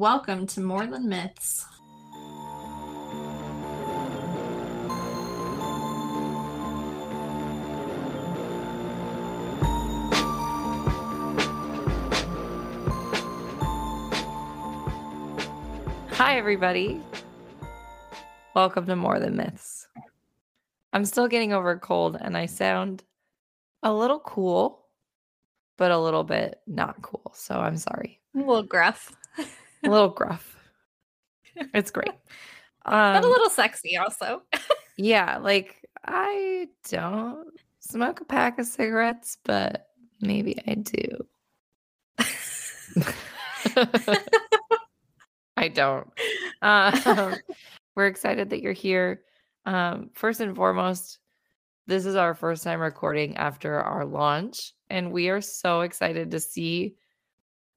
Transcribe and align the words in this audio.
Welcome 0.00 0.46
to 0.46 0.62
More 0.62 0.86
Than 0.86 1.10
Myths. 1.10 1.66
Hi, 16.12 16.38
everybody. 16.38 17.02
Welcome 18.54 18.86
to 18.86 18.96
More 18.96 19.20
Than 19.20 19.36
Myths. 19.36 19.86
I'm 20.94 21.04
still 21.04 21.28
getting 21.28 21.52
over 21.52 21.72
a 21.72 21.78
cold 21.78 22.16
and 22.18 22.38
I 22.38 22.46
sound 22.46 23.04
a 23.82 23.92
little 23.92 24.20
cool, 24.20 24.86
but 25.76 25.90
a 25.90 25.98
little 25.98 26.24
bit 26.24 26.62
not 26.66 27.02
cool. 27.02 27.32
So 27.34 27.56
I'm 27.56 27.76
sorry. 27.76 28.18
A 28.34 28.38
little 28.38 28.62
gruff. 28.62 29.14
A 29.84 29.88
little 29.88 30.08
gruff. 30.10 30.56
It's 31.74 31.90
great. 31.90 32.12
but 32.84 32.92
a 32.92 33.16
Um, 33.18 33.22
little 33.22 33.50
sexy 33.50 33.96
also. 33.96 34.42
yeah, 34.96 35.38
like 35.38 35.84
I 36.04 36.68
don't 36.88 37.48
smoke 37.80 38.20
a 38.20 38.24
pack 38.24 38.58
of 38.58 38.66
cigarettes, 38.66 39.38
but 39.44 39.88
maybe 40.20 40.58
I 40.66 40.74
do. 40.74 41.26
I 45.56 45.68
don't. 45.68 46.08
Um, 46.62 47.34
we're 47.94 48.06
excited 48.06 48.50
that 48.50 48.62
you're 48.62 48.72
here. 48.72 49.22
Um, 49.66 50.10
first 50.14 50.40
and 50.40 50.56
foremost, 50.56 51.18
this 51.86 52.06
is 52.06 52.16
our 52.16 52.34
first 52.34 52.64
time 52.64 52.80
recording 52.80 53.36
after 53.36 53.78
our 53.80 54.04
launch, 54.06 54.72
and 54.88 55.12
we 55.12 55.28
are 55.28 55.40
so 55.42 55.82
excited 55.82 56.30
to 56.30 56.40
see 56.40 56.94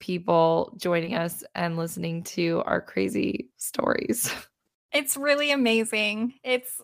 people 0.04 0.76
joining 0.76 1.16
us 1.16 1.46
and 1.56 1.78
listening 1.78 2.22
to 2.24 2.62
our 2.66 2.82
crazy 2.82 3.50
stories. 3.58 4.30
It's 4.92 5.18
really 5.18 5.50
amazing. 5.50 6.36
It's 6.44 6.80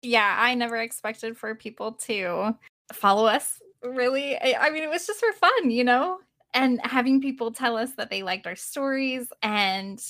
yeah, 0.00 0.34
I 0.36 0.54
never 0.54 0.78
expected 0.78 1.36
for 1.36 1.54
people 1.54 1.92
to 2.06 2.56
follow 2.92 3.26
us. 3.26 3.60
Really, 3.84 4.36
I, 4.36 4.56
I 4.58 4.70
mean, 4.70 4.82
it 4.82 4.90
was 4.90 5.06
just 5.06 5.20
for 5.20 5.32
fun, 5.34 5.70
you 5.70 5.84
know, 5.84 6.18
and 6.54 6.80
having 6.82 7.20
people 7.20 7.52
tell 7.52 7.76
us 7.76 7.92
that 7.92 8.10
they 8.10 8.24
liked 8.24 8.48
our 8.48 8.56
stories, 8.56 9.28
and 9.42 10.02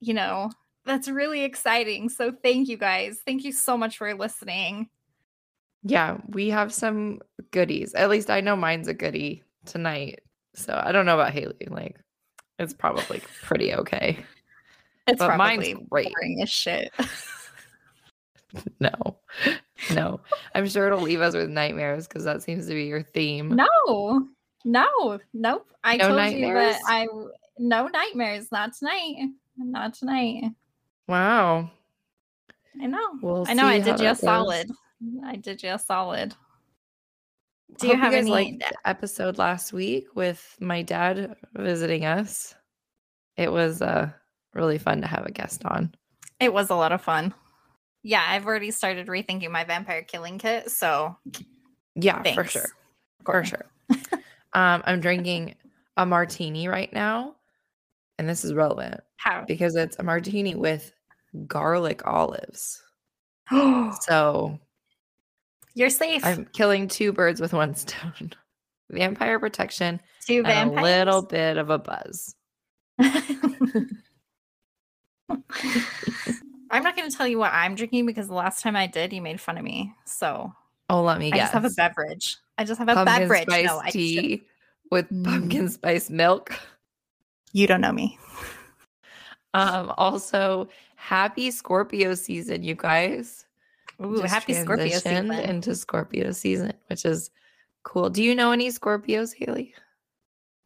you 0.00 0.12
know, 0.12 0.50
that's 0.84 1.08
really 1.08 1.44
exciting. 1.44 2.10
So 2.10 2.30
thank 2.42 2.68
you 2.68 2.76
guys. 2.76 3.20
Thank 3.24 3.44
you 3.44 3.52
so 3.52 3.78
much 3.78 3.96
for 3.96 4.12
listening. 4.12 4.90
Yeah, 5.84 6.18
we 6.28 6.50
have 6.50 6.74
some 6.74 7.20
goodies. 7.52 7.94
At 7.94 8.10
least 8.10 8.28
I 8.28 8.42
know 8.42 8.56
mine's 8.56 8.88
a 8.88 8.92
goodie 8.92 9.44
tonight. 9.64 10.20
So 10.54 10.78
I 10.84 10.92
don't 10.92 11.06
know 11.06 11.14
about 11.18 11.32
Haley. 11.32 11.68
Like, 11.70 11.96
it's 12.58 12.74
probably 12.74 13.20
pretty 13.42 13.74
okay. 13.74 14.18
It's 15.06 15.18
But 15.18 15.36
mine's 15.36 15.66
probably 15.68 15.86
great. 15.90 16.12
boring 16.14 16.42
as 16.42 16.50
shit. 16.50 16.92
No, 18.80 19.18
no. 19.94 20.20
I'm 20.54 20.66
sure 20.68 20.86
it'll 20.86 21.02
leave 21.02 21.20
us 21.20 21.34
with 21.34 21.50
nightmares 21.50 22.08
because 22.08 22.24
that 22.24 22.42
seems 22.42 22.66
to 22.66 22.72
be 22.72 22.84
your 22.84 23.02
theme. 23.02 23.50
no, 23.54 24.26
no, 24.64 25.18
nope. 25.34 25.70
I 25.84 25.96
No 25.98 26.08
told 26.08 26.16
nightmares? 26.18 26.76
you 26.76 26.80
that 26.80 26.80
I 26.86 27.06
no 27.58 27.88
nightmares. 27.88 28.50
Not 28.50 28.72
tonight. 28.72 29.16
Not 29.58 29.94
tonight. 29.94 30.44
Wow. 31.06 31.70
I 32.80 32.86
know. 32.86 32.98
We'll 33.20 33.44
I 33.48 33.52
know. 33.54 33.66
I 33.66 33.80
did 33.80 34.00
you 34.00 34.08
a 34.08 34.14
solid. 34.14 34.70
I 35.24 35.36
did 35.36 35.62
you 35.62 35.70
a 35.74 35.78
solid. 35.78 36.34
Do 37.76 37.88
you 37.88 37.96
have 37.96 38.12
guys 38.12 38.26
any? 38.26 38.58
episode 38.84 39.38
last 39.38 39.72
week 39.72 40.06
with 40.14 40.56
my 40.60 40.82
dad 40.82 41.36
visiting 41.54 42.04
us? 42.04 42.54
It 43.36 43.52
was 43.52 43.82
uh 43.82 44.10
really 44.54 44.78
fun 44.78 45.00
to 45.02 45.06
have 45.06 45.26
a 45.26 45.30
guest 45.30 45.64
on. 45.64 45.94
It 46.40 46.52
was 46.52 46.70
a 46.70 46.74
lot 46.74 46.92
of 46.92 47.02
fun. 47.02 47.34
Yeah, 48.02 48.24
I've 48.26 48.46
already 48.46 48.70
started 48.70 49.06
rethinking 49.08 49.50
my 49.50 49.64
vampire 49.64 50.02
killing 50.02 50.38
kit. 50.38 50.70
So 50.70 51.16
Yeah, 51.94 52.22
for 52.34 52.44
sure. 52.44 52.68
For 53.24 53.44
sure. 53.44 53.66
um, 54.54 54.82
I'm 54.86 55.00
drinking 55.00 55.54
a 55.96 56.06
martini 56.06 56.68
right 56.68 56.92
now, 56.92 57.34
and 58.18 58.28
this 58.28 58.44
is 58.44 58.54
relevant 58.54 59.00
how? 59.16 59.44
because 59.46 59.76
it's 59.76 59.98
a 59.98 60.02
martini 60.02 60.54
with 60.54 60.92
garlic 61.46 62.06
olives. 62.06 62.82
So 64.02 64.58
You're 65.78 65.90
safe. 65.90 66.24
I'm 66.24 66.44
killing 66.46 66.88
two 66.88 67.12
birds 67.12 67.40
with 67.40 67.52
one 67.52 67.76
stone. 67.76 68.32
Vampire 68.90 69.38
protection 69.38 70.00
Two 70.26 70.42
vampires. 70.42 70.80
a 70.80 70.82
little 70.82 71.22
bit 71.22 71.56
of 71.56 71.70
a 71.70 71.78
buzz. 71.78 72.34
I'm 73.00 73.12
not 76.82 76.96
going 76.96 77.10
to 77.10 77.16
tell 77.16 77.26
you 77.28 77.38
what 77.38 77.52
I'm 77.52 77.74
drinking 77.74 78.06
because 78.06 78.28
the 78.28 78.34
last 78.34 78.62
time 78.62 78.76
I 78.76 78.86
did, 78.86 79.12
you 79.12 79.22
made 79.22 79.40
fun 79.40 79.58
of 79.58 79.64
me. 79.64 79.94
So 80.04 80.52
Oh, 80.90 81.02
let 81.02 81.18
me 81.18 81.28
I 81.28 81.36
guess. 81.36 81.40
just 81.44 81.52
have 81.52 81.64
a 81.64 81.70
beverage. 81.70 82.36
I 82.56 82.64
just 82.64 82.78
have 82.78 82.88
a 82.88 82.94
pumpkin 82.94 83.28
beverage. 83.28 83.42
spice 83.42 83.66
No, 83.66 83.78
I 83.78 83.90
tea 83.90 84.42
with 84.90 85.08
Mm. 85.10 85.24
pumpkin 85.24 85.68
spice 85.68 86.10
milk. 86.10 86.58
You 87.52 87.66
don't 87.66 87.80
know 87.80 87.92
me. 87.92 88.18
Um, 89.54 89.94
also, 89.96 90.68
happy 90.96 91.50
Scorpio 91.50 92.14
season, 92.14 92.62
you 92.62 92.74
guys. 92.74 93.46
Ooh, 94.02 94.20
happy 94.22 94.54
Scorpio 94.54 94.98
season. 94.98 95.32
into 95.32 95.74
Scorpio 95.74 96.30
season, 96.32 96.72
which 96.86 97.04
is 97.04 97.30
cool. 97.82 98.10
Do 98.10 98.22
you 98.22 98.34
know 98.34 98.52
any 98.52 98.68
Scorpios, 98.68 99.34
Haley? 99.34 99.74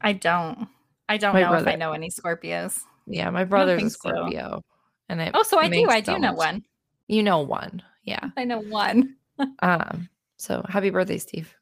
I 0.00 0.12
don't. 0.12 0.69
I 1.09 1.16
don't 1.16 1.34
My 1.34 1.43
know 1.43 1.54
if 1.54 1.66
I 1.66 1.76
know 1.76 1.93
any 1.93 2.10
Scorpios. 2.10 2.81
Yeah, 3.06 3.31
my 3.31 3.44
brother's 3.44 3.78
a 3.78 3.81
think 3.81 3.93
so. 3.93 4.09
Scorpio, 4.10 4.62
and 5.09 5.20
it. 5.20 5.32
Oh, 5.34 5.43
so 5.43 5.59
I 5.59 5.69
do. 5.69 5.88
I 5.88 6.00
do 6.00 6.19
know 6.19 6.32
one. 6.32 6.65
You 7.09 7.22
know 7.22 7.41
one, 7.41 7.82
yeah. 8.04 8.31
I 8.37 8.44
know 8.44 8.60
one. 8.60 9.16
Um. 9.60 10.09
So 10.37 10.64
happy 10.69 10.91
birthday, 10.91 11.19
Steve. 11.19 11.53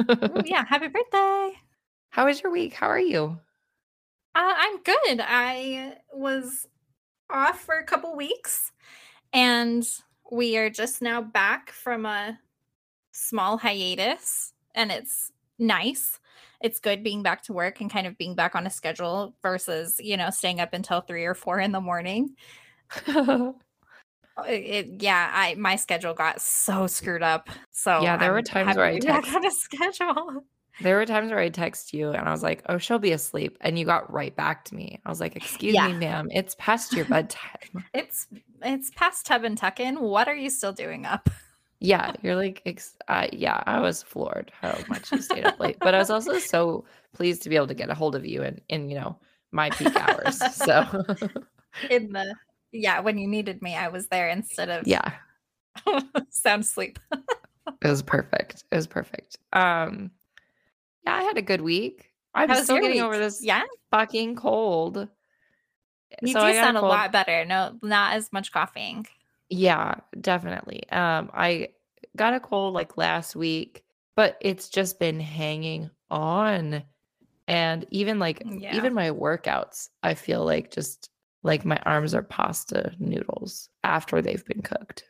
Ooh, 0.00 0.42
yeah, 0.44 0.64
happy 0.68 0.88
birthday. 0.88 1.52
How 2.08 2.26
was 2.26 2.42
your 2.42 2.50
week? 2.50 2.72
How 2.72 2.88
are 2.88 2.98
you? 2.98 3.38
Uh, 4.34 4.54
I'm 4.56 4.82
good. 4.82 5.20
I 5.20 5.98
was 6.12 6.66
off 7.30 7.60
for 7.60 7.76
a 7.76 7.84
couple 7.84 8.16
weeks 8.16 8.72
and 9.32 9.86
we 10.30 10.56
are 10.56 10.70
just 10.70 11.00
now 11.02 11.20
back 11.22 11.70
from 11.70 12.06
a 12.06 12.38
small 13.12 13.58
hiatus 13.58 14.52
and 14.74 14.90
it's 14.92 15.32
nice. 15.58 16.18
It's 16.60 16.80
good 16.80 17.02
being 17.02 17.22
back 17.22 17.42
to 17.44 17.52
work 17.52 17.80
and 17.80 17.90
kind 17.90 18.06
of 18.06 18.18
being 18.18 18.34
back 18.34 18.54
on 18.54 18.66
a 18.66 18.70
schedule 18.70 19.34
versus, 19.42 19.96
you 19.98 20.16
know, 20.16 20.30
staying 20.30 20.60
up 20.60 20.72
until 20.72 21.00
3 21.00 21.24
or 21.24 21.34
4 21.34 21.60
in 21.60 21.72
the 21.72 21.80
morning. 21.80 22.34
Uh, 23.06 23.52
It, 24.46 24.86
it- 24.86 25.02
yeah, 25.02 25.32
I 25.34 25.56
my 25.56 25.74
schedule 25.74 26.14
got 26.14 26.40
so 26.40 26.86
screwed 26.86 27.24
up. 27.24 27.48
So 27.72 28.02
Yeah, 28.02 28.16
there 28.16 28.30
were 28.30 28.38
I'm 28.38 28.44
times 28.44 28.68
happy 28.68 28.78
where 28.78 28.86
I 28.86 28.94
to 28.94 29.00
be 29.00 29.06
back 29.06 29.24
text- 29.24 29.34
on 29.34 29.44
a 29.44 29.50
schedule. 29.50 30.44
There 30.80 30.96
were 30.96 31.06
times 31.06 31.30
where 31.30 31.38
I 31.40 31.48
text 31.48 31.92
you 31.92 32.10
and 32.10 32.28
I 32.28 32.32
was 32.32 32.42
like, 32.42 32.62
"Oh, 32.68 32.78
she'll 32.78 32.98
be 32.98 33.12
asleep," 33.12 33.58
and 33.60 33.78
you 33.78 33.84
got 33.84 34.12
right 34.12 34.34
back 34.34 34.64
to 34.66 34.74
me. 34.74 35.00
I 35.04 35.08
was 35.08 35.20
like, 35.20 35.36
"Excuse 35.36 35.74
Yeah. 35.74 35.86
me, 35.88 35.94
ma'am, 35.94 36.28
it's 36.30 36.54
past 36.58 36.94
your 36.94 37.04
bedtime." 37.10 37.84
It's 37.94 38.26
it's 38.62 38.90
past 38.90 39.26
tub 39.26 39.44
and 39.44 39.56
tuck 39.58 39.80
in. 39.80 40.00
What 40.00 40.28
are 40.28 40.36
you 40.36 40.50
still 40.50 40.72
doing 40.72 41.06
up? 41.06 41.28
yeah, 41.80 42.12
you're 42.22 42.34
like, 42.36 42.60
ex- 42.66 42.96
uh, 43.06 43.28
yeah, 43.32 43.62
I 43.66 43.80
was 43.80 44.02
floored 44.02 44.50
how 44.60 44.84
much 44.88 45.12
you 45.12 45.20
stayed 45.20 45.44
up 45.44 45.60
late, 45.60 45.78
but 45.82 45.94
I 45.94 45.98
was 45.98 46.10
also 46.10 46.38
so 46.38 46.84
pleased 47.12 47.42
to 47.42 47.48
be 47.48 47.56
able 47.56 47.68
to 47.68 47.74
get 47.74 47.90
a 47.90 47.94
hold 47.94 48.14
of 48.14 48.26
you 48.26 48.42
in 48.42 48.60
in 48.68 48.88
you 48.88 48.96
know 48.96 49.18
my 49.52 49.70
peak 49.70 49.96
hours. 49.96 50.38
So 50.54 50.84
in 51.90 52.12
the 52.12 52.34
yeah 52.72 53.00
when 53.00 53.16
you 53.16 53.26
needed 53.26 53.62
me 53.62 53.74
i 53.74 53.88
was 53.88 54.08
there 54.08 54.28
instead 54.28 54.68
of 54.68 54.86
yeah, 54.86 55.12
sound 56.30 56.66
sleep 56.66 56.98
it 57.80 57.88
was 57.88 58.02
perfect. 58.02 58.64
It 58.72 58.76
was 58.76 58.86
perfect. 58.86 59.38
Um, 59.52 60.10
I 61.08 61.22
had 61.22 61.38
a 61.38 61.42
good 61.42 61.60
week. 61.60 62.10
I'm 62.34 62.48
How 62.48 62.56
was 62.56 62.64
still 62.64 62.76
getting 62.76 62.92
week? 62.98 63.02
over 63.02 63.18
this 63.18 63.42
yeah 63.42 63.62
fucking 63.90 64.36
cold. 64.36 65.08
you 66.22 66.32
So 66.32 66.40
do 66.40 66.46
got 66.54 66.64
sound 66.64 66.76
a 66.76 66.80
cold. 66.80 66.90
lot 66.90 67.12
better 67.12 67.44
no 67.44 67.78
not 67.82 68.14
as 68.14 68.32
much 68.32 68.52
coughing 68.52 69.06
Yeah, 69.50 69.96
definitely. 70.20 70.88
Um, 70.90 71.30
I 71.32 71.68
got 72.16 72.34
a 72.34 72.40
cold 72.40 72.74
like 72.74 72.96
last 72.96 73.34
week, 73.36 73.84
but 74.14 74.36
it's 74.40 74.68
just 74.68 74.98
been 74.98 75.20
hanging 75.20 75.90
on. 76.10 76.82
And 77.46 77.86
even 77.90 78.18
like 78.18 78.42
Yeah. 78.44 78.76
even 78.76 78.92
my 78.94 79.10
workouts, 79.10 79.88
I 80.02 80.14
feel 80.14 80.44
like 80.44 80.70
just 80.70 81.10
like 81.42 81.64
my 81.64 81.78
arms 81.86 82.14
are 82.14 82.22
pasta 82.22 82.92
noodles 82.98 83.68
after 83.84 84.20
they've 84.20 84.44
been 84.44 84.60
cooked. 84.62 85.04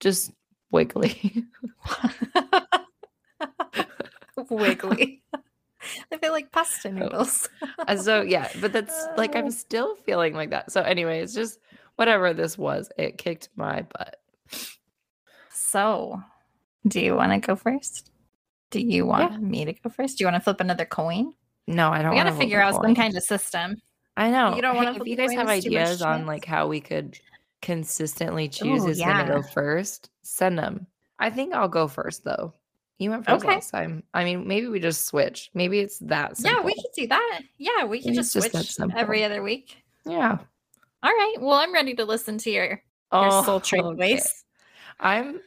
Just 0.00 0.32
wiggly. 0.72 1.44
wiggly 4.50 5.22
i 6.12 6.16
feel 6.18 6.32
like 6.32 6.50
pasta 6.52 6.90
noodles 6.90 7.48
And 7.88 8.00
so 8.00 8.22
yeah, 8.34 8.48
but 8.60 8.72
that's 8.72 9.06
like 9.16 9.34
Uh. 9.34 9.38
I'm 9.40 9.50
still 9.50 9.96
feeling 9.96 10.34
like 10.34 10.50
that. 10.50 10.72
So 10.72 10.82
anyway, 10.82 11.20
it's 11.20 11.34
just 11.34 11.58
whatever 11.96 12.32
this 12.34 12.56
was, 12.58 12.90
it 12.98 13.18
kicked 13.18 13.48
my 13.56 13.82
butt. 13.82 14.16
so 15.50 16.20
do 16.86 17.00
you 17.00 17.14
want 17.14 17.32
to 17.32 17.38
go 17.46 17.56
first 17.56 18.10
do 18.70 18.80
you 18.80 19.06
want 19.06 19.32
Yeah. 19.32 19.38
me 19.38 19.64
to 19.64 19.72
go 19.72 19.90
first 19.90 20.18
do 20.18 20.22
you 20.24 20.26
want 20.26 20.36
to 20.36 20.40
flip 20.40 20.60
another 20.60 20.84
coin 20.84 21.32
No, 21.66 21.90
I 21.90 22.02
don't 22.02 22.12
we 22.12 22.16
gotta 22.16 22.32
figure 22.32 22.58
flip 22.60 22.74
a 22.74 22.76
out 22.76 22.82
some 22.82 22.94
kind 22.94 23.16
of 23.16 23.22
system 23.22 23.76
I 24.18 24.30
know. 24.30 24.56
You 24.56 24.62
don't 24.62 24.76
wanna 24.76 24.94
if 24.98 25.06
you 25.06 25.14
guys 25.14 25.32
have 25.34 25.46
coins 25.46 25.64
too 25.64 25.70
much 25.72 25.78
ideas 25.78 26.00
on 26.02 26.18
chance? 26.20 26.26
like 26.28 26.44
how 26.46 26.68
we 26.68 26.80
could 26.80 27.18
consistently 27.60 28.48
choose 28.48 28.82
Ooh, 28.82 28.86
who's 28.86 28.98
gonna 28.98 29.26
go 29.26 29.42
first, 29.42 30.08
send 30.22 30.58
them. 30.58 30.86
I 31.18 31.28
think 31.30 31.52
I'll 31.52 31.68
go 31.68 31.86
first 31.88 32.24
though. 32.24 32.54
You 32.98 33.10
went 33.10 33.24
first 33.26 33.44
Okay. 33.44 33.54
last 33.54 33.70
time. 33.70 34.02
I 34.14 34.24
mean, 34.24 34.46
maybe 34.48 34.68
we 34.68 34.80
just 34.80 35.04
switch. 35.06 35.50
Maybe 35.52 35.80
it's 35.80 35.98
that 36.00 36.38
Yeah, 36.42 36.64
we 36.64 36.74
could 36.74 36.84
do 36.96 37.06
that. 37.08 37.40
Yeah, 37.58 37.84
we 37.84 38.00
can 38.00 38.14
just 38.14 38.32
just 38.32 38.50
switch 38.50 38.76
every 38.96 39.22
other 39.22 39.42
week. 39.42 39.82
Yeah. 40.06 40.38
All 41.02 41.10
right. 41.10 41.34
Well, 41.38 41.54
I'm 41.54 41.74
ready 41.74 41.94
to 41.94 42.04
listen 42.04 42.38
to 42.38 42.50
your 42.50 42.66
your 42.66 42.82
Oh, 43.12 43.42
sultry 43.44 43.80
okay. 43.80 43.96
voice. 43.96 44.44
I'm 45.00 45.40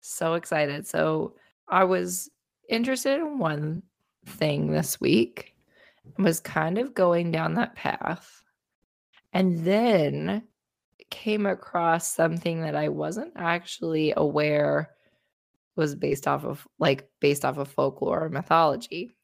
so 0.00 0.34
excited. 0.34 0.86
So 0.86 1.36
I 1.68 1.84
was 1.84 2.30
interested 2.68 3.18
in 3.20 3.38
one 3.38 3.82
thing 4.26 4.70
this 4.70 5.00
week, 5.00 5.56
was 6.18 6.40
kind 6.40 6.78
of 6.78 6.94
going 6.94 7.30
down 7.30 7.54
that 7.54 7.74
path, 7.76 8.42
and 9.32 9.64
then 9.64 10.46
came 11.10 11.46
across 11.46 12.12
something 12.12 12.60
that 12.62 12.76
I 12.76 12.88
wasn't 12.88 13.32
actually 13.36 14.12
aware 14.16 14.93
was 15.76 15.94
based 15.94 16.26
off 16.26 16.44
of 16.44 16.66
like 16.78 17.08
based 17.20 17.44
off 17.44 17.58
of 17.58 17.68
folklore 17.68 18.24
or 18.24 18.28
mythology. 18.28 19.16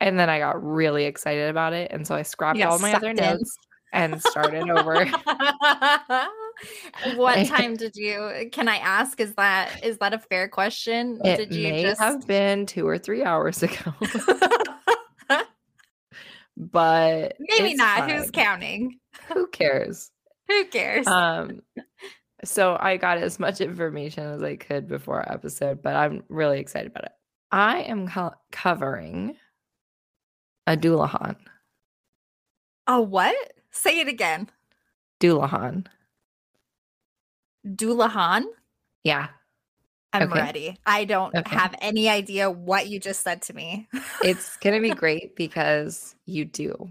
And 0.00 0.18
then 0.18 0.30
I 0.30 0.38
got 0.38 0.62
really 0.62 1.04
excited 1.04 1.50
about 1.50 1.72
it. 1.72 1.90
And 1.90 2.06
so 2.06 2.14
I 2.14 2.22
scrapped 2.22 2.60
all 2.62 2.78
my 2.78 2.94
other 2.94 3.10
in. 3.10 3.16
notes 3.16 3.56
and 3.92 4.22
started 4.22 4.70
over. 4.70 5.06
what 7.16 7.46
time 7.46 7.76
did 7.76 7.94
you 7.94 8.48
can 8.52 8.68
I 8.68 8.76
ask? 8.76 9.20
Is 9.20 9.34
that 9.34 9.84
is 9.84 9.98
that 9.98 10.14
a 10.14 10.18
fair 10.18 10.48
question? 10.48 11.20
It 11.24 11.36
did 11.36 11.54
you 11.54 11.70
may 11.70 11.82
just 11.82 12.00
have 12.00 12.26
been 12.26 12.66
two 12.66 12.86
or 12.86 12.98
three 12.98 13.24
hours 13.24 13.62
ago, 13.62 13.94
but 16.56 17.36
maybe 17.38 17.74
not? 17.74 18.10
Who's 18.10 18.30
counting? 18.30 18.98
Who 19.32 19.46
cares? 19.48 20.10
Who 20.48 20.64
cares? 20.66 21.06
Um, 21.06 21.62
so 22.44 22.76
I 22.78 22.96
got 22.96 23.18
as 23.18 23.38
much 23.38 23.60
information 23.60 24.24
as 24.24 24.42
I 24.42 24.56
could 24.56 24.86
before 24.88 25.16
our 25.20 25.32
episode, 25.32 25.82
but 25.82 25.96
I'm 25.96 26.22
really 26.28 26.60
excited 26.60 26.90
about 26.90 27.04
it. 27.04 27.12
I 27.50 27.80
am 27.82 28.08
co- 28.08 28.34
covering 28.52 29.36
a 30.66 30.76
Dullahan. 30.76 31.36
a 32.86 33.00
what? 33.00 33.34
Say 33.70 34.00
it 34.00 34.08
again. 34.08 34.48
Dullahan. 35.20 35.86
Dullahan? 37.66 38.44
Yeah, 39.04 39.28
I'm 40.12 40.30
Okay. 40.30 40.40
ready. 40.40 40.78
I 40.86 41.04
don't 41.04 41.34
Okay. 41.34 41.56
have 41.56 41.74
any 41.80 42.08
idea 42.08 42.50
what 42.50 42.88
you 42.88 42.98
just 43.00 43.22
said 43.22 43.42
to 43.42 43.54
me. 43.54 43.88
it's 44.22 44.56
gonna 44.62 44.80
be 44.80 44.90
great 44.90 45.36
because 45.36 46.14
you 46.24 46.44
do, 46.44 46.90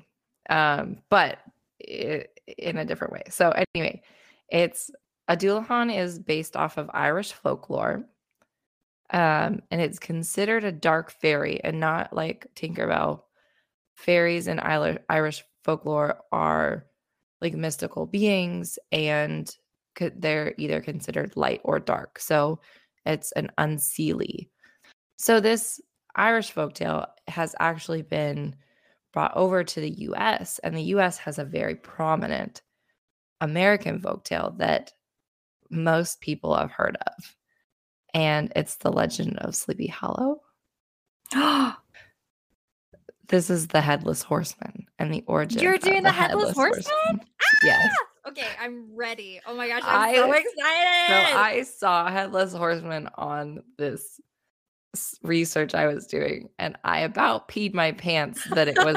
um, 0.50 0.98
but 1.10 1.40
i 1.88 2.26
in 2.58 2.78
a 2.78 2.86
different 2.86 3.14
way. 3.14 3.24
So 3.30 3.54
anyway, 3.76 4.02
it's 4.50 4.90
a 5.28 5.36
Dullahan 5.36 5.96
is 5.96 6.20
based 6.20 6.56
off 6.56 6.78
of 6.78 6.90
Irish 6.94 7.34
folklore, 7.34 8.06
um, 9.12 9.62
and 9.72 9.82
it's 9.82 10.00
considered 10.00 10.64
a 10.64 10.72
dark 10.72 11.12
fairy 11.12 11.62
and 11.64 11.80
not 11.80 12.14
like 12.14 12.48
Tinkerbell. 12.56 13.22
Fairies 13.96 14.48
in 14.48 14.60
Irish 14.60 15.44
folklore 15.64 16.20
are 16.32 16.86
like 17.42 17.54
mystical 17.54 18.06
beings, 18.06 18.78
and 18.92 19.50
they're 20.16 20.54
either 20.58 20.82
considered 20.82 21.36
light 21.36 21.62
or 21.64 21.80
dark. 21.80 22.20
So 22.20 22.60
it's 23.06 23.32
an 23.34 23.52
unseelie. 23.58 24.50
So 25.18 25.40
this 25.40 25.82
Irish 26.16 26.54
folktale 26.54 27.08
has 27.28 27.56
actually 27.60 28.04
been 28.04 28.56
brought 29.14 29.36
over 29.36 29.64
to 29.64 29.82
the 29.82 29.90
US, 29.90 30.60
and 30.60 30.76
the 30.76 30.94
US 30.96 31.18
has 31.18 31.40
a 31.40 31.46
very 31.46 31.76
prominent 31.76 32.62
American 33.42 34.00
folktale 34.00 34.58
that 34.58 34.92
most 35.70 36.22
people 36.22 36.56
have 36.56 36.72
heard 36.72 36.98
of. 37.06 37.36
And 38.14 38.52
it's 38.56 38.78
the 38.78 38.92
legend 38.92 39.38
of 39.40 39.56
Sleepy 39.56 39.88
Hollow. 39.88 40.42
This 43.30 43.50
is 43.50 43.68
the 43.68 43.82
headless 43.82 44.22
horseman 44.22 44.88
and 45.00 45.14
the 45.14 45.24
origin. 45.28 45.62
You're 45.62 45.78
doing 45.78 46.04
the 46.04 46.12
Headless 46.12 46.56
Horseman? 46.56 46.94
Ah! 47.20 47.58
Yes. 47.64 47.90
okay, 48.30 48.48
I'm 48.60 48.96
ready. 48.96 49.42
Oh 49.46 49.56
my 49.56 49.68
gosh, 49.68 49.82
I'm 49.86 50.16
so 50.16 50.32
excited. 50.32 50.54
So 50.56 51.38
I 51.38 51.64
saw 51.64 52.10
Headless 52.10 52.54
Horseman 52.54 53.10
on 53.16 53.64
this 53.78 54.22
research 55.24 55.76
I 55.76 55.88
was 55.88 56.08
doing, 56.08 56.50
and 56.58 56.78
I 56.84 57.00
about 57.00 57.50
peed 57.50 57.74
my 57.74 57.92
pants 57.92 58.44
that 58.52 58.70
it 58.70 58.78
was 58.78 58.96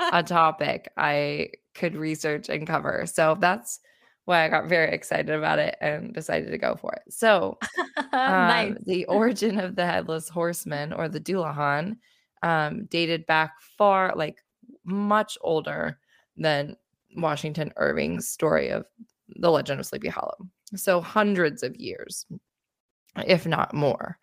a 0.12 0.22
topic 0.22 0.90
I 0.96 1.50
could 1.74 1.96
research 1.96 2.50
and 2.50 2.66
cover. 2.66 3.06
So 3.06 3.36
that's 3.40 3.80
why 4.24 4.44
I 4.44 4.48
got 4.48 4.68
very 4.68 4.92
excited 4.92 5.30
about 5.30 5.58
it 5.58 5.76
and 5.80 6.14
decided 6.14 6.50
to 6.50 6.58
go 6.58 6.76
for 6.76 6.92
it. 6.92 7.12
So, 7.12 7.58
um, 7.96 8.08
nice. 8.12 8.74
the 8.86 9.04
origin 9.06 9.58
of 9.58 9.74
the 9.74 9.86
headless 9.86 10.28
horseman 10.28 10.92
or 10.92 11.08
the 11.08 11.20
Dullahan 11.20 11.96
um, 12.42 12.86
dated 12.86 13.26
back 13.26 13.54
far, 13.76 14.12
like 14.14 14.44
much 14.84 15.36
older 15.40 15.98
than 16.36 16.76
Washington 17.16 17.72
Irving's 17.76 18.28
story 18.28 18.68
of 18.68 18.86
the 19.36 19.50
legend 19.50 19.80
of 19.80 19.86
Sleepy 19.86 20.08
Hollow. 20.08 20.36
So, 20.76 21.00
hundreds 21.00 21.62
of 21.62 21.76
years, 21.76 22.26
if 23.26 23.46
not 23.46 23.74
more. 23.74 24.18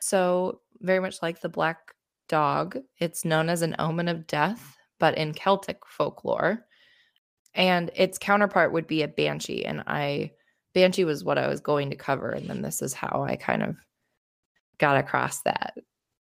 So, 0.00 0.60
very 0.80 1.00
much 1.00 1.22
like 1.22 1.40
the 1.40 1.48
black 1.48 1.94
dog, 2.28 2.78
it's 2.98 3.24
known 3.24 3.48
as 3.48 3.62
an 3.62 3.76
omen 3.78 4.08
of 4.08 4.26
death, 4.26 4.76
but 4.98 5.18
in 5.18 5.34
Celtic 5.34 5.78
folklore. 5.86 6.64
And 7.54 7.90
its 7.94 8.18
counterpart 8.18 8.72
would 8.72 8.86
be 8.86 9.02
a 9.02 9.08
banshee. 9.08 9.64
And 9.64 9.82
I, 9.86 10.32
banshee 10.74 11.04
was 11.04 11.24
what 11.24 11.38
I 11.38 11.48
was 11.48 11.60
going 11.60 11.90
to 11.90 11.96
cover. 11.96 12.30
And 12.30 12.48
then 12.48 12.62
this 12.62 12.80
is 12.82 12.92
how 12.92 13.24
I 13.28 13.36
kind 13.36 13.62
of 13.62 13.76
got 14.78 14.96
across 14.96 15.42
that. 15.42 15.74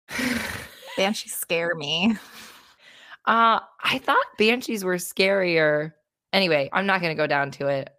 Banshees 0.96 1.34
scare 1.34 1.74
me. 1.74 2.16
Uh, 3.26 3.60
I 3.82 3.98
thought 3.98 4.24
banshees 4.38 4.84
were 4.84 4.96
scarier. 4.96 5.92
Anyway, 6.32 6.70
I'm 6.72 6.86
not 6.86 7.00
going 7.00 7.14
to 7.14 7.20
go 7.20 7.26
down 7.26 7.50
to 7.52 7.66
it. 7.66 7.90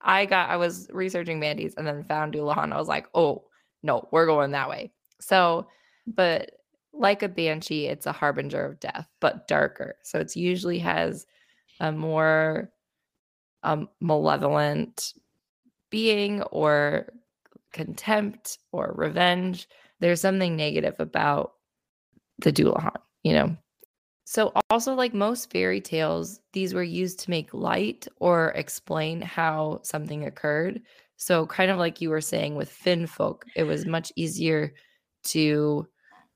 I 0.00 0.26
got, 0.26 0.48
I 0.48 0.56
was 0.56 0.88
researching 0.92 1.40
banshees 1.40 1.74
and 1.76 1.86
then 1.86 2.04
found 2.04 2.32
Dullahan. 2.32 2.72
I 2.72 2.78
was 2.78 2.88
like, 2.88 3.06
oh, 3.14 3.44
no, 3.82 4.08
we're 4.12 4.26
going 4.26 4.52
that 4.52 4.68
way. 4.68 4.92
So, 5.20 5.66
but 6.06 6.52
like 6.92 7.22
a 7.22 7.28
banshee, 7.28 7.86
it's 7.86 8.06
a 8.06 8.12
harbinger 8.12 8.64
of 8.64 8.80
death, 8.80 9.08
but 9.20 9.48
darker. 9.48 9.96
So 10.02 10.18
it's 10.18 10.36
usually 10.36 10.78
has 10.78 11.26
a 11.80 11.90
more 11.90 12.70
um, 13.62 13.88
malevolent 14.00 15.14
being 15.90 16.42
or 16.42 17.12
contempt 17.72 18.58
or 18.72 18.92
revenge. 18.96 19.68
There's 19.98 20.20
something 20.20 20.56
negative 20.56 20.94
about 20.98 21.52
the 22.38 22.52
Dullahan, 22.52 22.96
you 23.22 23.32
know. 23.32 23.56
So 24.24 24.52
also 24.70 24.94
like 24.94 25.12
most 25.12 25.50
fairy 25.50 25.80
tales, 25.80 26.40
these 26.52 26.72
were 26.72 26.84
used 26.84 27.18
to 27.20 27.30
make 27.30 27.52
light 27.52 28.06
or 28.18 28.50
explain 28.50 29.20
how 29.20 29.80
something 29.82 30.24
occurred. 30.24 30.82
So 31.16 31.46
kind 31.46 31.70
of 31.70 31.78
like 31.78 32.00
you 32.00 32.10
were 32.10 32.20
saying 32.20 32.54
with 32.54 32.70
Finn 32.70 33.06
folk, 33.06 33.44
it 33.56 33.64
was 33.64 33.86
much 33.86 34.12
easier 34.14 34.72
to 35.24 35.86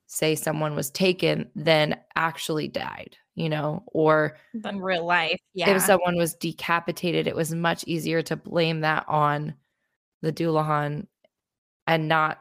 say 0.07 0.35
someone 0.35 0.75
was 0.75 0.91
taken 0.91 1.51
than 1.55 1.99
actually 2.17 2.69
died, 2.69 3.17
you 3.35 3.49
know, 3.49 3.83
or 3.87 4.37
Than 4.53 4.81
real 4.81 5.05
life. 5.05 5.41
Yeah. 5.55 5.71
if 5.75 5.83
someone 5.83 6.17
was 6.17 6.35
decapitated, 6.35 7.27
it 7.27 7.37
was 7.37 7.55
much 7.55 7.85
easier 7.85 8.23
to 8.23 8.37
blame 8.37 8.81
that 8.81 9.05
on 9.09 9.55
the 10.23 10.33
Dullahan 10.33 11.07
and 11.87 12.09
not, 12.09 12.39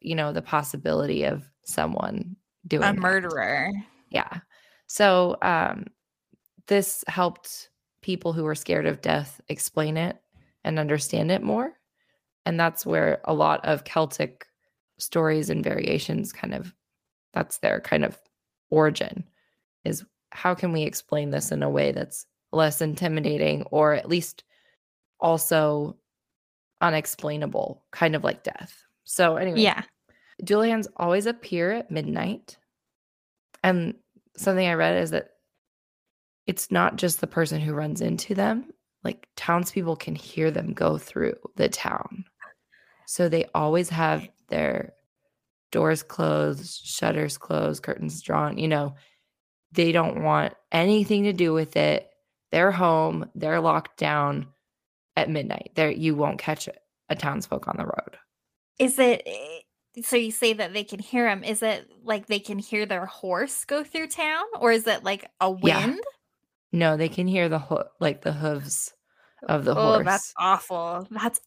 you 0.00 0.14
know, 0.14 0.32
the 0.32 0.42
possibility 0.42 1.24
of 1.24 1.44
someone 1.64 2.36
doing 2.66 2.82
a 2.82 2.86
that. 2.92 2.98
murderer. 2.98 3.70
Yeah. 4.10 4.40
So 4.86 5.36
um, 5.42 5.86
this 6.66 7.04
helped 7.08 7.70
people 8.02 8.32
who 8.32 8.44
were 8.44 8.54
scared 8.54 8.86
of 8.86 9.00
death 9.00 9.40
explain 9.48 9.96
it 9.96 10.16
and 10.64 10.78
understand 10.78 11.30
it 11.30 11.42
more. 11.42 11.72
And 12.46 12.58
that's 12.58 12.84
where 12.84 13.20
a 13.24 13.34
lot 13.34 13.64
of 13.64 13.84
Celtic 13.84 14.46
stories 14.98 15.50
and 15.50 15.64
variations 15.64 16.32
kind 16.32 16.54
of 16.54 16.74
that's 17.32 17.58
their 17.58 17.80
kind 17.80 18.04
of 18.04 18.18
origin 18.70 19.24
is 19.84 20.04
how 20.34 20.54
can 20.54 20.72
we 20.72 20.82
explain 20.82 21.30
this 21.30 21.52
in 21.52 21.62
a 21.62 21.70
way 21.70 21.92
that's 21.92 22.26
less 22.52 22.80
intimidating 22.80 23.62
or 23.70 23.94
at 23.94 24.08
least 24.08 24.44
also 25.20 25.96
unexplainable, 26.80 27.84
kind 27.92 28.14
of 28.14 28.24
like 28.24 28.42
death. 28.42 28.82
So 29.04 29.36
anyway, 29.36 29.60
Yeah. 29.60 29.82
Julians 30.42 30.88
always 30.96 31.26
appear 31.26 31.70
at 31.70 31.90
midnight. 31.90 32.58
And 33.62 33.94
something 34.36 34.66
I 34.66 34.74
read 34.74 35.00
is 35.00 35.10
that 35.10 35.30
it's 36.46 36.70
not 36.70 36.96
just 36.96 37.20
the 37.20 37.26
person 37.28 37.60
who 37.60 37.72
runs 37.72 38.00
into 38.00 38.34
them, 38.34 38.66
like 39.04 39.28
townspeople 39.36 39.96
can 39.96 40.16
hear 40.16 40.50
them 40.50 40.72
go 40.72 40.98
through 40.98 41.36
the 41.56 41.68
town. 41.68 42.24
So 43.06 43.28
they 43.28 43.46
always 43.54 43.88
have 43.90 44.28
their 44.48 44.94
doors 45.70 46.02
closed, 46.02 46.84
shutters 46.84 47.38
closed, 47.38 47.82
curtains 47.82 48.20
drawn, 48.20 48.58
you 48.58 48.68
know, 48.68 48.94
they 49.74 49.92
don't 49.92 50.22
want 50.22 50.54
anything 50.72 51.24
to 51.24 51.32
do 51.32 51.52
with 51.52 51.76
it. 51.76 52.10
They're 52.52 52.70
home, 52.72 53.28
they're 53.34 53.60
locked 53.60 53.98
down 53.98 54.46
at 55.16 55.30
midnight. 55.30 55.72
There 55.74 55.90
you 55.90 56.14
won't 56.14 56.38
catch 56.38 56.68
a 57.08 57.16
townsfolk 57.16 57.68
on 57.68 57.76
the 57.76 57.84
road. 57.84 58.16
Is 58.78 58.98
it 58.98 59.22
eh, 59.26 60.02
so 60.02 60.16
you 60.16 60.30
say 60.30 60.52
that 60.54 60.72
they 60.72 60.84
can 60.84 60.98
hear 60.98 61.26
them? 61.26 61.44
Is 61.44 61.62
it 61.62 61.88
like 62.02 62.26
they 62.26 62.38
can 62.38 62.58
hear 62.58 62.86
their 62.86 63.06
horse 63.06 63.64
go 63.64 63.84
through 63.84 64.08
town 64.08 64.44
or 64.60 64.72
is 64.72 64.86
it 64.86 65.04
like 65.04 65.28
a 65.40 65.50
wind? 65.50 65.94
Yeah. 65.94 66.10
No, 66.72 66.96
they 66.96 67.08
can 67.08 67.26
hear 67.26 67.48
the 67.48 67.58
ho- 67.58 67.88
like 68.00 68.22
the 68.22 68.32
hooves 68.32 68.92
of 69.48 69.64
the 69.64 69.72
oh, 69.72 69.94
horse. 69.94 70.04
that's 70.04 70.34
awful. 70.38 71.06
That's 71.10 71.40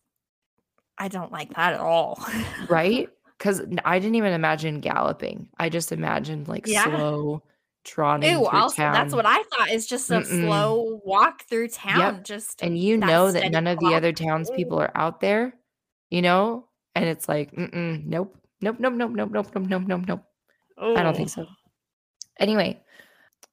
I 0.98 1.10
don't 1.10 1.32
like 1.32 1.54
that 1.56 1.74
at 1.74 1.80
all. 1.80 2.26
right? 2.70 3.10
Because 3.38 3.62
I 3.86 4.00
didn't 4.00 4.16
even 4.16 4.34
imagine 4.34 4.80
galloping. 4.80 5.50
I 5.60 5.70
just 5.70 5.92
imagined 5.92 6.48
like 6.48 6.66
Yeah. 6.66 6.86
slow 6.86 7.44
trotting 7.88 8.30
through 8.30 8.46
also 8.46 8.76
town. 8.76 8.94
that's 8.94 9.14
what 9.16 9.26
I 9.26 9.42
thought 9.44 9.70
is 9.72 9.88
just 9.88 10.12
a 10.12 10.20
Mm-mm. 10.20 10.26
slow 10.26 11.02
walk 11.04 11.44
through 11.50 11.70
town. 11.70 12.22
Just 12.24 12.62
and 12.62 12.78
you 12.78 13.00
that 13.00 13.06
know 13.06 13.32
that 13.32 13.52
none 13.52 13.66
of 13.66 13.80
the 13.80 13.96
other 13.96 14.12
townspeople 14.12 14.80
are 14.80 14.92
out 14.96 15.22
there, 15.22 15.54
you 16.10 16.22
know? 16.22 16.68
And 16.94 17.06
it's 17.06 17.28
like, 17.30 17.52
mm-mm, 17.54 18.06
nope, 18.06 18.36
nope, 18.62 18.78
nope, 18.80 18.94
nope, 18.94 19.12
nope, 19.12 19.32
nope, 19.32 19.48
nope, 19.54 19.64
nope, 19.68 19.84
nope, 19.88 20.02
nope. 20.08 20.24
I 20.80 21.02
don't 21.04 21.16
think 21.16 21.30
so. 21.30 21.46
Anyway, 22.40 22.80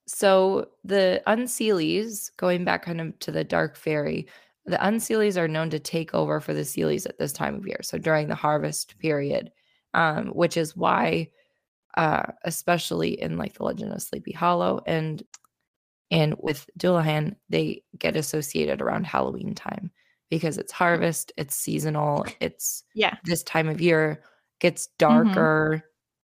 so 0.06 0.68
the 0.84 1.22
Unseelies, 1.26 2.30
going 2.36 2.64
back 2.64 2.84
kind 2.84 3.00
of 3.00 3.18
to 3.20 3.30
the 3.30 3.44
Dark 3.44 3.76
Fairy, 3.76 4.26
the 4.66 4.76
Unseelies 4.76 5.36
are 5.36 5.48
known 5.48 5.70
to 5.70 5.78
take 5.78 6.14
over 6.14 6.40
for 6.40 6.54
the 6.54 6.62
Seelies 6.64 7.06
at 7.06 7.18
this 7.18 7.32
time 7.32 7.54
of 7.54 7.66
year. 7.66 7.80
So 7.82 7.98
during 7.98 8.28
the 8.28 8.34
harvest 8.34 8.98
period, 8.98 9.50
um, 9.94 10.28
which 10.28 10.56
is 10.56 10.76
why, 10.76 11.30
uh, 11.96 12.24
especially 12.44 13.20
in 13.20 13.36
like 13.38 13.54
the 13.54 13.64
Legend 13.64 13.92
of 13.92 14.02
Sleepy 14.02 14.32
Hollow 14.32 14.82
and 14.86 15.22
and 16.10 16.34
with 16.38 16.68
Dullahan, 16.78 17.36
they 17.48 17.82
get 17.98 18.14
associated 18.16 18.80
around 18.82 19.06
Halloween 19.06 19.54
time 19.54 19.90
because 20.30 20.58
it's 20.58 20.72
harvest, 20.72 21.32
it's 21.36 21.56
seasonal, 21.56 22.26
it's 22.40 22.84
Yeah. 22.94 23.16
this 23.24 23.42
time 23.42 23.68
of 23.68 23.80
year 23.80 24.22
gets 24.60 24.88
darker, 24.98 25.82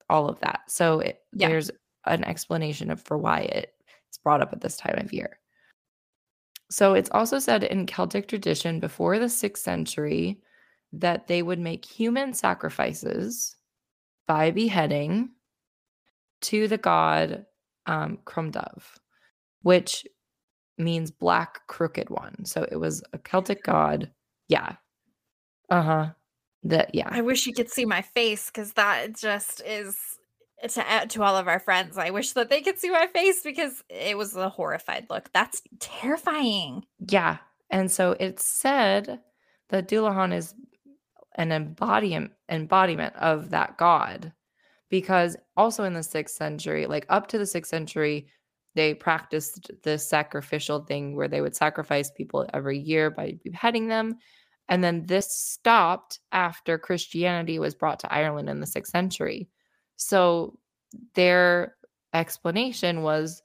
all 0.10 0.30
of 0.30 0.40
that. 0.42 0.62
So 0.70 1.00
it, 1.00 1.22
Yeah. 1.34 1.50
there's 1.50 1.72
an 2.06 2.24
explanation 2.24 2.92
of 2.92 3.02
for 3.02 3.18
why 3.18 3.42
it, 3.42 3.74
it's 4.08 4.18
brought 4.18 4.42
up 4.42 4.54
at 4.54 4.62
this 4.62 4.78
time 4.78 4.98
of 5.00 5.12
year. 5.12 5.40
So 6.70 6.94
it's 6.94 7.10
also 7.12 7.40
said 7.40 7.64
in 7.64 7.86
Celtic 7.86 8.28
tradition 8.28 8.80
before 8.80 9.20
the 9.20 9.30
sixth 9.30 9.64
century 9.64 10.42
that 10.94 11.28
they 11.28 11.42
would 11.44 11.60
make 11.60 11.84
human 11.86 12.34
sacrifices 12.34 13.56
by 14.28 14.52
beheading 14.52 15.32
to 16.44 16.68
the 16.68 16.78
god 16.78 17.46
um, 17.86 18.20
Crom 18.26 18.52
Dubh, 18.52 18.84
which 19.62 20.06
means 20.78 21.12
black 21.12 21.62
crooked 21.68 22.10
one. 22.10 22.46
So 22.46 22.68
it 22.72 22.78
was 22.78 23.04
a 23.14 23.18
Celtic 23.18 23.64
god. 23.64 24.12
Yeah. 24.48 24.76
Uh 25.70 25.82
huh. 25.82 26.10
That 26.64 26.94
yeah. 26.94 27.10
I 27.12 27.22
wish 27.22 27.46
you 27.46 27.54
could 27.54 27.70
see 27.70 27.86
my 27.86 28.02
face 28.02 28.48
because 28.48 28.74
that 28.74 29.18
just 29.18 29.62
is 29.66 29.98
to 30.70 31.06
to 31.10 31.24
all 31.24 31.36
of 31.36 31.48
our 31.48 31.60
friends. 31.60 31.98
I 31.98 32.10
wish 32.10 32.34
that 32.34 32.50
they 32.50 32.62
could 32.62 32.80
see 32.80 32.90
my 32.90 33.08
face 33.08 33.42
because 33.44 33.84
it 33.90 34.18
was 34.18 34.36
a 34.36 34.50
horrified 34.50 35.08
look. 35.10 35.30
That's 35.34 35.62
terrifying. 35.80 36.86
Yeah. 37.10 37.38
And 37.70 37.92
so 37.92 38.16
it's 38.20 38.46
said 38.46 39.20
that 39.70 39.88
Dullahan 39.88 40.34
is 40.34 40.54
an 41.36 41.52
embodiment 41.52 42.32
embodiment 42.50 43.16
of 43.16 43.50
that 43.50 43.78
god 43.78 44.32
because 44.94 45.36
also 45.58 45.86
in 45.86 45.96
the 45.96 46.02
6th 46.02 46.30
century, 46.30 46.86
like 46.86 47.08
up 47.10 47.26
to 47.26 47.40
the 47.40 47.46
6th 47.46 47.66
century, 47.66 48.28
they 48.76 48.94
practiced 48.94 49.72
this 49.82 50.08
sacrificial 50.08 50.82
thing 50.82 51.16
where 51.16 51.28
they 51.28 51.42
would 51.42 51.56
sacrifice 51.56 52.12
people 52.12 52.46
every 52.54 52.78
year 52.78 53.10
by 53.10 53.36
beheading 53.44 53.88
them. 53.88 54.20
And 54.70 54.84
then 54.84 55.04
this 55.08 55.36
stopped 55.36 56.20
after 56.32 56.78
Christianity 56.78 57.58
was 57.58 57.74
brought 57.74 58.02
to 58.02 58.14
Ireland 58.14 58.50
in 58.50 58.60
the 58.60 58.68
6th 58.68 58.86
century. 58.86 59.50
So 59.96 60.60
their 61.16 61.76
explanation 62.14 63.02
was 63.02 63.42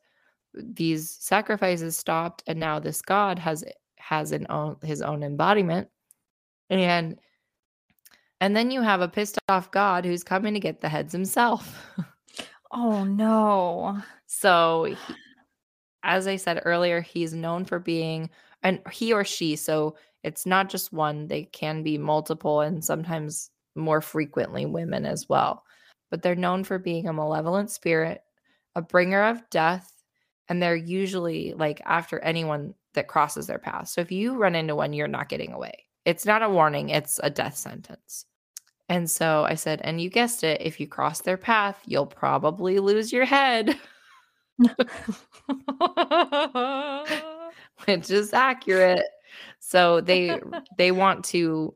these 0.52 1.16
sacrifices 1.18 1.96
stopped 1.96 2.42
and 2.46 2.60
now 2.60 2.78
this 2.78 3.00
god 3.00 3.38
has 3.38 3.64
has 3.96 4.32
an 4.32 4.46
own 4.50 4.76
his 4.82 5.00
own 5.00 5.22
embodiment 5.22 5.88
and 6.68 7.18
and 8.40 8.56
then 8.56 8.70
you 8.70 8.82
have 8.82 9.00
a 9.00 9.08
pissed 9.08 9.38
off 9.48 9.70
god 9.70 10.04
who's 10.04 10.22
coming 10.24 10.54
to 10.54 10.60
get 10.60 10.80
the 10.80 10.88
heads 10.88 11.12
himself. 11.12 11.76
Oh 12.70 13.04
no. 13.04 14.02
so 14.26 14.84
he- 14.84 14.96
as 16.04 16.26
i 16.28 16.36
said 16.36 16.62
earlier 16.64 17.00
he's 17.00 17.34
known 17.34 17.64
for 17.64 17.78
being 17.78 18.30
and 18.62 18.80
he 18.92 19.12
or 19.12 19.24
she 19.24 19.56
so 19.56 19.96
it's 20.22 20.46
not 20.46 20.68
just 20.68 20.92
one 20.92 21.26
they 21.28 21.44
can 21.44 21.82
be 21.82 21.96
multiple 21.98 22.60
and 22.60 22.84
sometimes 22.84 23.50
more 23.74 24.00
frequently 24.00 24.66
women 24.66 25.06
as 25.06 25.28
well. 25.28 25.62
But 26.10 26.22
they're 26.22 26.34
known 26.34 26.64
for 26.64 26.78
being 26.78 27.06
a 27.08 27.12
malevolent 27.12 27.70
spirit 27.70 28.22
a 28.74 28.82
bringer 28.82 29.24
of 29.24 29.48
death 29.50 29.90
and 30.48 30.62
they're 30.62 30.76
usually 30.76 31.52
like 31.54 31.80
after 31.84 32.18
anyone 32.20 32.74
that 32.94 33.08
crosses 33.08 33.46
their 33.46 33.58
path. 33.58 33.88
So 33.88 34.00
if 34.00 34.10
you 34.12 34.36
run 34.36 34.54
into 34.54 34.74
one 34.76 34.92
you're 34.92 35.08
not 35.08 35.28
getting 35.28 35.52
away 35.52 35.84
it's 36.08 36.24
not 36.26 36.42
a 36.42 36.48
warning 36.48 36.88
it's 36.88 37.20
a 37.22 37.30
death 37.30 37.56
sentence 37.56 38.24
and 38.88 39.10
so 39.10 39.44
i 39.44 39.54
said 39.54 39.80
and 39.84 40.00
you 40.00 40.08
guessed 40.08 40.42
it 40.42 40.60
if 40.60 40.80
you 40.80 40.86
cross 40.86 41.20
their 41.20 41.36
path 41.36 41.80
you'll 41.86 42.06
probably 42.06 42.78
lose 42.78 43.12
your 43.12 43.24
head 43.24 43.78
which 47.86 48.10
is 48.10 48.32
accurate. 48.32 49.06
So 49.60 50.00
they 50.00 50.40
they 50.76 50.90
want 50.92 51.24
to 51.26 51.74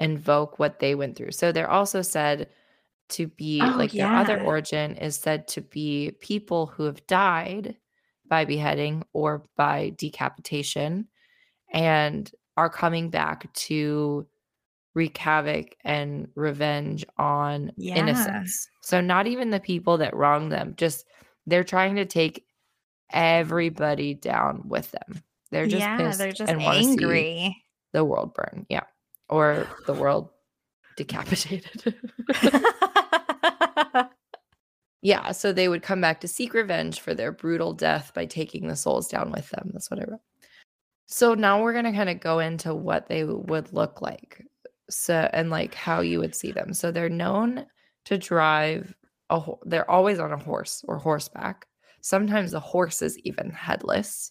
invoke 0.00 0.58
what 0.58 0.78
they 0.78 0.94
went 0.94 1.16
through. 1.16 1.32
So 1.32 1.52
they're 1.52 1.70
also 1.70 2.02
said 2.02 2.48
to 3.10 3.28
be 3.28 3.60
Oh, 3.62 3.74
like 3.76 3.92
their 3.92 4.12
other 4.12 4.40
origin 4.40 4.96
is 4.96 5.16
said 5.16 5.46
to 5.48 5.60
be 5.60 6.12
people 6.20 6.66
who 6.66 6.84
have 6.84 7.06
died 7.06 7.76
by 8.28 8.44
beheading 8.44 9.04
or 9.12 9.44
by 9.56 9.92
decapitation 9.96 11.06
and 11.72 12.30
are 12.56 12.70
coming 12.70 13.10
back 13.10 13.52
to 13.54 14.26
wreak 14.94 15.16
havoc 15.18 15.76
and 15.84 16.26
revenge 16.34 17.04
on 17.18 17.70
Yeah. 17.76 17.96
innocents. 17.96 18.68
So 18.80 19.00
not 19.00 19.26
even 19.26 19.50
the 19.50 19.60
people 19.60 19.98
that 19.98 20.16
wronged 20.16 20.50
them, 20.52 20.74
just 20.76 21.06
they're 21.46 21.64
trying 21.64 21.96
to 21.96 22.06
take 22.06 22.44
everybody 23.10 24.14
down 24.14 24.62
with 24.66 24.90
them. 24.92 25.22
They're 25.50 25.66
just 25.66 25.80
yeah, 25.80 25.96
pissed 25.98 26.18
they're 26.18 26.32
just 26.32 26.50
and 26.50 26.62
angry. 26.62 27.56
the 27.92 28.04
world 28.04 28.34
burn. 28.34 28.66
Yeah. 28.68 28.84
Or 29.28 29.66
the 29.86 29.92
world 29.94 30.30
decapitated. 30.96 31.94
yeah. 35.02 35.32
So 35.32 35.52
they 35.52 35.68
would 35.68 35.82
come 35.82 36.00
back 36.00 36.20
to 36.22 36.28
seek 36.28 36.54
revenge 36.54 37.00
for 37.00 37.14
their 37.14 37.32
brutal 37.32 37.72
death 37.72 38.12
by 38.14 38.26
taking 38.26 38.66
the 38.66 38.76
souls 38.76 39.08
down 39.08 39.30
with 39.30 39.48
them. 39.50 39.70
That's 39.72 39.90
what 39.90 40.00
I 40.00 40.04
wrote. 40.10 40.20
So 41.06 41.34
now 41.34 41.62
we're 41.62 41.72
going 41.72 41.84
to 41.84 41.92
kind 41.92 42.10
of 42.10 42.20
go 42.20 42.40
into 42.40 42.74
what 42.74 43.08
they 43.08 43.24
would 43.24 43.72
look 43.72 44.02
like. 44.02 44.42
So, 44.90 45.28
and 45.32 45.50
like 45.50 45.74
how 45.74 46.00
you 46.00 46.18
would 46.20 46.34
see 46.34 46.52
them. 46.52 46.72
So 46.72 46.90
they're 46.90 47.08
known 47.08 47.66
to 48.06 48.18
drive 48.18 48.94
a, 49.30 49.38
ho- 49.40 49.60
they're 49.64 49.90
always 49.90 50.18
on 50.18 50.32
a 50.32 50.36
horse 50.38 50.84
or 50.86 50.98
horseback. 50.98 51.66
Sometimes 52.00 52.52
the 52.52 52.60
horse 52.60 53.02
is 53.02 53.18
even 53.20 53.50
headless, 53.50 54.30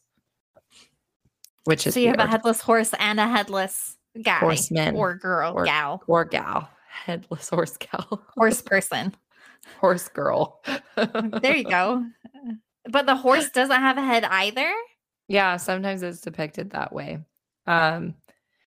which 1.65 1.85
is 1.87 1.93
so 1.93 1.99
you 1.99 2.07
have 2.07 2.19
a 2.19 2.27
headless 2.27 2.61
horse 2.61 2.93
and 2.99 3.19
a 3.19 3.27
headless 3.27 3.97
guy 4.23 4.39
Horseman 4.39 4.95
or 4.95 5.15
girl, 5.15 5.53
or- 5.55 5.65
gal, 5.65 6.01
or 6.07 6.23
gal, 6.23 6.69
headless 6.87 7.49
horse 7.51 7.75
gal, 7.77 8.23
horse 8.37 8.61
person. 8.61 9.13
horse 9.79 10.07
girl. 10.07 10.61
There 11.41 11.55
you 11.57 11.65
go. 11.65 12.05
But 12.89 13.05
the 13.07 13.15
horse 13.17 13.49
doesn't 13.49 13.75
have 13.81 13.97
a 13.97 14.05
head 14.05 14.23
either. 14.23 14.71
Yeah, 15.27 15.57
sometimes 15.57 16.03
it's 16.03 16.21
depicted 16.21 16.71
that 16.71 16.93
way. 16.93 17.19
Um, 17.67 18.15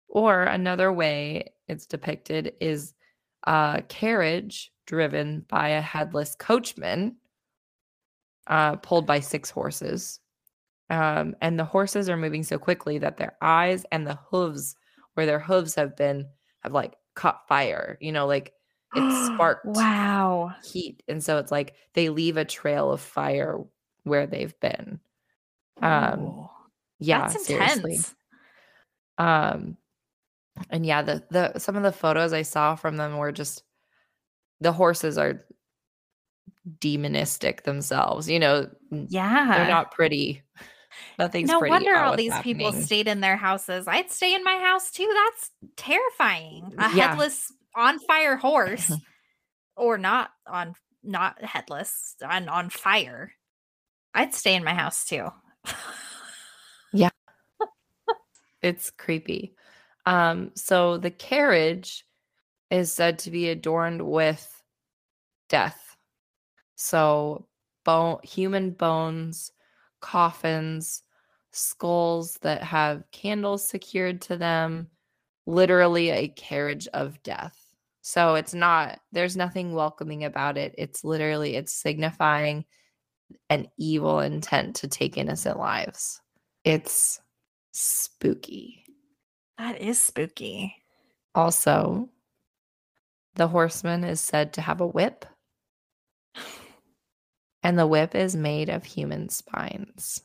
or 0.09 0.45
another 0.45 0.93
way 0.93 1.53
it's 1.69 1.87
depicted 1.87 2.55
is 2.61 2.95
a 3.45 3.83
carriage 3.89 4.73
driven 4.87 5.45
by 5.49 5.71
a 5.71 5.81
headless 5.81 6.35
coachman, 6.37 7.17
uh, 8.47 8.77
pulled 8.77 9.07
by 9.07 9.21
six 9.21 9.51
horses. 9.51 10.21
Um, 10.89 11.35
and 11.41 11.59
the 11.59 11.65
horses 11.65 12.09
are 12.09 12.17
moving 12.17 12.45
so 12.45 12.59
quickly 12.59 12.99
that 12.99 13.17
their 13.17 13.37
eyes 13.43 13.85
and 13.91 14.07
the 14.07 14.19
hooves, 14.31 14.77
where 15.15 15.27
their 15.27 15.41
hooves 15.41 15.75
have 15.75 15.97
been, 15.97 16.29
have 16.61 16.73
like 16.73 16.95
caught 17.15 17.49
fire. 17.49 17.99
You 18.01 18.13
know, 18.13 18.27
like 18.27 18.53
it 18.95 19.13
sparked 19.35 19.67
wow. 19.67 20.55
heat, 20.63 21.03
and 21.09 21.23
so 21.23 21.39
it's 21.39 21.51
like 21.51 21.75
they 21.95 22.09
leave 22.09 22.37
a 22.37 22.45
trail 22.45 22.93
of 22.93 23.01
fire 23.01 23.59
where 24.05 24.29
they've 24.29 24.59
been. 24.61 25.01
Um, 25.83 26.21
Ooh, 26.21 26.49
yeah, 26.99 27.29
that's 27.29 27.47
seriously. 27.47 27.99
Um, 29.19 29.77
and 30.71 30.87
yeah, 30.87 31.03
the 31.03 31.23
the 31.31 31.59
some 31.59 31.77
of 31.77 31.83
the 31.83 31.93
photos 31.93 32.33
I 32.33 32.43
saw 32.43 32.77
from 32.77 32.97
them 32.97 33.17
were 33.19 33.33
just 33.33 33.63
the 34.61 34.73
horses 34.73 35.19
are 35.19 35.45
demonistic 36.79 37.63
themselves. 37.63 38.29
You 38.29 38.39
know, 38.39 38.69
Yeah. 38.91 39.57
they're 39.59 39.69
not 39.69 39.93
pretty. 39.93 40.43
Nothing's 41.19 41.49
no 41.51 41.59
pretty. 41.59 41.71
wonder 41.73 41.95
all 41.97 42.17
these 42.17 42.37
people 42.39 42.73
stayed 42.73 43.07
in 43.07 43.21
their 43.21 43.37
houses. 43.37 43.87
I'd 43.87 44.11
stay 44.11 44.35
in 44.35 44.43
my 44.43 44.57
house 44.57 44.91
too. 44.91 45.11
That's 45.15 45.51
terrifying. 45.77 46.73
A 46.79 46.83
Yeah. 46.85 46.89
headless 47.09 47.53
on 47.75 47.99
fire 47.99 48.37
horse 48.37 48.91
or 49.77 49.99
not 49.99 50.31
on 50.47 50.75
not 51.03 51.43
headless 51.45 52.17
on 52.27 52.49
on 52.49 52.71
fire. 52.71 53.33
I'd 54.15 54.33
stay 54.35 54.55
in 54.55 54.65
my 54.65 54.73
house 54.75 55.05
too. 55.05 55.29
It's 58.63 58.91
creepy. 58.91 59.55
Um, 60.07 60.51
so 60.57 60.99
the 60.99 61.11
carriage 61.11 62.05
is 62.71 62.93
said 62.93 63.21
to 63.21 63.31
be 63.31 63.49
adorned 63.49 64.03
with 64.03 64.63
death. 65.49 65.97
So 66.75 67.47
bone 67.85 68.19
human 68.25 68.73
bones, 68.73 69.53
coffins, 70.01 71.03
skulls 71.53 72.39
that 72.43 72.63
have 72.65 73.05
candles 73.13 73.69
secured 73.69 74.21
to 74.23 74.37
them, 74.37 74.89
literally 75.47 76.11
a 76.11 76.29
carriage 76.29 76.89
of 76.93 77.23
death. 77.23 77.57
So 78.03 78.35
it's 78.35 78.55
not 78.55 79.01
there's 79.13 79.37
nothing 79.37 79.75
welcoming 79.75 80.25
about 80.25 80.59
it. 80.59 80.75
It's 80.77 81.05
literally 81.05 81.55
it's 81.55 81.73
signifying 81.73 82.65
an 83.51 83.69
evil 83.79 84.21
intent 84.21 84.77
to 84.77 84.89
take 84.89 85.17
innocent 85.17 85.59
lives. 85.59 86.21
It's 86.65 87.21
spooky. 87.73 88.85
That 89.59 89.81
is 89.81 90.01
spooky. 90.01 90.75
Also, 91.35 92.09
the 93.35 93.49
horseman 93.49 94.05
is 94.05 94.21
said 94.21 94.55
to 94.55 94.61
have 94.61 94.81
a 94.81 94.87
whip, 94.87 95.27
and 97.63 97.79
the 97.79 97.87
whip 97.87 98.15
is 98.15 98.35
made 98.35 98.69
of 98.69 98.85
human 98.85 99.29
spines. 99.29 100.23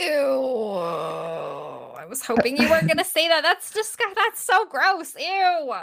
Ew. 0.00 0.72
I 0.78 2.04
was 2.08 2.24
hoping 2.24 2.56
you 2.56 2.68
weren't 2.68 2.88
gonna 2.88 3.04
say 3.04 3.28
that. 3.28 3.42
That's 3.42 3.72
just 3.72 4.00
that's 4.14 4.42
so 4.42 4.66
gross. 4.66 5.14
Ew. 5.18 5.74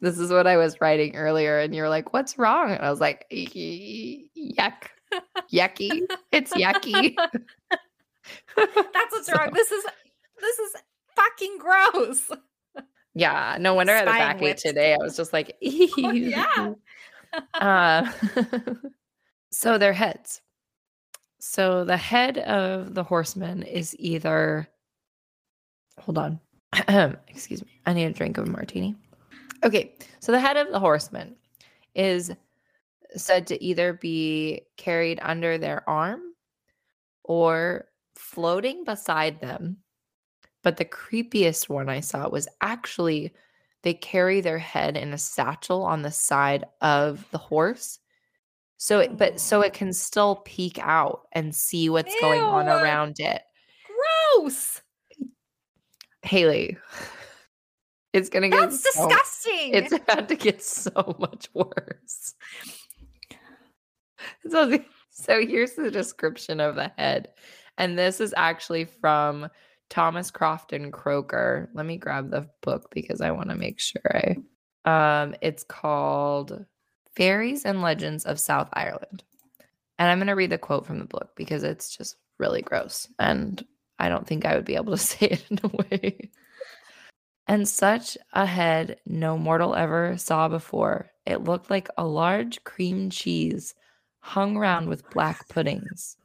This 0.00 0.18
is 0.18 0.30
what 0.30 0.46
I 0.46 0.56
was 0.56 0.80
writing 0.80 1.16
earlier, 1.16 1.58
and 1.58 1.74
you're 1.74 1.88
like, 1.88 2.12
What's 2.12 2.38
wrong? 2.38 2.72
And 2.72 2.82
I 2.82 2.90
was 2.90 3.00
like, 3.00 3.26
Yuck. 3.32 4.88
Yucky. 5.52 6.02
It's 6.32 6.52
yucky. 6.54 7.14
That's 8.56 9.12
what's 9.12 9.32
wrong. 9.32 9.50
This 9.54 9.70
is 9.70 9.84
this 10.40 10.58
is 10.58 10.72
fucking 11.14 11.58
gross. 11.58 12.30
yeah, 13.14 13.56
no 13.60 13.74
wonder 13.74 13.92
I 13.92 13.96
had 13.98 14.08
a 14.08 14.10
Spine 14.10 14.20
backache 14.20 14.56
today. 14.56 14.94
I 14.94 14.98
was 14.98 15.16
just 15.16 15.32
like, 15.32 15.56
Oh, 15.62 16.10
yeah. 16.12 16.72
uh, 17.54 18.10
so 19.50 19.78
their 19.78 19.92
heads. 19.92 20.40
So 21.40 21.84
the 21.84 21.96
head 21.96 22.38
of 22.38 22.94
the 22.94 23.02
horseman 23.04 23.62
is 23.62 23.94
either. 23.98 24.68
Hold 26.00 26.18
on. 26.18 26.40
Excuse 27.28 27.64
me. 27.64 27.80
I 27.86 27.92
need 27.94 28.04
a 28.04 28.12
drink 28.12 28.36
of 28.38 28.46
a 28.46 28.50
martini. 28.50 28.94
Okay. 29.64 29.94
So 30.20 30.32
the 30.32 30.40
head 30.40 30.56
of 30.56 30.70
the 30.70 30.80
horseman 30.80 31.36
is 31.94 32.32
said 33.14 33.46
to 33.48 33.62
either 33.62 33.92
be 33.92 34.62
carried 34.76 35.18
under 35.22 35.58
their 35.58 35.88
arm 35.88 36.20
or 37.24 37.86
floating 38.14 38.84
beside 38.84 39.40
them. 39.40 39.78
But 40.62 40.76
the 40.78 40.84
creepiest 40.84 41.68
one 41.68 41.88
I 41.88 42.00
saw 42.00 42.28
was 42.28 42.48
actually 42.60 43.32
they 43.82 43.94
carry 43.94 44.40
their 44.40 44.58
head 44.58 44.96
in 44.96 45.12
a 45.12 45.18
satchel 45.18 45.84
on 45.84 46.02
the 46.02 46.10
side 46.10 46.64
of 46.80 47.24
the 47.30 47.38
horse. 47.38 48.00
So 48.78 49.00
it, 49.00 49.16
but 49.16 49.38
so 49.40 49.60
it 49.60 49.72
can 49.72 49.92
still 49.92 50.36
peek 50.44 50.78
out 50.80 51.22
and 51.32 51.54
see 51.54 51.88
what's 51.88 52.14
going 52.20 52.40
on 52.40 52.66
around 52.68 53.20
it. 53.20 53.42
Gross. 54.34 54.82
Haley, 56.22 56.76
it's 58.12 58.28
gonna 58.28 58.48
get 58.48 58.70
That's 58.70 58.82
so- 58.82 59.08
disgusting. 59.08 59.74
It's 59.74 59.92
about 59.92 60.28
to 60.28 60.34
get 60.34 60.62
so 60.62 61.16
much 61.20 61.48
worse. 61.54 62.34
So, 64.48 64.78
so 65.10 65.46
here's 65.46 65.72
the 65.72 65.90
description 65.90 66.60
of 66.60 66.74
the 66.74 66.90
head. 66.96 67.28
And 67.78 67.98
this 67.98 68.20
is 68.20 68.32
actually 68.36 68.84
from 68.84 69.48
Thomas 69.88 70.30
Crofton 70.30 70.90
Croker. 70.90 71.70
Let 71.74 71.86
me 71.86 71.96
grab 71.96 72.30
the 72.30 72.48
book 72.62 72.90
because 72.92 73.20
I 73.20 73.30
want 73.30 73.50
to 73.50 73.56
make 73.56 73.80
sure 73.80 74.02
I 74.06 74.36
um 74.84 75.34
it's 75.40 75.64
called 75.64 76.64
Fairies 77.16 77.64
and 77.64 77.82
Legends 77.82 78.24
of 78.24 78.40
South 78.40 78.68
Ireland. 78.72 79.24
And 79.98 80.10
I'm 80.10 80.18
going 80.18 80.26
to 80.26 80.34
read 80.34 80.50
the 80.50 80.58
quote 80.58 80.86
from 80.86 80.98
the 80.98 81.06
book 81.06 81.30
because 81.36 81.62
it's 81.62 81.96
just 81.96 82.16
really 82.38 82.60
gross 82.60 83.08
and 83.18 83.64
I 83.98 84.10
don't 84.10 84.26
think 84.26 84.44
I 84.44 84.54
would 84.54 84.66
be 84.66 84.76
able 84.76 84.92
to 84.92 84.98
say 85.02 85.26
it 85.26 85.44
in 85.50 85.58
a 85.62 85.68
way. 85.68 86.30
And 87.48 87.68
such 87.68 88.18
a 88.32 88.44
head 88.44 88.98
no 89.06 89.38
mortal 89.38 89.74
ever 89.74 90.18
saw 90.18 90.48
before. 90.48 91.10
It 91.24 91.44
looked 91.44 91.70
like 91.70 91.88
a 91.96 92.04
large 92.04 92.62
cream 92.64 93.08
cheese 93.08 93.74
hung 94.26 94.58
round 94.58 94.88
with 94.88 95.08
black 95.10 95.48
puddings. 95.48 96.16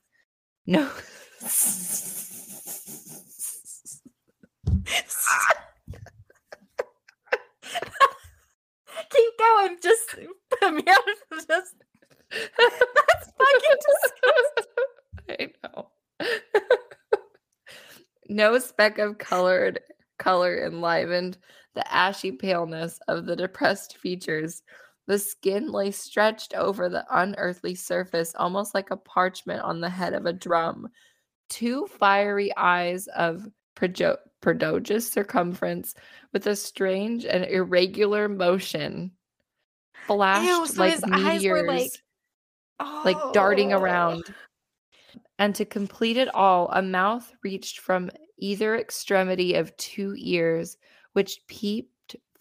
No. 0.66 0.90
Keep 9.12 9.38
going. 9.38 9.78
Just 9.84 10.16
yeah, 10.62 10.96
just 11.32 11.48
that's 11.48 11.74
fucking 13.38 13.80
disgusting. 13.88 14.66
I 15.30 15.50
know. 15.64 15.92
no 18.30 18.58
speck 18.60 18.98
of 18.98 19.20
colored 19.20 19.80
color 20.18 20.66
enlivened 20.66 21.38
the 21.76 21.94
ashy 21.94 22.32
paleness 22.32 23.00
of 23.08 23.26
the 23.26 23.36
depressed 23.36 23.98
features. 23.98 24.64
The 25.08 25.20
skin 25.20 25.72
lay 25.72 25.92
stretched 25.92 26.54
over 26.54 26.88
the 26.88 27.06
unearthly 27.10 27.76
surface, 27.76 28.34
almost 28.36 28.74
like 28.74 28.92
a 28.92 28.98
parchment 28.98 29.62
on 29.62 29.82
the 29.82 29.90
head 29.90 30.14
of 30.14 30.26
a 30.26 30.34
drum. 30.34 30.90
Two 31.50 31.88
fiery 31.88 32.56
eyes 32.56 33.08
of 33.08 33.48
projo- 33.76 34.18
prodigious 34.42 35.12
circumference, 35.12 35.96
with 36.34 36.48
a 36.48 36.56
strange 36.56 37.26
and 37.26 37.46
irregular 37.46 38.30
motion, 38.30 39.12
flashed 40.08 40.74
so 40.74 40.82
like 40.82 41.06
meteors 41.08 41.46
were 41.46 41.68
like 41.68 41.92
like 43.06 43.18
darting 43.34 43.74
Oh. 43.74 43.80
around. 43.80 44.34
And 45.40 45.54
to 45.56 45.66
complete 45.66 46.18
it 46.18 46.34
all, 46.34 46.70
a 46.72 46.82
mouth 46.82 47.32
reached 47.44 47.80
from 47.80 48.10
either 48.38 48.76
extremity 48.76 49.56
of 49.56 49.76
two 49.78 50.16
ears, 50.18 50.78
which 51.14 51.42
peeped 51.48 51.91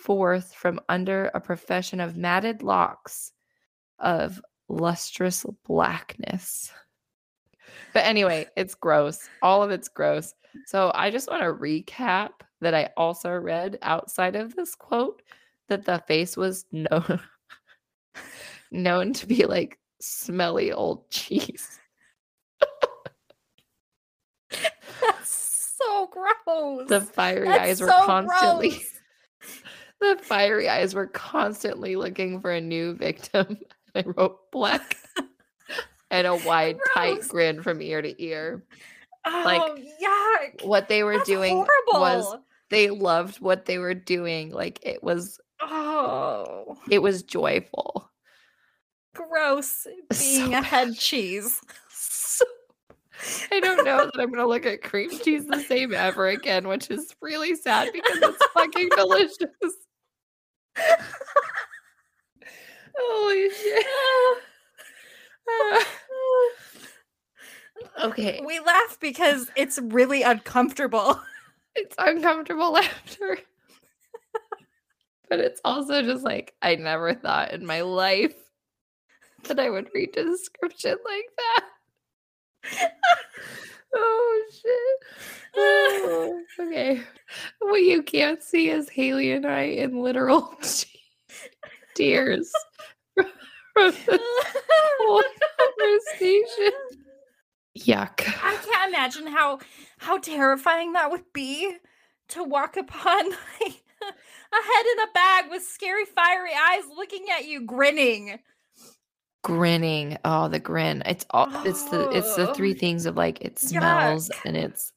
forth 0.00 0.54
from 0.54 0.80
under 0.88 1.30
a 1.34 1.40
profession 1.40 2.00
of 2.00 2.16
matted 2.16 2.62
locks 2.62 3.32
of 3.98 4.40
lustrous 4.68 5.44
blackness. 5.66 6.72
But 7.92 8.04
anyway, 8.04 8.46
it's 8.56 8.74
gross. 8.74 9.28
All 9.42 9.62
of 9.62 9.70
it's 9.70 9.88
gross. 9.88 10.34
So 10.66 10.90
I 10.94 11.10
just 11.10 11.30
want 11.30 11.42
to 11.42 11.52
recap 11.52 12.30
that 12.60 12.74
I 12.74 12.90
also 12.96 13.30
read 13.30 13.78
outside 13.82 14.36
of 14.36 14.54
this 14.56 14.74
quote 14.74 15.22
that 15.68 15.84
the 15.84 16.02
face 16.06 16.36
was 16.36 16.64
known 16.72 17.20
known 18.70 19.12
to 19.12 19.26
be 19.26 19.46
like 19.46 19.78
smelly 20.00 20.72
old 20.72 21.10
cheese. 21.10 21.78
That's 24.50 25.76
so 25.78 26.08
gross. 26.08 26.88
The 26.88 27.00
fiery 27.00 27.48
That's 27.48 27.60
eyes 27.60 27.80
were 27.80 27.88
so 27.88 28.06
constantly 28.06 28.70
gross. 28.70 28.99
The 30.00 30.18
fiery 30.22 30.68
eyes 30.68 30.94
were 30.94 31.06
constantly 31.06 31.96
looking 31.96 32.40
for 32.40 32.50
a 32.50 32.60
new 32.60 32.94
victim. 32.94 33.58
I 33.94 34.02
wrote 34.06 34.50
black 34.52 34.96
and 36.10 36.26
a 36.26 36.36
wide 36.36 36.78
tight 36.94 37.26
grin 37.28 37.62
from 37.62 37.82
ear 37.82 38.00
to 38.02 38.22
ear. 38.22 38.64
Oh, 39.24 39.76
yuck. 39.78 40.64
What 40.64 40.88
they 40.88 41.02
were 41.02 41.16
That's 41.18 41.28
doing 41.28 41.54
horrible. 41.54 42.00
was 42.00 42.36
they 42.70 42.88
loved 42.90 43.40
what 43.40 43.66
they 43.66 43.78
were 43.78 43.94
doing. 43.94 44.50
Like 44.52 44.78
it 44.82 45.02
was 45.02 45.38
oh, 45.60 46.78
it 46.88 47.00
was 47.00 47.22
joyful. 47.22 48.08
gross. 49.14 49.86
Being 50.10 50.52
So 50.52 50.58
a 50.58 50.62
head 50.62 50.96
cheese. 50.96 51.60
So, 51.92 52.46
I 53.52 53.60
don't 53.60 53.84
know 53.84 54.06
that 54.06 54.18
I'm 54.18 54.30
gonna 54.30 54.46
look 54.46 54.64
at 54.64 54.82
cream 54.82 55.10
cheese 55.10 55.46
the 55.46 55.60
same 55.60 55.92
ever 55.92 56.28
again, 56.28 56.66
which 56.66 56.90
is 56.90 57.14
really 57.20 57.54
sad 57.54 57.90
because 57.92 58.16
it's 58.16 58.46
fucking 58.54 58.88
delicious. 58.96 59.74
Holy 62.98 63.50
shit. 63.50 63.86
okay, 68.04 68.42
We 68.44 68.60
laugh 68.60 68.98
because 69.00 69.50
it's 69.56 69.78
really 69.78 70.22
uncomfortable. 70.22 71.20
it's 71.74 71.94
uncomfortable 71.98 72.72
laughter. 72.74 73.38
but 75.28 75.40
it's 75.40 75.60
also 75.64 76.02
just 76.02 76.24
like 76.24 76.54
I 76.62 76.76
never 76.76 77.14
thought 77.14 77.52
in 77.52 77.64
my 77.66 77.82
life 77.82 78.34
that 79.44 79.58
I 79.58 79.70
would 79.70 79.88
read 79.94 80.16
a 80.16 80.24
description 80.24 80.96
like 81.04 81.26
that. 82.72 82.92
oh 83.94 84.42
shit. 84.52 85.08
Oh, 85.56 86.40
okay. 86.60 87.02
What 87.60 87.82
you 87.82 88.02
can't 88.02 88.42
see 88.42 88.70
is 88.70 88.88
Haley 88.88 89.32
and 89.32 89.46
I 89.46 89.62
in 89.62 90.00
literal 90.00 90.54
tears 91.94 92.50
from 93.14 93.92
whole 95.00 95.22
conversation. 95.78 96.72
Yuck. 97.78 98.22
I 98.42 98.56
can't 98.64 98.94
imagine 98.94 99.26
how 99.26 99.60
how 99.98 100.18
terrifying 100.18 100.92
that 100.94 101.10
would 101.10 101.32
be 101.32 101.76
to 102.28 102.44
walk 102.44 102.76
upon 102.76 103.30
like, 103.30 103.82
a 104.02 104.56
head 104.56 104.86
in 104.92 105.00
a 105.00 105.12
bag 105.12 105.50
with 105.50 105.62
scary 105.62 106.04
fiery 106.04 106.52
eyes 106.52 106.84
looking 106.96 107.26
at 107.36 107.46
you 107.46 107.64
grinning. 107.64 108.38
Grinning. 109.42 110.18
Oh, 110.24 110.48
the 110.48 110.58
grin. 110.60 111.02
It's 111.06 111.24
all 111.30 111.48
it's 111.64 111.84
the 111.84 112.10
it's 112.10 112.34
the 112.36 112.52
three 112.54 112.72
oh, 112.74 112.78
things 112.78 113.06
of 113.06 113.16
like 113.16 113.40
it 113.40 113.58
smells 113.58 114.28
yuck. 114.28 114.40
and 114.44 114.56
it's 114.56 114.92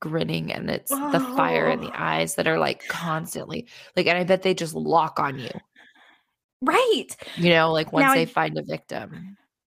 grinning 0.00 0.52
and 0.52 0.70
it's 0.70 0.90
the 0.90 1.20
fire 1.36 1.68
in 1.68 1.80
the 1.80 1.88
Oh. 1.88 1.94
eyes 1.94 2.34
that 2.36 2.46
are 2.46 2.58
like 2.58 2.86
constantly 2.88 3.66
like 3.96 4.06
and 4.06 4.16
I 4.16 4.24
bet 4.24 4.42
they 4.42 4.54
just 4.54 4.74
lock 4.74 5.18
on 5.20 5.38
you. 5.38 5.50
Right. 6.62 7.06
You 7.36 7.50
know, 7.50 7.72
like 7.72 7.92
once 7.92 8.04
Now, 8.04 8.14
they 8.14 8.26
find 8.26 8.56
a 8.58 8.62
victim. 8.62 9.36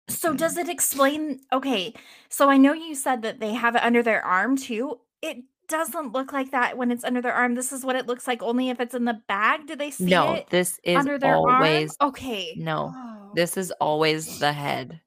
So 0.08 0.34
does 0.34 0.56
mm. 0.56 0.62
it 0.62 0.68
explain 0.68 1.40
okay, 1.52 1.94
so 2.28 2.50
I 2.50 2.56
know 2.56 2.72
you 2.72 2.94
said 2.94 3.22
that 3.22 3.38
they 3.40 3.54
have 3.54 3.76
it 3.76 3.82
under 3.82 4.02
their 4.02 4.24
arm 4.24 4.56
too. 4.56 4.98
It 5.22 5.38
doesn't 5.68 6.12
look 6.12 6.32
like 6.32 6.50
that 6.50 6.76
when 6.76 6.90
it's 6.90 7.04
under 7.04 7.22
their 7.22 7.32
arm. 7.34 7.54
This 7.54 7.72
is 7.72 7.84
what 7.84 7.96
it 7.96 8.06
looks 8.06 8.26
like 8.26 8.42
only 8.42 8.70
if 8.70 8.80
it's 8.80 8.94
in 8.94 9.04
the 9.04 9.20
bag. 9.28 9.66
Do 9.66 9.76
they 9.76 9.90
see 9.92 10.06
No, 10.06 10.32
it 10.34 10.48
this 10.50 10.80
is 10.82 10.96
under 10.96 11.18
their 11.18 11.36
always 11.36 11.94
arm? 12.00 12.08
Okay. 12.10 12.54
no. 12.56 12.92
This 13.34 13.56
is 13.56 13.70
always 13.80 14.38
the 14.38 14.52
head. 14.52 15.00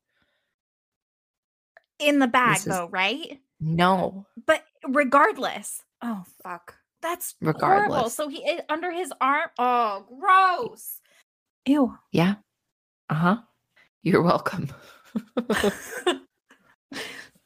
in 1.99 2.19
the 2.19 2.27
bag 2.27 2.57
is- 2.57 2.65
though, 2.65 2.87
right? 2.91 3.39
No. 3.61 4.25
But 4.45 4.63
regardless. 4.89 5.83
Oh 6.01 6.23
fuck. 6.43 6.75
That's 7.01 7.35
horrible. 7.41 7.53
Regardless. 7.53 8.13
So 8.13 8.27
he 8.27 8.59
under 8.69 8.91
his 8.91 9.13
arm. 9.21 9.49
Oh, 9.57 10.05
gross. 10.19 10.99
Ew. 11.65 11.97
Yeah. 12.11 12.35
Uh-huh. 13.09 13.37
You're 14.01 14.21
welcome. 14.23 14.69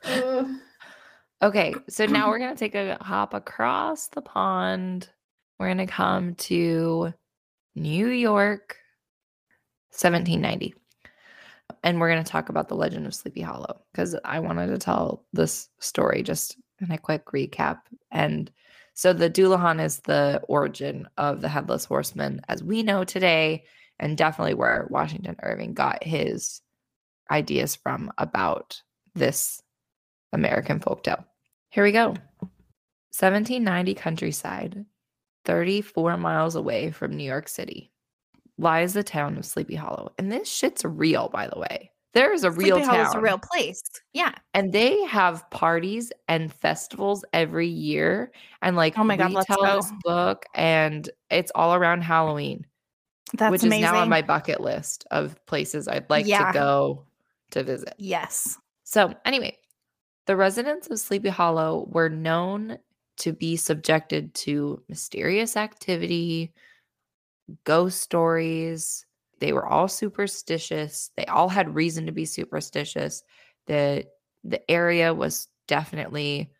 Okay, 1.39 1.75
so 1.87 2.07
now 2.07 2.29
we're 2.29 2.39
going 2.39 2.55
to 2.55 2.59
take 2.59 2.73
a 2.73 2.97
hop 2.99 3.35
across 3.35 4.07
the 4.07 4.23
pond. 4.23 5.07
We're 5.59 5.67
going 5.67 5.77
to 5.77 5.85
come 5.85 6.33
to 6.33 7.13
New 7.75 8.07
York 8.07 8.77
1790. 9.99 10.75
And 11.83 11.99
we're 11.99 12.11
going 12.11 12.23
to 12.23 12.31
talk 12.31 12.49
about 12.49 12.69
the 12.69 12.75
legend 12.75 13.05
of 13.07 13.15
Sleepy 13.15 13.41
Hollow 13.41 13.81
because 13.91 14.15
I 14.23 14.39
wanted 14.39 14.67
to 14.67 14.77
tell 14.77 15.25
this 15.33 15.69
story 15.79 16.23
just 16.23 16.57
in 16.79 16.91
a 16.91 16.97
quick 16.97 17.25
recap. 17.27 17.79
And 18.11 18.51
so 18.93 19.13
the 19.13 19.29
Dullahan 19.29 19.83
is 19.83 19.99
the 19.99 20.41
origin 20.47 21.07
of 21.17 21.41
the 21.41 21.49
Headless 21.49 21.85
Horseman 21.85 22.41
as 22.47 22.63
we 22.63 22.83
know 22.83 23.03
today, 23.03 23.63
and 23.99 24.17
definitely 24.17 24.53
where 24.53 24.87
Washington 24.89 25.35
Irving 25.41 25.73
got 25.73 26.03
his 26.03 26.61
ideas 27.29 27.75
from 27.75 28.11
about 28.17 28.81
this 29.15 29.61
American 30.33 30.79
folktale. 30.79 31.25
Here 31.69 31.83
we 31.83 31.91
go. 31.91 32.15
1790 33.19 33.93
countryside, 33.95 34.85
34 35.45 36.17
miles 36.17 36.55
away 36.55 36.91
from 36.91 37.15
New 37.15 37.23
York 37.23 37.47
City, 37.47 37.91
lies 38.57 38.93
the 38.93 39.03
town 39.03 39.37
of 39.37 39.45
Sleepy 39.45 39.75
Hollow. 39.75 40.11
And 40.17 40.31
this 40.31 40.49
shit's 40.51 40.83
real, 40.85 41.29
by 41.29 41.47
the 41.47 41.59
way. 41.59 41.91
There 42.13 42.33
is 42.33 42.43
a 42.43 42.49
real 42.51 42.77
Sleepy 42.77 42.87
Hollow's 42.87 43.07
town. 43.13 43.17
a 43.17 43.21
real 43.21 43.39
place. 43.39 43.81
Yeah. 44.13 44.33
and 44.55 44.73
they 44.73 45.03
have 45.03 45.47
parties 45.51 46.11
and 46.27 46.51
festivals 46.51 47.23
every 47.33 47.67
year. 47.67 48.31
And 48.61 48.75
like 48.75 48.97
Oh 48.97 49.03
my 49.03 49.17
God, 49.17 49.31
let's 49.33 49.45
tell 49.47 49.61
go. 49.61 49.75
this 49.77 49.91
book, 50.03 50.45
and 50.55 51.07
it's 51.29 51.51
all 51.53 51.75
around 51.75 52.01
Halloween, 52.01 52.65
That's 53.37 53.51
which 53.51 53.63
amazing. 53.63 53.83
is 53.85 53.91
now 53.91 53.99
on 53.99 54.09
my 54.09 54.21
bucket 54.23 54.61
list 54.61 55.05
of 55.11 55.35
places 55.45 55.87
I'd 55.87 56.09
like 56.09 56.25
Yeah. 56.25 56.51
to 56.51 56.53
go 56.57 57.05
to 57.51 57.63
visit. 57.63 57.93
yes. 57.99 58.57
So, 58.83 59.13
anyway, 59.25 59.55
the 60.25 60.35
residents 60.35 60.87
of 60.89 60.99
Sleepy 60.99 61.29
Hollow 61.29 61.85
were 61.91 62.09
known 62.09 62.79
to 63.17 63.33
be 63.33 63.57
subjected 63.57 64.33
to 64.35 64.81
mysterious 64.89 65.55
activity, 65.57 66.53
ghost 67.63 68.01
stories. 68.01 69.05
They 69.39 69.53
were 69.53 69.65
all 69.67 69.87
superstitious. 69.87 71.11
They 71.17 71.25
all 71.25 71.49
had 71.49 71.75
reason 71.75 72.05
to 72.07 72.11
be 72.11 72.25
superstitious. 72.25 73.23
The 73.67 74.05
the 74.43 74.69
area 74.71 75.13
was 75.13 75.47
definitely 75.67 76.51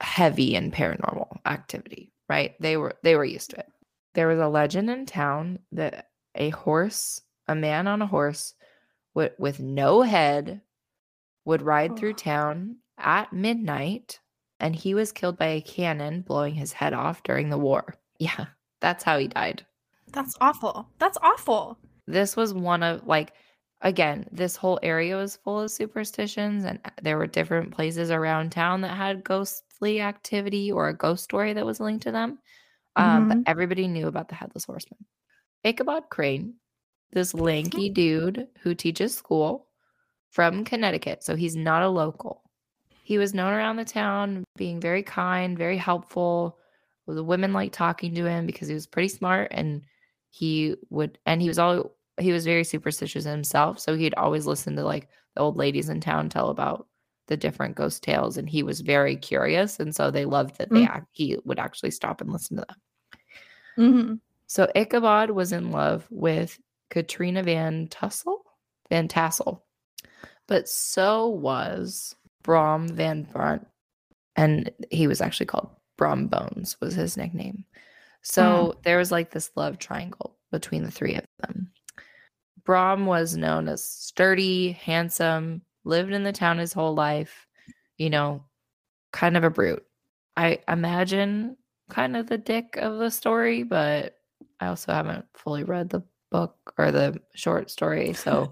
heavy 0.00 0.54
in 0.54 0.70
paranormal 0.70 1.38
activity, 1.46 2.12
right? 2.28 2.54
They 2.60 2.76
were 2.76 2.94
they 3.02 3.16
were 3.16 3.24
used 3.24 3.50
to 3.50 3.58
it. 3.58 3.68
There 4.14 4.28
was 4.28 4.40
a 4.40 4.48
legend 4.48 4.90
in 4.90 5.06
town 5.06 5.60
that 5.72 6.08
a 6.34 6.50
horse, 6.50 7.20
a 7.48 7.54
man 7.54 7.86
on 7.86 8.02
a 8.02 8.06
horse 8.06 8.54
with, 9.14 9.32
with 9.38 9.60
no 9.60 10.02
head 10.02 10.60
would 11.44 11.62
ride 11.62 11.96
through 11.96 12.10
Oh. 12.12 12.14
town 12.14 12.76
at 12.98 13.32
midnight 13.32 14.20
and 14.60 14.74
he 14.76 14.94
was 14.94 15.12
killed 15.12 15.36
by 15.38 15.46
a 15.48 15.60
cannon 15.60 16.22
blowing 16.22 16.54
his 16.54 16.72
head 16.72 16.92
off 16.94 17.22
during 17.22 17.48
the 17.50 17.58
war. 17.58 17.94
Yeah, 18.18 18.46
that's 18.80 19.02
how 19.02 19.18
he 19.18 19.26
died. 19.28 19.66
That's 20.12 20.36
awful. 20.40 20.88
That's 20.98 21.18
awful. 21.22 21.78
This 22.06 22.36
was 22.36 22.52
one 22.54 22.82
of 22.82 23.06
like 23.06 23.32
again, 23.80 24.26
this 24.30 24.54
whole 24.54 24.78
area 24.82 25.16
was 25.16 25.36
full 25.36 25.60
of 25.60 25.70
superstitions 25.70 26.64
and 26.64 26.78
uh, 26.84 26.90
there 27.02 27.18
were 27.18 27.26
different 27.26 27.72
places 27.72 28.10
around 28.12 28.50
town 28.52 28.80
that 28.82 28.96
had 28.96 29.24
ghostly 29.24 30.00
activity 30.00 30.70
or 30.70 30.88
a 30.88 30.96
ghost 30.96 31.24
story 31.24 31.52
that 31.52 31.66
was 31.66 31.80
linked 31.80 32.04
to 32.04 32.12
them. 32.12 32.38
Um, 32.94 33.26
but 33.26 33.38
Mhm. 33.38 33.42
everybody 33.46 33.88
knew 33.88 34.06
about 34.06 34.28
the 34.28 34.34
headless 34.36 34.66
horseman. 34.66 35.04
Ichabod 35.64 36.10
Crane, 36.10 36.54
this 37.12 37.34
lanky 37.34 37.88
dude 37.88 38.48
who 38.60 38.74
teaches 38.74 39.14
school 39.14 39.68
from 40.30 40.64
Connecticut, 40.64 41.24
so 41.24 41.34
he's 41.34 41.56
not 41.56 41.82
a 41.82 41.88
local. 41.88 42.42
He 43.02 43.18
was 43.18 43.34
known 43.34 43.52
around 43.52 43.76
the 43.76 43.84
town 43.84 44.44
being 44.56 44.80
very 44.80 45.02
kind, 45.02 45.58
very 45.58 45.76
helpful. 45.76 46.58
The 47.06 47.24
women 47.24 47.52
liked 47.52 47.74
talking 47.74 48.14
to 48.14 48.26
him 48.26 48.46
because 48.46 48.68
he 48.68 48.74
was 48.74 48.86
pretty 48.86 49.08
smart 49.08 49.48
and 49.50 49.82
he 50.34 50.74
would 50.90 51.18
and 51.26 51.40
he 51.42 51.46
was 51.48 51.58
all 51.58 51.94
he 52.18 52.32
was 52.32 52.44
very 52.44 52.64
superstitious 52.64 53.24
himself, 53.24 53.78
so 53.78 53.94
he'd 53.96 54.14
always 54.14 54.46
listen 54.46 54.74
to 54.76 54.82
like 54.84 55.08
the 55.34 55.40
old 55.42 55.56
ladies 55.56 55.88
in 55.88 56.00
town 56.00 56.28
tell 56.28 56.48
about 56.48 56.86
the 57.28 57.36
different 57.36 57.76
ghost 57.76 58.02
tales 58.02 58.36
and 58.36 58.48
he 58.48 58.62
was 58.62 58.80
very 58.80 59.14
curious 59.16 59.78
and 59.78 59.94
so 59.94 60.10
they 60.10 60.24
loved 60.24 60.58
that 60.58 60.68
they 60.70 60.84
Mm. 60.86 61.06
he 61.12 61.38
would 61.44 61.58
actually 61.58 61.90
stop 61.92 62.20
and 62.20 62.32
listen 62.32 62.56
to 62.56 62.66
them. 62.68 62.80
Mhm. 63.78 64.20
So 64.46 64.68
Ichabod 64.74 65.30
was 65.30 65.52
in 65.52 65.70
love 65.70 66.06
with 66.10 66.58
Katrina 66.90 67.42
Van 67.42 67.86
Tussle, 67.88 68.44
Van 68.90 69.08
Tassel, 69.08 69.62
but 70.46 70.68
so 70.68 71.28
was 71.28 72.14
Brom 72.42 72.88
Van 72.88 73.22
Brunt, 73.22 73.66
and 74.36 74.70
he 74.90 75.06
was 75.06 75.20
actually 75.20 75.46
called 75.46 75.70
Brom 75.96 76.26
Bones 76.26 76.76
was 76.80 76.94
his 76.94 77.16
nickname. 77.16 77.64
Mm. 78.22 78.26
So 78.26 78.78
there 78.84 78.98
was 78.98 79.12
like 79.12 79.30
this 79.30 79.50
love 79.56 79.78
triangle 79.78 80.36
between 80.50 80.84
the 80.84 80.90
three 80.90 81.14
of 81.14 81.24
them. 81.40 81.70
Brom 82.64 83.06
was 83.06 83.36
known 83.36 83.68
as 83.68 83.84
sturdy, 83.84 84.72
handsome, 84.72 85.62
lived 85.84 86.12
in 86.12 86.22
the 86.22 86.32
town 86.32 86.58
his 86.58 86.72
whole 86.72 86.94
life, 86.94 87.46
you 87.98 88.10
know, 88.10 88.44
kind 89.12 89.36
of 89.36 89.44
a 89.44 89.50
brute. 89.50 89.84
I 90.36 90.60
imagine 90.68 91.56
kind 91.90 92.16
of 92.16 92.28
the 92.28 92.38
dick 92.38 92.76
of 92.76 92.98
the 92.98 93.10
story, 93.10 93.64
but 93.64 94.16
I 94.60 94.68
also 94.68 94.92
haven't 94.92 95.24
fully 95.34 95.64
read 95.64 95.90
the 95.90 96.02
book 96.30 96.72
or 96.78 96.92
the 96.92 97.20
short 97.34 97.70
story. 97.70 98.12
So 98.12 98.50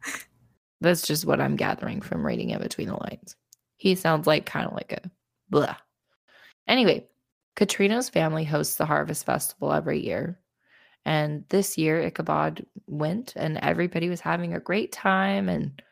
that's 0.80 1.06
just 1.06 1.26
what 1.26 1.40
I'm 1.40 1.56
gathering 1.56 2.00
from 2.00 2.26
reading 2.26 2.50
it 2.50 2.60
between 2.60 2.88
the 2.88 2.96
lines. 2.96 3.36
He 3.76 3.94
sounds 3.94 4.26
like 4.26 4.46
kind 4.46 4.66
of 4.66 4.72
like 4.72 4.92
a 4.92 5.10
blah. 5.50 5.76
Anyway, 6.66 7.06
Katrina's 7.56 8.08
family 8.08 8.44
hosts 8.44 8.76
the 8.76 8.86
Harvest 8.86 9.26
Festival 9.26 9.72
every 9.72 10.04
year. 10.04 10.38
And 11.04 11.44
this 11.48 11.76
year, 11.76 12.00
Ichabod 12.00 12.64
went, 12.86 13.34
and 13.36 13.58
everybody 13.58 14.08
was 14.08 14.20
having 14.20 14.54
a 14.54 14.60
great 14.60 14.92
time 14.92 15.48
and 15.48 15.82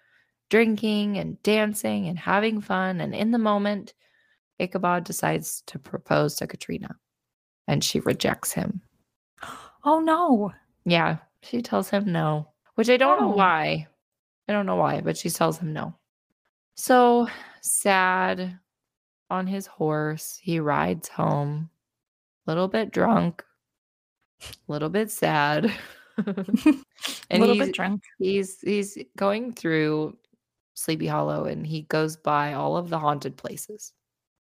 drinking 0.50 1.18
and 1.18 1.42
dancing 1.42 2.06
and 2.06 2.18
having 2.18 2.60
fun. 2.60 3.00
And 3.00 3.14
in 3.14 3.30
the 3.32 3.38
moment, 3.38 3.92
Ichabod 4.58 5.04
decides 5.04 5.62
to 5.66 5.78
propose 5.78 6.36
to 6.36 6.46
Katrina, 6.46 6.94
and 7.66 7.82
she 7.82 8.00
rejects 8.00 8.52
him. 8.52 8.80
oh 9.84 10.00
no. 10.00 10.52
Yeah, 10.84 11.18
she 11.42 11.60
tells 11.62 11.90
him 11.90 12.10
no, 12.12 12.48
which 12.76 12.88
I 12.88 12.96
don't 12.96 13.20
know 13.20 13.32
Oh. 13.32 13.36
why. 13.36 13.86
I 14.48 14.52
don't 14.52 14.66
know 14.66 14.76
why, 14.76 15.00
but 15.00 15.16
she 15.16 15.30
tells 15.30 15.58
him 15.58 15.72
no. 15.72 15.94
So 16.76 17.28
sad 17.62 18.58
on 19.30 19.46
his 19.46 19.66
horse, 19.66 20.38
he 20.42 20.60
rides 20.60 21.08
home, 21.08 21.70
a 22.46 22.50
little 22.50 22.68
bit 22.68 22.90
drunk, 22.90 23.44
a 24.42 24.72
little 24.72 24.88
bit 24.88 25.10
sad. 25.10 25.72
a 26.26 27.38
little 27.38 27.54
he's, 27.54 27.66
bit 27.66 27.74
drunk. 27.74 28.02
he's 28.18 28.60
he's 28.60 28.98
going 29.16 29.52
through 29.52 30.16
Sleepy 30.74 31.06
Hollow 31.06 31.44
and 31.44 31.66
he 31.66 31.82
goes 31.82 32.16
by 32.16 32.54
all 32.54 32.76
of 32.76 32.90
the 32.90 32.98
haunted 32.98 33.36
places. 33.36 33.92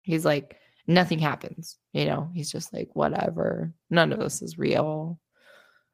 He's 0.01 0.25
like, 0.25 0.57
nothing 0.87 1.19
happens. 1.19 1.77
You 1.93 2.05
know, 2.05 2.29
he's 2.33 2.51
just 2.51 2.73
like, 2.73 2.89
whatever. 2.93 3.73
None 3.89 4.11
of 4.11 4.19
this 4.19 4.41
is 4.41 4.57
real. 4.57 5.19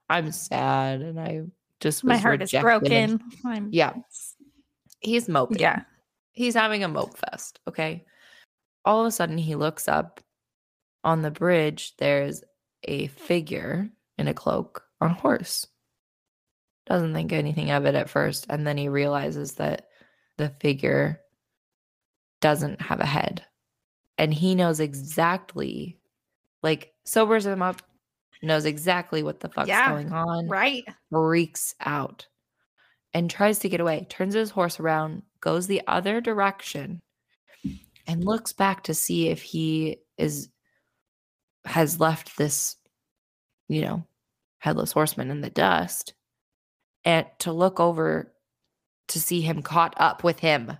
I'm 0.09 0.31
sad 0.31 1.01
and 1.01 1.19
I 1.19 1.41
just 1.79 2.03
My 2.03 2.17
heart 2.17 2.41
is 2.41 2.53
rejected 2.53 2.91
and- 2.91 3.19
broken. 3.19 3.39
I'm, 3.45 3.69
Yeah. 3.71 3.93
He's 5.01 5.29
moping. 5.29 5.59
Yeah. 5.59 5.83
He's 6.31 6.55
having 6.55 6.83
a 6.83 6.87
mope 6.87 7.17
fest. 7.17 7.59
Okay. 7.67 8.05
All 8.85 9.01
of 9.01 9.07
a 9.07 9.11
sudden, 9.11 9.37
he 9.37 9.55
looks 9.55 9.87
up 9.87 10.21
on 11.03 11.21
the 11.21 11.31
bridge. 11.31 11.95
There's 11.97 12.43
a 12.83 13.07
figure 13.07 13.89
in 14.17 14.27
a 14.27 14.33
cloak 14.33 14.83
on 15.01 15.11
a 15.11 15.13
horse. 15.13 15.67
Doesn't 16.85 17.13
think 17.13 17.31
anything 17.31 17.71
of 17.71 17.85
it 17.85 17.95
at 17.95 18.09
first. 18.09 18.45
And 18.49 18.65
then 18.65 18.77
he 18.77 18.89
realizes 18.89 19.53
that 19.55 19.87
the 20.37 20.49
figure 20.61 21.21
doesn't 22.41 22.81
have 22.81 22.99
a 22.99 23.05
head. 23.05 23.45
And 24.17 24.33
he 24.33 24.55
knows 24.55 24.79
exactly, 24.79 25.99
like, 26.63 26.93
sobers 27.05 27.45
him 27.45 27.61
up, 27.61 27.81
knows 28.41 28.65
exactly 28.65 29.23
what 29.23 29.39
the 29.41 29.49
fuck's 29.49 29.67
Yeah, 29.69 29.89
going 29.89 30.11
on 30.11 30.47
Right. 30.47 30.83
freaks 31.11 31.75
out 31.81 32.27
and 33.13 33.29
tries 33.29 33.59
to 33.59 33.69
get 33.69 33.79
away, 33.81 34.05
turns 34.09 34.33
his 34.33 34.51
horse 34.51 34.79
around, 34.79 35.23
goes 35.41 35.67
the 35.67 35.81
other 35.87 36.21
direction, 36.21 36.99
and 38.09 38.25
looks 38.25 38.53
back 38.53 38.83
to 38.83 38.93
see 38.95 39.29
if 39.29 39.39
he 39.39 39.97
is 40.17 40.49
has 41.65 41.99
left 41.99 42.37
this, 42.37 42.75
you 43.67 43.81
know, 43.81 44.03
headless 44.57 44.91
horseman 44.91 45.29
in 45.29 45.41
the 45.41 45.51
dust, 45.51 46.15
and 47.05 47.27
to 47.37 47.53
look 47.53 47.79
over 47.79 48.33
to 49.09 49.19
see 49.19 49.41
him 49.41 49.61
caught 49.61 49.93
up 49.97 50.23
with 50.23 50.39
him. 50.39 50.75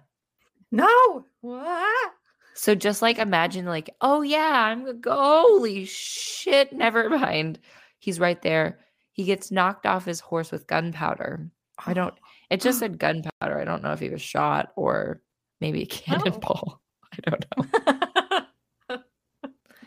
No. 0.72 1.24
What? 1.42 2.12
So 2.56 2.74
just 2.74 3.04
like 3.04 3.20
imagine, 3.20 3.66
like, 3.66 3.92
oh 4.02 4.24
yeah, 4.24 4.72
I'm 4.72 4.88
g- 4.88 5.10
holy 5.10 5.86
shit, 5.86 6.74
never 6.74 7.10
mind. 7.20 7.60
He's 8.00 8.20
right 8.20 8.42
there. 8.42 8.80
He 9.12 9.26
gets 9.26 9.52
knocked 9.52 9.86
off 9.86 10.06
his 10.06 10.20
horse 10.20 10.52
with 10.52 10.66
gunpowder. 10.66 11.48
I 11.86 11.94
don't. 11.94 12.16
It 12.50 12.60
just 12.60 12.80
said 12.80 12.98
gunpowder. 12.98 13.60
I 13.60 13.66
don't 13.66 13.84
know 13.84 13.94
if 13.94 14.00
he 14.00 14.10
was 14.10 14.22
shot 14.24 14.72
or 14.76 15.22
maybe 15.62 15.84
a 15.84 15.86
cannonball. 15.86 16.82
I 17.28 17.30
don't 17.32 17.46
know. 17.58 18.98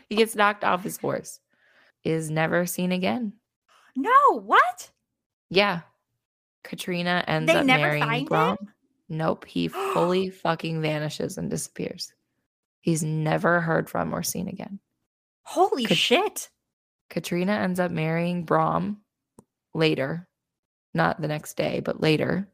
He 0.09 0.17
gets 0.17 0.35
knocked 0.35 0.63
off 0.63 0.83
his 0.83 0.97
horse. 0.97 1.39
Is 2.03 2.29
never 2.29 2.65
seen 2.67 2.91
again. 2.91 3.33
no. 3.95 4.11
What? 4.41 4.91
Yeah. 5.49 5.81
Katrina 6.63 7.23
ends 7.27 7.51
They 7.51 7.57
up 7.59 7.65
never 7.65 7.83
marrying 7.83 8.03
find 8.03 8.27
Brom. 8.29 8.57
him? 8.59 8.67
Nope. 9.09 9.45
He 9.45 9.67
fully 9.93 10.29
fucking 10.29 10.81
vanishes 10.81 11.37
and 11.39 11.49
disappears. 11.49 12.13
He's 12.81 13.01
never 13.01 13.59
heard 13.61 13.89
from 13.89 14.13
or 14.13 14.21
seen 14.23 14.47
again. 14.49 14.79
Holy 15.43 15.85
Could- 15.85 15.97
shit. 15.97 16.49
Katrina 17.09 17.53
ends 17.53 17.79
up 17.79 17.91
marrying 17.91 18.43
Brom 18.43 19.01
later, 19.73 20.27
not 20.93 21.21
the 21.21 21.27
next 21.27 21.55
day, 21.55 21.79
but 21.79 22.01
later. 22.01 22.47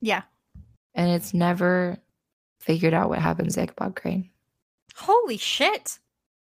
Yeah. 0.00 0.22
And 0.94 1.10
it's 1.10 1.34
never 1.34 1.98
figured 2.58 2.94
out 2.94 3.08
what 3.08 3.18
happens 3.18 3.54
to 3.54 3.62
Ichabod 3.62 3.96
Crane. 3.96 4.30
Holy 4.96 5.36
shit. 5.36 5.98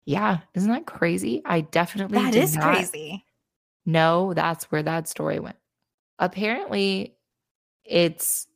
Yeah, 0.05 0.38
isn't 0.55 0.70
that 0.70 0.87
crazy? 0.87 1.42
I 1.44 1.61
definitely 1.62 2.18
That 2.18 2.35
is 2.35 2.57
crazy. 2.57 3.25
know 3.87 4.35
that's 4.35 4.64
where 4.70 4.83
that 4.83 5.09
story 5.09 5.38
went. 5.38 5.57
Apparently, 6.18 7.16
it's 7.85 8.46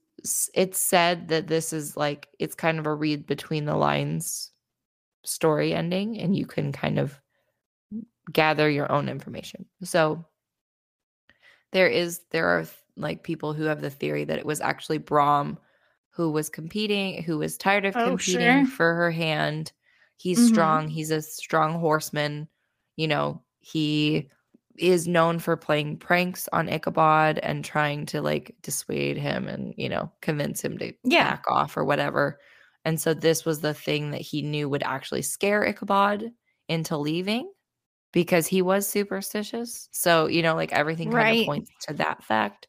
it's 0.55 0.79
said 0.79 1.29
that 1.29 1.47
this 1.47 1.73
is 1.73 1.97
like 1.97 2.29
it's 2.39 2.55
kind 2.55 2.79
of 2.79 2.87
a 2.87 2.95
read 2.95 3.27
between 3.27 3.65
the 3.65 3.77
lines 3.77 4.51
story 5.25 5.73
ending, 5.73 6.19
and 6.19 6.37
you 6.37 6.47
can 6.47 6.73
kind 6.73 6.99
of 6.99 7.21
gather 8.33 8.69
your 8.69 8.91
own 8.91 9.09
information. 9.09 9.67
So 9.83 10.25
there 11.73 11.89
is 11.89 12.21
there 12.31 12.47
are 12.47 12.67
like 12.97 13.23
people 13.23 13.53
who 13.53 13.65
have 13.65 13.81
the 13.81 13.91
theory 13.91 14.25
that 14.25 14.39
it 14.39 14.47
was 14.47 14.61
actually 14.61 14.99
Brom 14.99 15.59
who 16.17 16.31
was 16.31 16.49
competing, 16.51 17.23
who 17.23 17.39
was 17.39 17.57
tired 17.59 17.85
of 17.85 17.97
Oh, 17.97 18.17
competing 18.17 18.65
sure. 18.65 18.67
for 18.67 18.95
her 18.95 19.11
hand. 19.11 19.73
He's 20.17 20.41
Mhm. 20.41 20.41
strong. 20.43 20.89
He's 20.89 21.11
a 21.11 21.23
strong 21.23 21.79
horseman. 21.79 22.49
You 22.97 23.09
know, 23.09 23.45
he 23.61 24.31
is 24.79 25.09
known 25.09 25.39
for 25.39 25.57
playing 25.57 25.99
pranks 25.99 26.49
on 26.53 26.69
Ichabod 26.69 27.39
and 27.39 27.65
trying 27.65 28.07
to 28.07 28.21
like 28.23 28.55
dissuade 28.63 29.17
him 29.17 29.49
and, 29.49 29.75
you 29.77 29.89
know, 29.89 30.13
convince 30.21 30.63
him 30.63 30.79
to 30.79 30.93
Yeah. 31.05 31.39
back 31.39 31.45
off 31.49 31.77
or 31.77 31.85
whatever. 31.85 32.39
And 32.85 33.01
so 33.01 33.15
this 33.15 33.45
was 33.45 33.61
the 33.61 33.75
thing 33.75 34.11
that 34.11 34.21
he 34.21 34.43
knew 34.43 34.69
would 34.69 34.83
actually 34.83 35.23
scare 35.23 35.65
Ichabod 35.65 36.31
into 36.69 36.97
leaving 36.97 37.53
because 38.13 38.47
he 38.47 38.63
was 38.63 38.89
superstitious. 38.89 39.89
So, 39.93 40.27
you 40.27 40.43
know, 40.43 40.55
like 40.55 40.73
everything 40.73 41.11
kind 41.11 41.31
Right. 41.31 41.41
of 41.43 41.43
points 41.43 41.71
to 41.89 41.95
that 41.95 42.23
fact. 42.25 42.69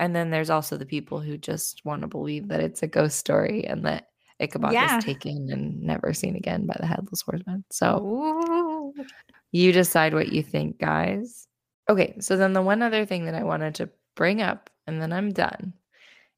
And 0.00 0.16
then 0.16 0.30
there's 0.30 0.48
also 0.50 0.78
the 0.78 0.86
people 0.86 1.20
who 1.20 1.36
just 1.36 1.84
want 1.84 2.00
to 2.00 2.08
believe 2.08 2.48
that 2.48 2.60
it's 2.60 2.82
a 2.82 2.86
ghost 2.88 3.18
story 3.18 3.66
and 3.66 3.84
that 3.84 4.08
Ichabod 4.40 4.72
Yeah. 4.72 4.96
is 4.98 5.04
taken 5.04 5.50
and 5.52 5.82
never 5.82 6.14
seen 6.14 6.36
again 6.36 6.66
by 6.66 6.74
the 6.80 6.86
headless 6.86 7.20
horseman. 7.20 7.64
So 7.70 7.98
Ooh. 8.02 8.94
you 9.52 9.72
decide 9.72 10.14
what 10.14 10.32
you 10.32 10.42
think, 10.42 10.78
guys. 10.78 11.46
Okay, 11.90 12.16
so 12.18 12.38
then 12.38 12.54
the 12.54 12.62
one 12.62 12.80
other 12.82 13.04
thing 13.04 13.26
that 13.26 13.34
I 13.34 13.44
wanted 13.44 13.74
to 13.76 13.90
bring 14.16 14.40
up, 14.40 14.70
and 14.86 15.02
then 15.02 15.12
I'm 15.12 15.32
done, 15.32 15.74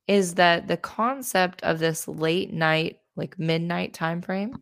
is 0.09 0.35
that 0.35 0.67
the 0.67 0.77
concept 0.77 1.63
of 1.63 1.79
this 1.79 2.09
late 2.09 2.53
night, 2.53 2.99
like 3.15 3.39
midnight 3.39 3.95
time 3.95 4.23
frame, 4.23 4.61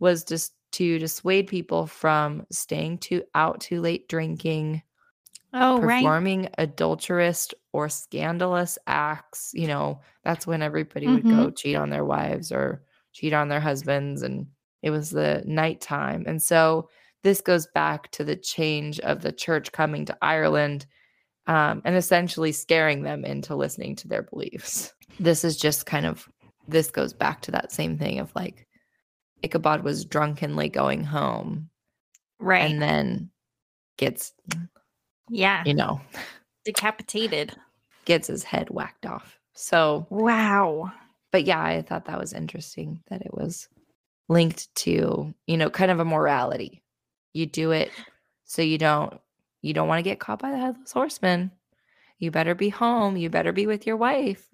was 0.00 0.24
just 0.24 0.54
to 0.72 0.98
dissuade 0.98 1.46
people 1.46 1.86
from 1.86 2.44
staying 2.50 2.98
too 2.98 3.22
out 3.36 3.60
too 3.60 3.80
late 3.80 4.08
drinking, 4.08 4.82
Oh, 5.52 5.80
right. 5.80 6.02
performing 6.02 6.48
adulterous 6.58 7.48
or 7.72 7.88
scandalous 7.88 8.78
acts. 8.86 9.50
You 9.54 9.66
know, 9.68 10.00
that's 10.24 10.46
when 10.46 10.62
everybody 10.62 11.06
would 11.06 11.24
go 11.28 11.50
cheat 11.50 11.76
on 11.76 11.90
their 11.90 12.04
wives 12.04 12.52
or 12.52 12.82
cheat 13.12 13.32
on 13.32 13.48
their 13.48 13.60
husbands. 13.60 14.22
And 14.22 14.46
it 14.82 14.90
was 14.90 15.10
the 15.10 15.42
nighttime. 15.46 16.24
And 16.26 16.40
so 16.42 16.88
this 17.24 17.40
goes 17.40 17.66
back 17.74 18.10
to 18.12 18.24
the 18.24 18.36
change 18.36 19.00
of 19.00 19.22
the 19.22 19.32
church 19.32 19.72
coming 19.72 20.04
to 20.06 20.16
Ireland 20.22 20.86
um, 21.46 21.80
and 21.84 21.96
essentially 21.96 22.52
scaring 22.52 23.02
them 23.02 23.24
into 23.24 23.56
listening 23.56 23.96
to 23.96 24.08
their 24.08 24.22
beliefs. 24.22 24.92
This 25.18 25.44
is 25.44 25.56
just 25.56 25.86
kind 25.86 26.04
of, 26.06 26.28
this 26.68 26.90
goes 26.90 27.12
back 27.14 27.40
to 27.42 27.50
that 27.52 27.72
same 27.72 27.96
thing 27.98 28.18
of 28.18 28.30
like, 28.36 28.66
Ichabod 29.42 29.82
was 29.82 30.04
drunkenly 30.04 30.68
going 30.68 31.04
home 31.04 31.70
Right. 32.38 32.70
and 32.70 32.82
then 32.82 33.30
gets, 33.96 34.32
yeah. 35.30 35.62
you 35.66 35.74
know, 35.74 36.00
Decapitated. 36.64 37.54
gets 38.04 38.26
his 38.28 38.44
head 38.44 38.68
whacked 38.70 39.06
off. 39.06 39.38
So, 39.54 40.06
Wow. 40.10 40.92
but 41.32 41.44
yeah, 41.44 41.62
I 41.62 41.82
thought 41.82 42.04
that 42.06 42.18
was 42.18 42.32
interesting 42.32 43.00
that 43.08 43.22
it 43.22 43.32
was 43.34 43.68
linked 44.28 44.74
to, 44.76 45.34
you 45.46 45.56
know, 45.56 45.70
kind 45.70 45.90
of 45.90 46.00
a 46.00 46.04
morality. 46.04 46.82
You 47.32 47.46
do 47.46 47.70
it 47.72 47.90
so 48.44 48.62
you 48.62 48.78
don't 48.78 49.14
you 49.62 49.74
don't 49.74 49.88
want 49.88 49.98
to 49.98 50.02
get 50.08 50.20
caught 50.20 50.38
by 50.40 50.50
the 50.52 50.58
headless 50.58 50.92
horseman. 50.92 51.50
You 52.18 52.30
better 52.30 52.54
be 52.54 52.68
home. 52.68 53.16
You 53.16 53.28
better 53.30 53.52
be 53.52 53.66
with 53.66 53.86
your 53.86 53.96
wife. 53.96 54.46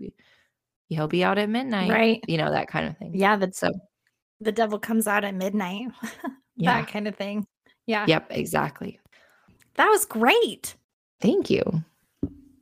He'll 0.89 1.09
be 1.09 1.23
out 1.25 1.39
at 1.39 1.49
midnight. 1.49 1.91
Right. 1.91 2.25
You 2.27 2.39
know, 2.39 2.51
that 2.51 2.69
kind 2.69 2.89
of 2.89 2.97
thing. 2.99 3.13
Yeah. 3.15 3.37
The, 3.37 3.51
So, 3.53 3.71
the 4.41 4.53
devil 4.53 4.79
comes 4.79 5.07
out 5.07 5.25
at 5.25 5.35
midnight. 5.35 5.89
yeah. 6.57 6.81
That 6.81 6.89
kind 6.91 7.07
of 7.09 7.17
thing. 7.17 7.47
Yeah. 7.87 8.05
Yep, 8.09 8.27
exactly. 8.31 8.99
That 9.77 9.89
was 9.89 10.05
great. 10.05 10.77
Thank 11.21 11.51
you. 11.51 11.83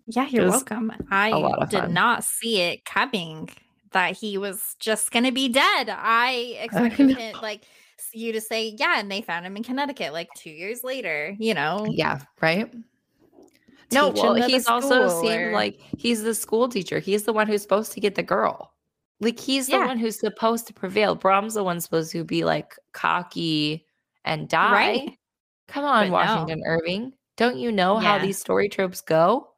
Yeah, 0.06 0.26
you're 0.28 0.48
welcome. 0.48 0.92
I 1.10 1.30
did 1.70 1.80
fun. 1.82 1.94
not 1.94 2.24
see 2.24 2.60
it 2.60 2.84
coming 2.84 3.48
that 3.92 4.16
he 4.16 4.38
was 4.38 4.74
just 4.78 5.10
going 5.10 5.24
to 5.24 5.32
be 5.32 5.48
dead. 5.48 5.88
I 5.90 6.56
expected 6.60 7.08
know. 7.08 7.18
it, 7.18 7.42
like 7.42 7.62
you 8.12 8.32
to 8.32 8.40
say, 8.40 8.74
yeah, 8.78 8.98
and 8.98 9.10
they 9.10 9.22
found 9.22 9.46
him 9.46 9.56
in 9.56 9.62
Connecticut 9.62 10.12
like 10.12 10.28
two 10.36 10.50
years 10.50 10.82
later, 10.82 11.34
you 11.38 11.54
know? 11.54 11.86
Yeah, 11.88 12.20
right? 12.40 12.72
No, 13.92 14.08
well, 14.08 14.34
he's 14.34 14.66
also 14.66 15.08
school 15.08 15.22
seemed 15.22 15.52
like 15.52 15.78
he's 15.98 16.22
the 16.22 16.34
school 16.34 16.68
teacher. 16.68 16.98
He's 16.98 17.24
the 17.24 17.32
one 17.32 17.46
who's 17.46 17.62
supposed 17.62 17.92
to 17.92 18.00
get 18.00 18.14
the 18.14 18.22
girl. 18.22 18.72
Like 19.20 19.38
he's 19.38 19.66
the 19.66 19.72
Yeah. 19.74 19.86
one 19.86 19.98
who's 19.98 20.18
supposed 20.18 20.66
to 20.68 20.72
prevail. 20.72 21.14
Brom's 21.14 21.54
the 21.54 21.62
one 21.64 21.80
supposed 21.80 22.10
to 22.12 22.24
be 22.24 22.44
like 22.44 22.74
cocky 22.92 23.86
and 24.24 24.48
die. 24.48 24.72
Right. 24.72 25.18
Come 25.72 25.84
on, 25.86 26.04
But 26.04 26.08
no. 26.08 26.12
Washington 26.12 26.62
Irving. 26.66 27.12
Don't 27.38 27.56
you 27.56 27.72
know 27.72 27.96
how 27.96 28.18
these 28.18 28.38
story 28.38 28.68
tropes 28.68 29.00
go? 29.00 29.48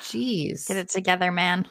Jeez. 0.00 0.66
Get 0.66 0.78
it 0.78 0.88
together, 0.88 1.30
man. 1.30 1.68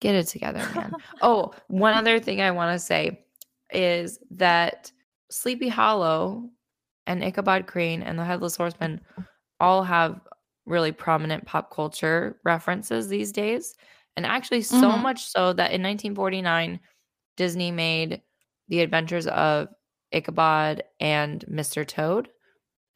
Get 0.00 0.14
it 0.14 0.28
together, 0.28 0.66
man. 0.74 0.92
oh, 1.22 1.52
one 1.68 1.94
other 1.94 2.18
thing 2.18 2.40
I 2.40 2.50
want 2.52 2.74
to 2.74 2.78
say 2.78 3.26
is 3.70 4.18
that 4.30 4.90
Sleepy 5.30 5.68
Hollow 5.68 6.48
and 7.06 7.22
Ichabod 7.22 7.66
Crane 7.66 8.02
and 8.02 8.18
the 8.18 8.24
Headless 8.24 8.56
Horseman 8.56 9.02
all 9.60 9.82
have 9.82 10.20
really 10.64 10.92
prominent 10.92 11.44
pop 11.44 11.70
culture 11.70 12.40
references 12.44 13.08
these 13.08 13.30
days. 13.30 13.74
And 14.16 14.24
actually, 14.24 14.62
so 14.62 14.90
Mhm. 14.90 15.02
much 15.02 15.26
so 15.26 15.52
that 15.52 15.72
in 15.72 15.82
1949, 15.82 16.80
Disney 17.36 17.70
made 17.70 18.22
The 18.68 18.80
Adventures 18.80 19.26
of 19.26 19.68
Ichabod 20.12 20.82
and 20.98 21.44
Mr. 21.46 21.84
Toad. 21.86 22.30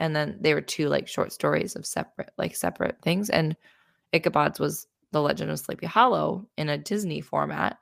And 0.00 0.14
then 0.14 0.38
they 0.40 0.54
were 0.54 0.60
two 0.60 0.88
like 0.88 1.08
short 1.08 1.32
stories 1.32 1.76
of 1.76 1.86
separate, 1.86 2.30
like 2.36 2.56
separate 2.56 3.00
things. 3.02 3.30
And 3.30 3.56
Ichabod's 4.12 4.60
was 4.60 4.86
The 5.12 5.22
Legend 5.22 5.50
of 5.50 5.58
Sleepy 5.58 5.86
Hollow 5.86 6.48
in 6.56 6.68
a 6.68 6.78
Disney 6.78 7.20
format. 7.20 7.78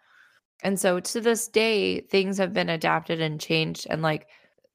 And 0.63 0.79
so 0.79 1.01
to 1.01 1.21
this 1.21 1.49
day, 1.49 2.01
things 2.01 2.39
have 2.39 2.53
been 2.53 2.69
adapted 2.69 3.21
and 3.21 3.41
changed. 3.41 3.87
And 3.91 4.03
like 4.03 4.29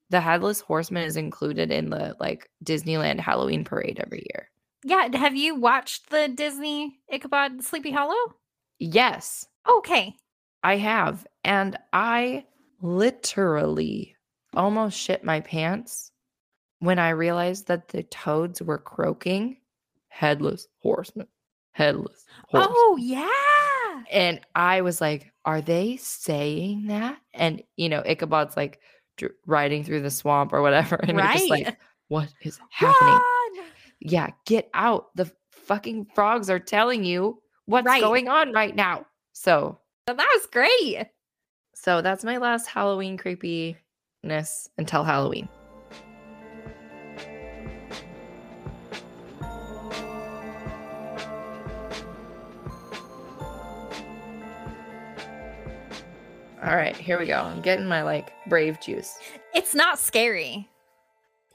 the 0.09 0.21
Headless 0.21 0.61
Horseman 0.61 1.03
is 1.03 1.17
included 1.17 1.71
in 1.71 1.89
the 1.89 2.15
like 2.19 2.49
Disneyland 2.63 3.19
Halloween 3.19 3.63
parade 3.63 4.01
every 4.03 4.25
year. 4.33 4.49
Yeah. 4.83 5.15
Have 5.17 5.35
you 5.35 5.55
watched 5.55 6.09
the 6.09 6.27
Disney 6.27 6.99
Ichabod 7.09 7.63
Sleepy 7.63 7.91
Hollow? 7.91 8.35
Yes, 8.79 9.47
Okay. 9.67 10.15
I 10.63 10.77
have. 10.77 11.25
And 11.43 11.77
I 11.93 12.45
literally 12.81 14.15
almost 14.53 14.97
shit 14.97 15.23
my 15.23 15.41
pants 15.41 16.11
when 16.79 16.99
I 16.99 17.09
realized 17.09 17.67
that 17.67 17.87
the 17.89 18.03
toads 18.03 18.61
were 18.61 18.77
croaking 18.77 19.57
headless 20.09 20.67
horseman, 20.81 21.27
headless 21.71 22.25
horseman. 22.47 22.73
Oh, 22.75 22.97
yeah. 22.99 24.03
And 24.11 24.39
I 24.55 24.81
was 24.81 25.01
like, 25.01 25.31
are 25.45 25.61
they 25.61 25.97
saying 25.97 26.87
that? 26.87 27.17
And, 27.33 27.63
you 27.75 27.89
know, 27.89 28.01
Ichabod's 28.05 28.55
like 28.55 28.79
dr- 29.17 29.33
riding 29.45 29.83
through 29.83 30.01
the 30.01 30.11
swamp 30.11 30.53
or 30.53 30.61
whatever. 30.61 30.95
And 31.03 31.17
you're 31.17 31.27
just 31.33 31.49
like, 31.49 31.77
what 32.09 32.29
is 32.41 32.59
happening? 32.69 33.13
Run! 33.15 33.65
Yeah, 33.99 34.29
get 34.45 34.69
out. 34.73 35.07
The 35.15 35.31
fucking 35.51 36.07
frogs 36.15 36.49
are 36.49 36.59
telling 36.59 37.03
you 37.03 37.41
what's 37.65 37.85
Right. 37.85 38.01
going 38.01 38.27
on 38.29 38.53
right 38.53 38.75
now. 38.75 39.05
So, 39.33 39.79
So 40.07 40.13
that 40.13 40.27
was 40.33 40.45
great. 40.51 41.07
so 41.75 42.01
that's 42.01 42.23
my 42.23 42.37
last 42.37 42.67
Halloween 42.67 43.17
creepiness 43.17 44.69
until 44.77 45.03
Halloween. 45.03 45.49
All 56.67 56.75
right, 56.75 56.95
here 56.97 57.17
we 57.17 57.25
go. 57.27 57.37
I'm 57.39 57.61
getting 57.61 57.85
my 57.87 58.01
like 58.03 58.33
brave 58.47 58.81
juice. 58.81 59.17
It's 59.53 59.73
not 59.73 59.99
scary. 59.99 60.67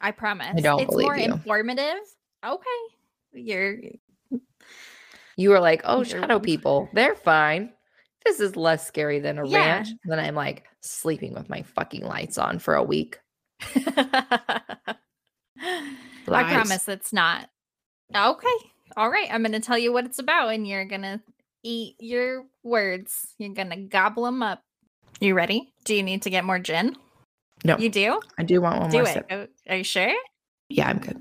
I 0.01 0.11
promise. 0.11 0.55
I 0.57 0.61
don't 0.61 0.81
it's 0.81 0.91
believe 0.91 1.05
more 1.05 1.17
you. 1.19 1.25
informative. 1.33 1.99
Okay. 2.45 2.65
You're 3.35 3.77
You 5.37 5.51
were 5.51 5.61
like, 5.61 5.83
"Oh, 5.85 6.03
shadow 6.03 6.39
people, 6.39 6.89
they're 6.95 7.15
fine. 7.15 7.73
This 8.25 8.41
is 8.41 8.57
less 8.57 8.87
scary 8.87 9.19
than 9.21 9.39
a 9.39 9.47
Yeah. 9.47 9.59
ranch." 9.59 9.89
Then 10.07 10.19
I'm 10.19 10.35
like 10.35 10.65
sleeping 10.81 11.35
with 11.35 11.51
my 11.51 11.61
fucking 11.63 12.05
lights 12.05 12.39
on 12.39 12.59
for 12.59 12.75
a 12.75 12.83
week. 12.83 13.21
I 13.61 14.97
promise 16.27 16.89
it's 16.89 17.13
not. 17.13 17.51
Okay. 18.17 18.49
All 18.97 19.11
right. 19.11 19.29
I'm 19.31 19.43
going 19.43 19.53
to 19.53 19.61
tell 19.61 19.79
you 19.79 19.93
what 19.93 20.07
it's 20.07 20.19
about 20.19 20.49
and 20.49 20.67
you're 20.67 20.85
going 20.87 21.03
to 21.03 21.21
eat 21.63 21.97
your 22.01 22.47
words. 22.63 23.35
You're 23.39 23.55
going 23.55 23.71
to 23.71 23.77
gobble 23.77 24.25
them 24.25 24.43
up. 24.43 24.63
You 25.21 25.35
ready? 25.35 25.73
Do 25.85 25.95
you 25.95 26.03
need 26.03 26.23
to 26.23 26.31
get 26.31 26.45
more 26.45 26.59
gin? 26.59 26.97
No, 27.65 27.79
You 27.79 27.89
do? 27.91 28.21
I 28.39 28.43
do 28.43 28.61
want 28.61 28.81
one 28.81 28.91
do 28.91 28.99
more 28.99 29.07
it. 29.09 29.13
sip. 29.13 29.29
Go- 29.29 29.47
Are 29.69 29.77
you 29.77 29.85
sure? 29.85 30.13
Yeah, 30.69 30.89
I'm 30.89 30.99
good. 30.99 31.19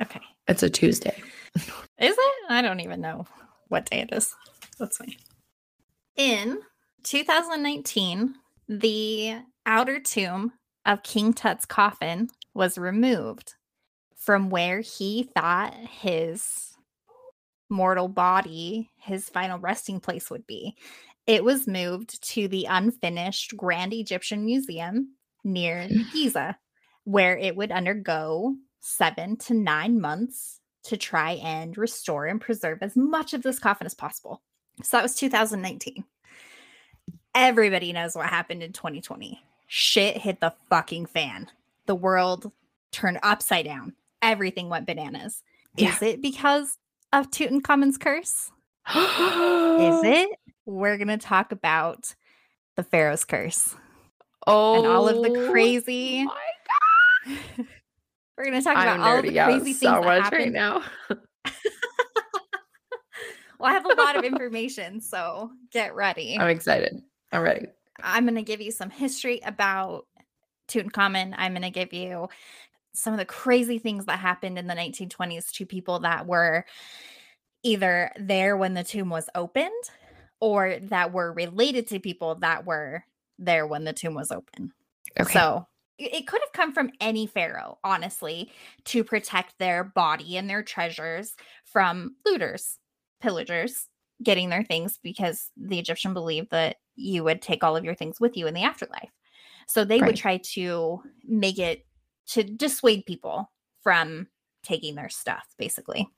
Okay. 0.00 0.20
It's 0.48 0.62
a 0.62 0.70
Tuesday. 0.70 1.22
Is 1.56 2.16
it? 2.18 2.34
I 2.48 2.62
don't 2.62 2.80
even 2.80 3.00
know 3.00 3.26
what 3.68 3.90
day 3.90 4.00
it 4.00 4.12
is. 4.12 4.34
That's 4.78 4.96
fine. 4.96 5.14
In 6.16 6.60
2019, 7.02 8.34
the 8.68 9.36
outer 9.66 10.00
tomb 10.00 10.52
of 10.86 11.02
King 11.02 11.34
Tut's 11.34 11.66
coffin 11.66 12.30
was 12.54 12.78
removed 12.78 13.54
from 14.16 14.48
where 14.48 14.80
he 14.80 15.24
thought 15.34 15.74
his 15.74 16.72
mortal 17.68 18.08
body, 18.08 18.90
his 18.98 19.28
final 19.28 19.58
resting 19.58 20.00
place 20.00 20.30
would 20.30 20.46
be. 20.46 20.74
It 21.30 21.44
was 21.44 21.68
moved 21.68 22.20
to 22.30 22.48
the 22.48 22.66
unfinished 22.68 23.56
Grand 23.56 23.92
Egyptian 23.92 24.44
Museum 24.44 25.14
near 25.44 25.86
hmm. 25.86 26.02
Giza, 26.12 26.58
where 27.04 27.38
it 27.38 27.54
would 27.54 27.70
undergo 27.70 28.56
seven 28.80 29.36
to 29.36 29.54
nine 29.54 30.00
months 30.00 30.58
to 30.86 30.96
try 30.96 31.34
and 31.34 31.78
restore 31.78 32.26
and 32.26 32.40
preserve 32.40 32.78
as 32.82 32.96
much 32.96 33.32
of 33.32 33.44
this 33.44 33.60
coffin 33.60 33.86
as 33.86 33.94
possible. 33.94 34.42
So 34.82 34.96
that 34.96 35.04
was 35.04 35.14
2019. 35.14 36.02
Everybody 37.32 37.92
knows 37.92 38.16
what 38.16 38.26
happened 38.26 38.64
in 38.64 38.72
2020. 38.72 39.40
Shit 39.68 40.16
hit 40.16 40.40
the 40.40 40.52
fucking 40.68 41.06
fan. 41.06 41.46
The 41.86 41.94
world 41.94 42.50
turned 42.90 43.20
upside 43.22 43.66
down. 43.66 43.92
Everything 44.20 44.68
went 44.68 44.84
bananas. 44.84 45.44
Yeah. 45.76 45.94
Is 45.94 46.02
it 46.02 46.22
because 46.22 46.76
of 47.12 47.30
Tutankhamun's 47.30 47.98
curse? 47.98 48.50
Is 48.88 48.96
it? 50.02 50.30
We're 50.66 50.96
going 50.96 51.08
to 51.08 51.18
talk 51.18 51.52
about 51.52 52.14
the 52.76 52.82
Pharaoh's 52.82 53.24
curse 53.24 53.74
Oh, 54.46 54.78
and 54.78 54.86
all 54.86 55.08
of 55.08 55.22
the 55.22 55.30
oh 55.30 55.50
crazy. 55.50 56.24
my 56.24 56.34
We're 58.38 58.44
going 58.44 58.58
to 58.58 58.62
talk 58.62 58.76
about 58.76 59.00
all 59.00 59.18
of 59.18 59.22
the 59.24 59.32
crazy 59.32 59.72
things 59.74 59.80
so 59.80 60.00
that 60.00 60.22
happened. 60.22 60.40
right 60.40 60.52
now. 60.52 60.82
Well, 63.58 63.68
I 63.68 63.72
have 63.74 63.84
a 63.84 63.88
lot 64.00 64.16
of 64.16 64.24
information, 64.24 65.02
so 65.02 65.50
get 65.70 65.94
ready. 65.94 66.38
I'm 66.40 66.48
excited. 66.48 66.98
I'm 67.30 67.42
ready. 67.42 67.66
I'm 68.02 68.24
going 68.24 68.36
to 68.36 68.42
give 68.42 68.62
you 68.62 68.70
some 68.70 68.88
history 68.88 69.40
about 69.44 70.06
Tutankhamun. 70.68 71.34
I'm 71.36 71.52
going 71.52 71.60
to 71.62 71.70
give 71.70 71.92
you 71.92 72.30
some 72.94 73.12
of 73.12 73.18
the 73.18 73.26
crazy 73.26 73.78
things 73.78 74.06
that 74.06 74.18
happened 74.18 74.58
in 74.58 74.66
the 74.66 74.72
1920s 74.72 75.52
to 75.52 75.66
people 75.66 75.98
that 76.00 76.26
were 76.26 76.64
either 77.62 78.10
there 78.18 78.56
when 78.56 78.72
the 78.72 78.82
tomb 78.82 79.10
was 79.10 79.28
opened 79.34 79.68
or 80.40 80.78
that 80.80 81.12
were 81.12 81.32
related 81.32 81.86
to 81.88 82.00
people 82.00 82.36
that 82.36 82.64
were 82.66 83.04
there 83.38 83.66
when 83.66 83.84
the 83.84 83.92
tomb 83.92 84.14
was 84.14 84.30
open. 84.30 84.72
Okay. 85.18 85.32
So 85.32 85.66
it 85.98 86.26
could 86.26 86.40
have 86.40 86.52
come 86.52 86.72
from 86.72 86.90
any 87.00 87.26
pharaoh, 87.26 87.78
honestly, 87.84 88.50
to 88.86 89.04
protect 89.04 89.58
their 89.58 89.84
body 89.84 90.38
and 90.38 90.48
their 90.48 90.62
treasures 90.62 91.34
from 91.66 92.16
looters, 92.24 92.78
pillagers 93.20 93.86
getting 94.22 94.48
their 94.48 94.64
things 94.64 94.98
because 95.02 95.50
the 95.56 95.78
Egyptian 95.78 96.14
believed 96.14 96.50
that 96.50 96.76
you 96.96 97.22
would 97.24 97.42
take 97.42 97.62
all 97.62 97.76
of 97.76 97.84
your 97.84 97.94
things 97.94 98.18
with 98.20 98.36
you 98.36 98.46
in 98.46 98.54
the 98.54 98.62
afterlife. 98.62 99.10
So 99.66 99.84
they 99.84 100.00
Right. 100.00 100.08
would 100.08 100.16
try 100.16 100.38
to 100.38 101.02
make 101.24 101.58
it 101.58 101.86
to 102.28 102.44
dissuade 102.44 103.04
people 103.06 103.50
from 103.82 104.28
taking 104.62 104.94
their 104.94 105.08
stuff, 105.08 105.46
basically. 105.58 106.08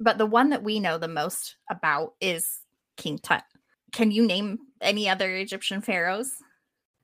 But 0.00 0.18
the 0.18 0.26
one 0.26 0.50
that 0.50 0.62
we 0.62 0.80
know 0.80 0.98
the 0.98 1.08
most 1.08 1.56
about 1.70 2.14
is 2.20 2.60
King 2.96 3.18
Tut. 3.18 3.44
Can 3.92 4.10
you 4.10 4.26
name 4.26 4.58
any 4.80 5.08
other 5.08 5.34
Egyptian 5.36 5.80
pharaohs? 5.82 6.32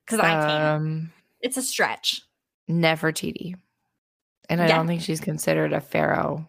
Because 0.05 0.21
I 0.21 0.31
can't. 0.31 0.63
Um, 0.83 1.13
It's 1.41 1.57
a 1.57 1.63
stretch. 1.63 2.23
Nefertiti, 2.69 3.55
and 4.49 4.61
I 4.61 4.67
Yeah. 4.69 4.77
don't 4.77 4.87
think 4.87 5.03
she's 5.03 5.21
considered 5.21 5.73
a 5.73 5.81
pharaoh. 5.81 6.47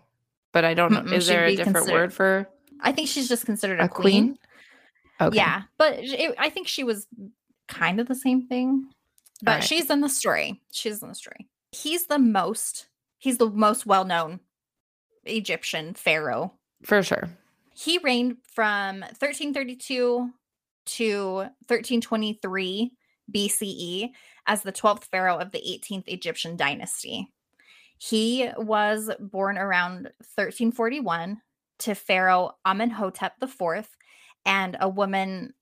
But 0.51 0.65
I 0.65 0.73
don't 0.73 0.91
know. 0.91 1.01
Mm-mm, 1.01 1.13
Is 1.13 1.27
there 1.27 1.45
a 1.45 1.55
different 1.55 1.91
word 1.91 2.11
for 2.13 2.49
I 2.81 2.91
think 2.91 3.07
she's 3.07 3.29
just 3.29 3.45
considered 3.45 3.79
a, 3.79 3.83
a 3.85 3.87
queen. 3.89 4.35
queen? 4.35 4.37
Okay. 5.21 5.35
Yeah, 5.37 5.63
but 5.77 5.99
it, 5.99 6.33
I 6.37 6.49
think 6.49 6.67
she 6.67 6.83
was 6.83 7.07
kind 7.67 7.99
of 7.99 8.07
the 8.07 8.15
same 8.15 8.47
thing. 8.47 8.89
But 9.43 9.51
Alright. 9.51 9.63
she's 9.65 9.89
in 9.89 10.01
the 10.01 10.09
story. 10.09 10.61
She's 10.71 11.01
in 11.03 11.09
the 11.09 11.15
story. 11.15 11.47
He's 11.71 12.07
the 12.07 12.19
most. 12.19 12.87
He's 13.17 13.37
the 13.37 13.49
most 13.49 13.85
well-known 13.85 14.39
Egyptian 15.25 15.93
pharaoh. 15.93 16.53
for 16.83 17.03
sure. 17.03 17.29
He 17.79 17.97
reigned 17.99 18.39
from 18.43 18.99
1332 18.99 20.29
to 20.85 21.33
1323 21.35 22.91
BCE 23.33 24.09
as 24.47 24.63
the 24.63 24.73
12th 24.73 25.05
pharaoh 25.05 25.37
of 25.37 25.51
the 25.51 25.59
18th 25.59 26.03
Egyptian 26.07 26.57
dynasty. 26.57 27.31
He 27.97 28.49
was 28.57 29.09
born 29.21 29.57
around 29.57 30.11
1341 30.35 31.39
to 31.79 31.95
Pharaoh 31.95 32.57
Amenhotep 32.65 33.41
IV 33.41 33.87
and 34.45 34.75
a 34.81 34.89
woman 34.89 35.53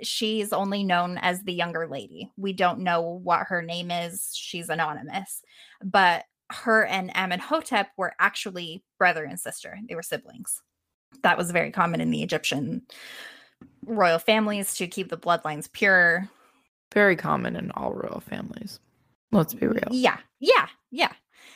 she's 0.00 0.52
only 0.52 0.84
known 0.84 1.18
as 1.18 1.42
the 1.42 1.52
younger 1.52 1.88
lady. 1.88 2.30
We 2.36 2.52
don't 2.52 2.84
know 2.84 3.02
what 3.02 3.48
her 3.48 3.62
name 3.62 3.90
is. 3.90 4.30
She's 4.32 4.68
anonymous. 4.68 5.42
But 5.82 6.24
her 6.50 6.86
and 6.86 7.10
Amenhotep 7.16 7.88
were 7.96 8.14
actually 8.20 8.84
brother 8.96 9.24
and 9.24 9.40
sister. 9.40 9.76
They 9.88 9.96
were 9.96 10.04
siblings. 10.04 10.62
That 11.22 11.38
was 11.38 11.50
very 11.50 11.70
common 11.70 12.00
in 12.00 12.10
the 12.10 12.22
Egyptian 12.22 12.82
royal 13.84 14.18
families 14.18 14.74
to 14.76 14.86
keep 14.86 15.08
the 15.08 15.16
bloodlines 15.16 15.70
pure. 15.72 16.28
Very 16.92 17.16
common 17.16 17.56
in 17.56 17.70
all 17.72 17.92
royal 17.92 18.20
families. 18.20 18.80
Let's 19.32 19.54
be 19.54 19.66
real. 19.66 19.88
Yeah. 19.90 20.18
Yeah. 20.40 20.68
Yeah. 20.90 21.12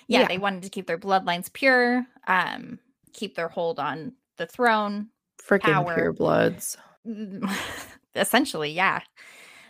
Yeah, 0.08 0.20
Yeah. 0.22 0.28
they 0.28 0.38
wanted 0.38 0.62
to 0.64 0.68
keep 0.68 0.86
their 0.86 0.98
bloodlines 0.98 1.52
pure. 1.52 2.06
Um 2.26 2.78
keep 3.12 3.34
their 3.34 3.48
hold 3.48 3.78
on 3.78 4.12
the 4.38 4.46
throne. 4.46 5.08
Freaking 5.46 5.94
pure 5.94 6.12
bloods. 6.12 6.76
Essentially, 8.14 8.70
yeah. 8.70 9.00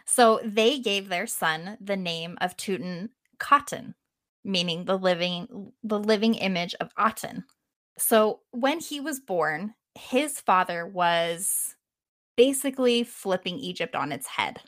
So 0.05 0.41
they 0.45 0.79
gave 0.79 1.09
their 1.09 1.27
son 1.27 1.77
the 1.81 1.97
name 1.97 2.37
of 2.41 2.57
Tutankhaten, 2.57 3.95
meaning 4.45 4.85
the 4.85 4.99
living 4.99 5.73
the 5.83 5.99
living 5.99 6.35
image 6.35 6.75
of 6.81 6.91
Aten. 6.99 7.45
So 7.99 8.41
when 8.51 8.81
he 8.81 9.01
was 9.01 9.21
born, 9.21 9.75
his 9.95 10.41
father 10.41 10.87
was 10.87 11.75
basically 12.37 13.05
flipping 13.05 13.59
Egypt 13.59 13.95
on 13.95 14.13
its 14.13 14.27
head. 14.27 14.61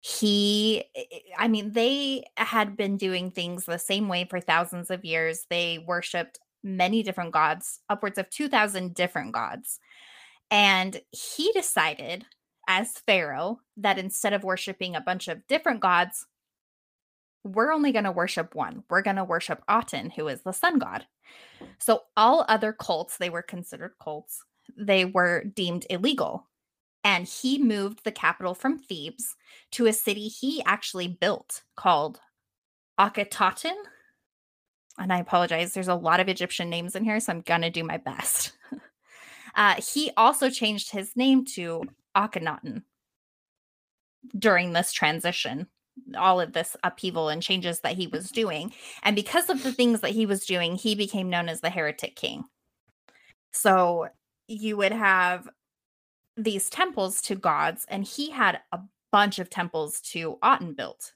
He, 0.00 0.84
eh, 0.96 1.04
eh, 1.12 1.18
I 1.38 1.48
mean, 1.48 1.72
they 1.72 2.24
had 2.36 2.76
been 2.76 2.96
doing 2.96 3.30
things 3.30 3.66
the 3.66 3.78
same 3.78 4.08
way 4.08 4.24
for 4.28 4.40
thousands 4.40 4.90
of 4.90 5.04
years. 5.04 5.46
They 5.50 5.78
worshiped 5.86 6.40
many 6.64 7.02
different 7.02 7.32
gods, 7.32 7.80
upwards 7.88 8.18
of 8.18 8.30
2,000 8.30 8.94
different 8.94 9.32
gods. 9.32 9.80
And 10.50 11.00
he 11.10 11.52
decided, 11.52 12.26
as 12.68 12.98
Pharaoh, 13.06 13.60
that 13.76 13.98
instead 13.98 14.32
of 14.32 14.44
worshiping 14.44 14.96
a 14.96 15.00
bunch 15.00 15.28
of 15.28 15.46
different 15.48 15.80
gods, 15.80 16.26
we're 17.44 17.72
only 17.72 17.92
going 17.92 18.04
to 18.04 18.12
worship 18.12 18.54
one. 18.54 18.84
We're 18.88 19.02
going 19.02 19.16
to 19.16 19.24
worship 19.24 19.62
Aten, 19.68 20.10
who 20.10 20.28
is 20.28 20.42
the 20.42 20.52
sun 20.52 20.78
god. 20.78 21.06
So 21.78 22.02
all 22.16 22.44
other 22.48 22.72
cults, 22.72 23.18
they 23.18 23.30
were 23.30 23.42
considered 23.42 23.92
cults, 24.02 24.44
they 24.76 25.04
were 25.04 25.44
deemed 25.44 25.86
illegal. 25.90 26.48
And 27.04 27.26
he 27.26 27.58
moved 27.58 28.04
the 28.04 28.12
capital 28.12 28.54
from 28.54 28.78
Thebes 28.78 29.34
to 29.72 29.86
a 29.86 29.92
city 29.92 30.28
he 30.28 30.62
actually 30.64 31.08
built 31.08 31.62
called 31.76 32.20
Akhetaten. 32.98 33.74
And 34.98 35.12
I 35.12 35.18
apologize, 35.18 35.74
there's 35.74 35.88
a 35.88 35.94
lot 35.96 36.20
of 36.20 36.28
Egyptian 36.28 36.70
names 36.70 36.94
in 36.94 37.02
here, 37.02 37.18
so 37.18 37.32
I'm 37.32 37.40
going 37.40 37.62
to 37.62 37.70
do 37.70 37.82
my 37.82 37.96
best. 37.96 38.52
uh, 39.56 39.74
he 39.80 40.12
also 40.16 40.48
changed 40.48 40.92
his 40.92 41.16
name 41.16 41.44
to 41.46 41.82
Akhenaten 42.16 42.82
during 44.38 44.72
this 44.72 44.92
transition 44.92 45.66
all 46.16 46.40
of 46.40 46.52
this 46.52 46.76
upheaval 46.84 47.28
and 47.28 47.42
changes 47.42 47.80
that 47.80 47.96
he 47.96 48.06
was 48.06 48.26
mm-hmm. 48.26 48.40
doing. 48.40 48.72
And 49.02 49.16
because 49.16 49.50
of 49.50 49.62
the 49.62 49.72
things 49.72 50.00
that 50.00 50.12
he 50.12 50.26
was 50.26 50.46
doing, 50.46 50.76
he 50.76 50.94
became 50.94 51.30
known 51.30 51.48
as 51.48 51.60
the 51.60 51.70
heretic 51.70 52.16
king. 52.16 52.44
So 53.52 54.08
you 54.48 54.76
would 54.76 54.92
have 54.92 55.48
these 56.36 56.70
temples 56.70 57.20
to 57.22 57.34
gods, 57.34 57.84
and 57.88 58.04
he 58.04 58.30
had 58.30 58.60
a 58.72 58.80
bunch 59.10 59.38
of 59.38 59.50
temples 59.50 60.00
to 60.00 60.38
Aten 60.42 60.72
built. 60.72 61.12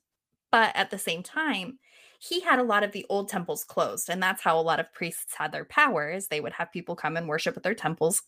But 0.52 0.76
at 0.76 0.90
the 0.90 0.98
same 0.98 1.22
time, 1.22 1.78
he 2.18 2.40
had 2.40 2.58
a 2.58 2.64
lot 2.64 2.82
of 2.82 2.92
the 2.92 3.06
old 3.08 3.28
temples 3.28 3.64
closed, 3.64 4.08
and 4.08 4.22
that's 4.22 4.42
how 4.42 4.58
a 4.58 4.62
lot 4.62 4.80
of 4.80 4.92
priests 4.92 5.34
had 5.36 5.52
their 5.52 5.64
powers. 5.64 6.28
They 6.28 6.40
would 6.40 6.52
have 6.54 6.72
people 6.72 6.96
come 6.96 7.16
and 7.16 7.28
worship 7.28 7.56
at 7.56 7.62
their 7.62 7.74
temples 7.74 8.22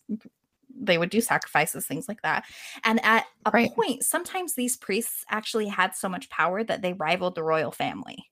they 0.75 0.97
would 0.97 1.09
do 1.09 1.21
sacrifices, 1.21 1.85
things 1.85 2.07
like 2.07 2.21
that. 2.21 2.45
And 2.83 3.03
at 3.03 3.25
a 3.45 3.51
right. 3.51 3.73
point, 3.73 4.03
sometimes 4.03 4.53
these 4.53 4.77
priests 4.77 5.23
actually 5.29 5.67
had 5.67 5.95
so 5.95 6.09
much 6.09 6.29
power 6.29 6.63
that 6.63 6.81
they 6.81 6.93
rivaled 6.93 7.35
the 7.35 7.43
royal 7.43 7.71
family, 7.71 8.25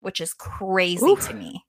which 0.00 0.20
is 0.20 0.34
crazy 0.34 1.04
Oof. 1.04 1.28
to 1.28 1.34
me. 1.34 1.64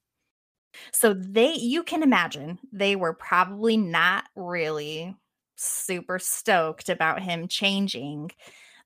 So 0.91 1.13
they 1.13 1.53
you 1.53 1.83
can 1.83 2.01
imagine 2.01 2.59
they 2.71 2.95
were 2.95 3.13
probably 3.13 3.77
not 3.77 4.25
really 4.35 5.15
super 5.55 6.19
stoked 6.19 6.89
about 6.89 7.21
him 7.21 7.47
changing 7.47 8.31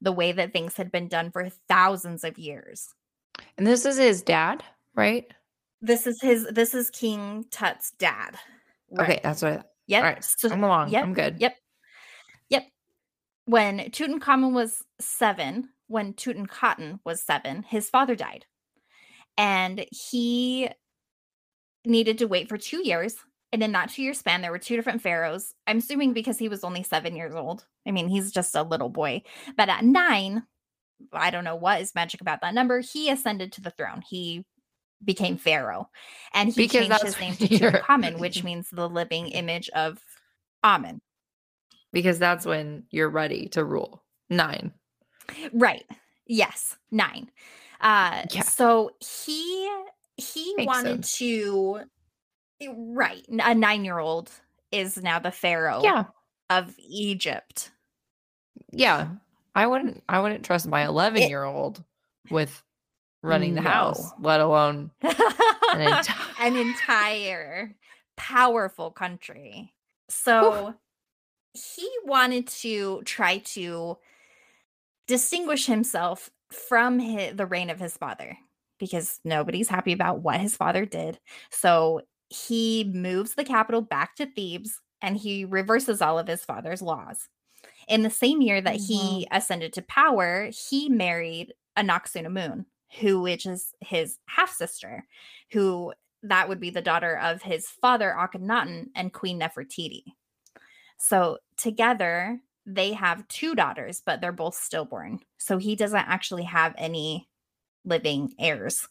the 0.01 0.11
way 0.11 0.31
that 0.31 0.53
things 0.53 0.75
had 0.75 0.91
been 0.91 1.07
done 1.07 1.31
for 1.31 1.49
thousands 1.67 2.23
of 2.23 2.37
years. 2.37 2.93
And 3.57 3.65
this 3.65 3.85
is 3.85 3.97
his 3.97 4.21
dad, 4.21 4.63
right? 4.95 5.25
This 5.81 6.07
is 6.07 6.19
his 6.21 6.45
this 6.51 6.73
is 6.73 6.89
King 6.89 7.45
Tut's 7.51 7.91
dad. 7.91 8.37
Right. 8.91 9.09
Okay, 9.09 9.19
that's 9.23 9.41
what 9.41 9.71
Yep. 9.87 10.03
All 10.03 10.09
right. 10.09 10.23
So, 10.23 10.49
I'm 10.49 10.63
along. 10.63 10.89
Yep. 10.89 11.03
I'm 11.03 11.13
good. 11.13 11.37
Yep. 11.39 11.55
Yep. 12.49 12.63
When 13.45 13.79
Tutankhamun 13.79 14.53
was 14.53 14.83
seven, 14.99 15.69
when 15.87 16.13
Tutankhaten 16.13 16.99
was 17.05 17.23
seven, 17.23 17.63
his 17.63 17.89
father 17.89 18.15
died. 18.15 18.45
And 19.37 19.85
he 19.91 20.69
needed 21.85 22.17
to 22.19 22.25
wait 22.27 22.49
for 22.49 22.57
two 22.57 22.85
years. 22.85 23.15
And 23.53 23.63
in 23.63 23.71
that 23.71 23.89
two 23.89 24.01
year 24.01 24.13
span, 24.13 24.41
there 24.41 24.51
were 24.51 24.59
two 24.59 24.75
different 24.75 25.01
pharaohs. 25.01 25.53
I'm 25.65 25.77
assuming 25.77 26.13
because 26.13 26.37
he 26.37 26.49
was 26.49 26.63
only 26.65 26.83
seven 26.83 27.15
years 27.15 27.33
old. 27.33 27.65
I 27.87 27.91
mean, 27.91 28.09
he's 28.09 28.31
just 28.31 28.55
a 28.55 28.63
little 28.63 28.89
boy. 28.89 29.21
But 29.55 29.69
at 29.69 29.85
nine, 29.85 30.43
I 31.13 31.29
don't 31.29 31.45
know 31.45 31.55
what 31.55 31.79
is 31.79 31.95
magic 31.95 32.19
about 32.19 32.41
that 32.41 32.53
number. 32.53 32.81
He 32.81 33.09
ascended 33.09 33.53
to 33.53 33.61
the 33.61 33.69
throne. 33.69 34.01
He 34.07 34.43
became 35.03 35.37
Pharaoh. 35.37 35.89
And 36.33 36.49
he 36.49 36.67
because 36.67 36.87
changed 36.87 37.03
his 37.03 37.19
name 37.19 37.35
to 37.37 37.47
Tutankhamun, 37.47 38.19
which 38.19 38.43
means 38.43 38.69
the 38.69 38.89
living 38.89 39.27
image 39.27 39.69
of 39.69 39.99
Amen. 40.63 41.01
Because 41.93 42.19
that's 42.19 42.45
when 42.45 42.83
you're 42.91 43.09
ready 43.09 43.47
to 43.49 43.63
rule. 43.63 44.03
Nine. 44.29 44.73
Right. 45.53 45.85
Yes. 46.25 46.75
Nine. 46.91 47.29
Uh 47.79 48.23
yeah. 48.31 48.41
so 48.41 48.91
he 48.99 49.71
he 50.17 50.53
Makes 50.55 50.67
wanted 50.67 51.05
sense. 51.05 51.17
to 51.17 51.81
eh, 52.61 52.73
right. 52.75 53.25
A 53.29 53.53
nine 53.53 53.85
year 53.85 53.99
old 53.99 54.31
is 54.71 54.97
now 54.97 55.19
the 55.19 55.31
Pharaoh 55.31 55.81
yeah. 55.83 56.05
of 56.49 56.73
Egypt. 56.79 57.71
Yeah. 58.71 59.09
I 59.55 59.67
wouldn't 59.67 60.03
I 60.09 60.19
wouldn't 60.19 60.43
trust 60.43 60.67
my 60.67 60.85
11 60.85 61.29
year 61.29 61.43
old 61.43 61.83
with 62.29 62.63
running 63.27 63.55
the 63.55 63.61
no. 63.61 63.69
house, 63.69 64.11
let 64.19 64.39
alone 64.39 64.91
an, 65.01 65.11
enti- 65.11 66.33
an 66.39 66.55
entire 66.55 67.75
powerful 68.15 68.91
country. 68.91 69.73
So 70.09 70.69
Ooh. 70.69 70.73
he 71.53 71.89
wanted 72.05 72.47
to 72.47 73.01
try 73.03 73.39
to 73.39 73.97
distinguish 75.07 75.65
himself 75.65 76.29
from 76.51 76.99
his, 76.99 77.35
the 77.35 77.45
reign 77.45 77.69
of 77.69 77.79
his 77.79 77.97
father 77.97 78.37
because 78.79 79.19
nobody's 79.23 79.69
happy 79.69 79.91
about 79.91 80.21
what 80.21 80.39
his 80.39 80.55
father 80.55 80.85
did. 80.85 81.19
So 81.51 82.01
he 82.29 82.89
moves 82.93 83.35
the 83.35 83.43
capital 83.43 83.81
back 83.81 84.15
to 84.15 84.25
Thebes 84.25 84.79
and 85.01 85.17
he 85.17 85.45
reverses 85.45 86.01
all 86.01 86.19
of 86.19 86.27
his 86.27 86.43
father's 86.43 86.81
laws. 86.81 87.27
In 87.87 88.03
the 88.03 88.09
same 88.09 88.41
year 88.41 88.61
that 88.61 88.75
he 88.75 88.99
mm-hmm. 88.99 89.35
ascended 89.35 89.73
to 89.73 89.81
power, 89.81 90.49
he 90.69 90.89
married 90.89 91.53
Anck-su-namun, 91.77 92.65
who 92.99 93.21
which 93.21 93.45
is 93.45 93.73
his 93.81 94.17
half 94.27 94.51
sister, 94.53 95.05
who 95.51 95.93
that 96.23 96.49
would 96.49 96.59
be 96.59 96.69
the 96.69 96.81
daughter 96.81 97.17
of 97.17 97.41
his 97.41 97.67
father 97.67 98.15
Akhenaten 98.17 98.87
and 98.95 99.13
Queen 99.13 99.39
Nefertiti. 99.39 100.03
So 100.97 101.37
together 101.57 102.39
they 102.65 102.93
have 102.93 103.27
two 103.27 103.55
daughters, 103.55 104.01
but 104.05 104.19
they're 104.19 104.31
both 104.31 104.55
stillborn. 104.55 105.19
So 105.37 105.57
he 105.57 105.75
doesn't 105.75 105.97
actually 105.97 106.43
have 106.43 106.73
any 106.77 107.29
living 107.85 108.33
heirs. 108.39 108.87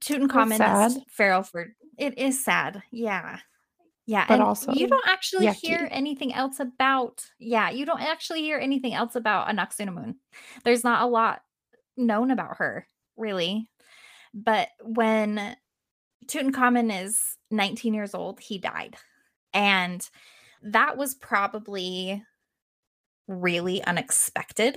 Tutankhamun 0.00 0.86
is 0.86 0.98
pharaoh 1.08 1.42
for 1.42 1.74
it 1.96 2.18
is 2.18 2.44
sad. 2.44 2.82
Yeah. 2.90 3.38
Yeah, 4.04 4.24
but 4.26 4.34
and 4.34 4.42
also 4.42 4.72
you 4.72 4.88
don't 4.88 5.06
actually 5.06 5.46
yucky. 5.46 5.60
hear 5.60 5.88
anything 5.92 6.34
else 6.34 6.58
about 6.58 7.24
yeah, 7.38 7.70
you 7.70 7.86
don't 7.86 8.00
actually 8.00 8.42
hear 8.42 8.58
anything 8.58 8.94
else 8.94 9.14
about 9.14 9.46
Anck-su-namun. 9.46 10.16
There's 10.64 10.82
not 10.82 11.02
a 11.02 11.06
lot 11.06 11.42
known 11.96 12.32
about 12.32 12.56
her 12.56 12.88
really. 13.16 13.68
But 14.34 14.68
when 14.82 15.56
Tutankhamun 16.26 17.04
is 17.04 17.18
19 17.50 17.94
years 17.94 18.14
old, 18.14 18.40
he 18.40 18.58
died. 18.58 18.96
And 19.52 20.08
that 20.62 20.96
was 20.96 21.14
probably 21.14 22.22
really 23.28 23.82
unexpected 23.82 24.76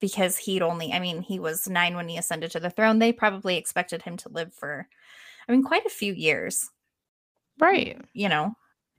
because 0.00 0.36
he'd 0.36 0.62
only, 0.62 0.92
I 0.92 0.98
mean, 0.98 1.22
he 1.22 1.38
was 1.38 1.68
nine 1.68 1.94
when 1.94 2.08
he 2.08 2.18
ascended 2.18 2.50
to 2.52 2.60
the 2.60 2.70
throne. 2.70 2.98
They 2.98 3.12
probably 3.12 3.56
expected 3.56 4.02
him 4.02 4.16
to 4.18 4.28
live 4.28 4.52
for, 4.52 4.88
I 5.48 5.52
mean, 5.52 5.62
quite 5.62 5.86
a 5.86 5.90
few 5.90 6.12
years. 6.12 6.68
Right. 7.60 8.00
You 8.12 8.28
know, 8.28 8.54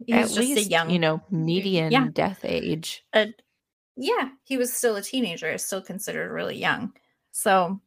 he 0.05 0.13
At 0.13 0.23
was 0.23 0.37
least, 0.37 0.67
a 0.67 0.69
young, 0.69 0.89
you 0.89 0.99
know, 0.99 1.21
median 1.29 1.91
yeah. 1.91 2.07
death 2.13 2.39
age. 2.43 3.03
Uh, 3.13 3.27
yeah, 3.97 4.29
he 4.43 4.57
was 4.57 4.73
still 4.73 4.95
a 4.95 5.01
teenager, 5.01 5.57
still 5.57 5.81
considered 5.81 6.31
really 6.31 6.57
young. 6.57 6.93
So 7.31 7.79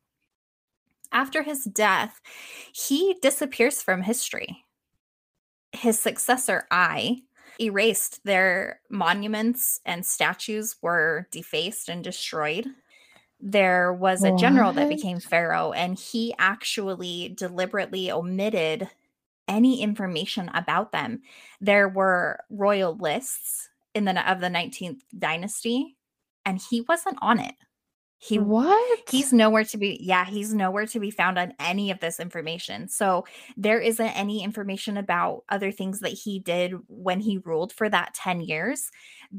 after 1.13 1.43
his 1.43 1.65
death, 1.65 2.21
he 2.73 3.17
disappears 3.21 3.83
from 3.83 4.03
history. 4.03 4.65
His 5.73 5.99
successor, 5.99 6.67
I, 6.71 7.23
erased 7.61 8.25
their 8.25 8.81
monuments 8.89 9.81
and 9.85 10.05
statues 10.05 10.77
were 10.81 11.27
defaced 11.31 11.89
and 11.89 12.05
destroyed. 12.05 12.67
There 13.41 13.93
was 13.93 14.25
a 14.25 14.37
general 14.37 14.73
that 14.73 14.89
became 14.89 15.21
pharaoh, 15.21 15.73
and 15.73 15.99
he 15.99 16.35
actually 16.39 17.35
deliberately 17.37 18.11
omitted 18.11 18.89
any 19.47 19.81
information 19.81 20.51
about 20.55 20.91
them. 20.91 21.23
There 21.61 21.89
were 21.89 22.41
royal 22.51 22.97
lists 22.97 23.69
in 23.95 24.05
the 24.05 24.31
of 24.31 24.41
the 24.41 24.49
19th 24.49 25.01
dynasty, 25.17 25.97
and 26.45 26.61
he 26.71 26.83
wasn't 26.83 27.19
on 27.23 27.39
it. 27.39 27.55
He 28.21 28.39
what? 28.39 29.09
He's 29.09 29.33
nowhere 29.33 29.62
to 29.64 29.79
be. 29.79 29.97
Yeah, 30.03 30.25
he's 30.25 30.53
nowhere 30.53 30.87
to 30.87 30.99
be 30.99 31.11
found 31.12 31.39
on 31.39 31.55
any 31.61 31.91
of 31.93 32.01
this 32.01 32.19
information. 32.19 32.89
So 32.89 33.25
there 33.57 33.81
isn't 33.81 34.16
any 34.16 34.43
information 34.43 34.97
about 34.97 35.45
other 35.49 35.71
things 35.71 36.01
that 36.01 36.09
he 36.12 36.41
did 36.41 36.75
when 36.89 37.21
he 37.21 37.39
ruled 37.39 37.73
for 37.73 37.89
that 37.89 38.14
10 38.14 38.41
years 38.41 38.91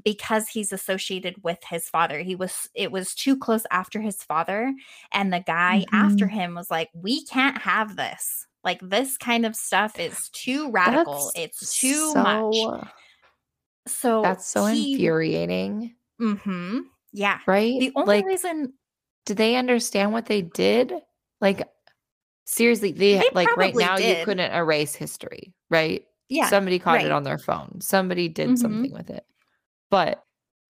because 0.05 0.47
he's 0.47 0.71
associated 0.71 1.43
with 1.43 1.59
his 1.69 1.89
father. 1.89 2.19
He 2.19 2.35
was, 2.35 2.69
it 2.73 2.89
was 2.91 3.13
too 3.13 3.37
close 3.37 3.63
after 3.69 3.99
his 3.99 4.23
father. 4.23 4.73
And 5.11 5.33
the 5.33 5.41
guy 5.41 5.85
after 5.91 6.27
Mhm. 6.27 6.31
him 6.31 6.55
was 6.55 6.71
like, 6.71 6.89
we 6.93 7.25
can't 7.25 7.57
have 7.57 7.97
this. 7.97 8.47
Like, 8.63 8.79
this 8.81 9.17
kind 9.17 9.45
of 9.45 9.55
stuff 9.57 9.99
is 9.99 10.29
too 10.29 10.71
radical. 10.71 11.31
That's 11.35 11.53
it's 11.61 11.79
too 11.81 12.13
much. 12.15 12.55
so- 12.55 12.87
So 13.87 14.21
That's 14.21 14.45
so 14.47 14.65
he, 14.65 14.93
infuriating, 14.93 15.95
hmm 16.19 16.79
Yeah. 17.11 17.39
right? 17.47 17.79
The 17.79 17.91
only 17.95 18.17
like, 18.17 18.25
reason 18.25 18.73
do 19.25 19.33
they 19.33 19.55
understand 19.55 20.11
what 20.13 20.25
they 20.25 20.41
did? 20.41 20.93
Like, 21.41 21.67
seriously, 22.45 22.91
they, 22.91 23.17
They 23.17 23.29
like 23.33 23.55
right 23.57 23.75
now 23.75 23.97
you 23.97 24.23
couldn't 24.25 24.51
erase 24.53 24.95
history, 24.95 25.53
right? 25.69 26.05
yeah. 26.29 26.49
Somebody 26.49 26.79
caught 26.79 27.01
it 27.01 27.11
on 27.11 27.23
their 27.23 27.37
phone. 27.39 27.79
Somebody 27.81 28.27
did 28.27 28.49
Mhm. 28.51 28.57
something 28.57 28.93
with 28.93 29.09
it. 29.09 29.25
But 29.89 30.23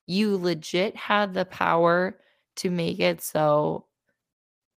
you 0.07 0.37
legit 0.37 0.95
had 0.95 1.33
the 1.33 1.45
power 1.45 2.19
to 2.57 2.71
make 2.71 2.99
it 2.99 3.21
so 3.21 3.85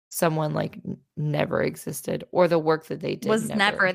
someone 0.10 0.54
like 0.54 0.78
n- 0.86 0.98
never 1.16 1.62
existed 1.62 2.24
or 2.32 2.48
the 2.48 2.60
work 2.60 2.86
that 2.88 3.00
they 3.00 3.16
did 3.16 3.30
was 3.30 3.48
never, 3.50 3.94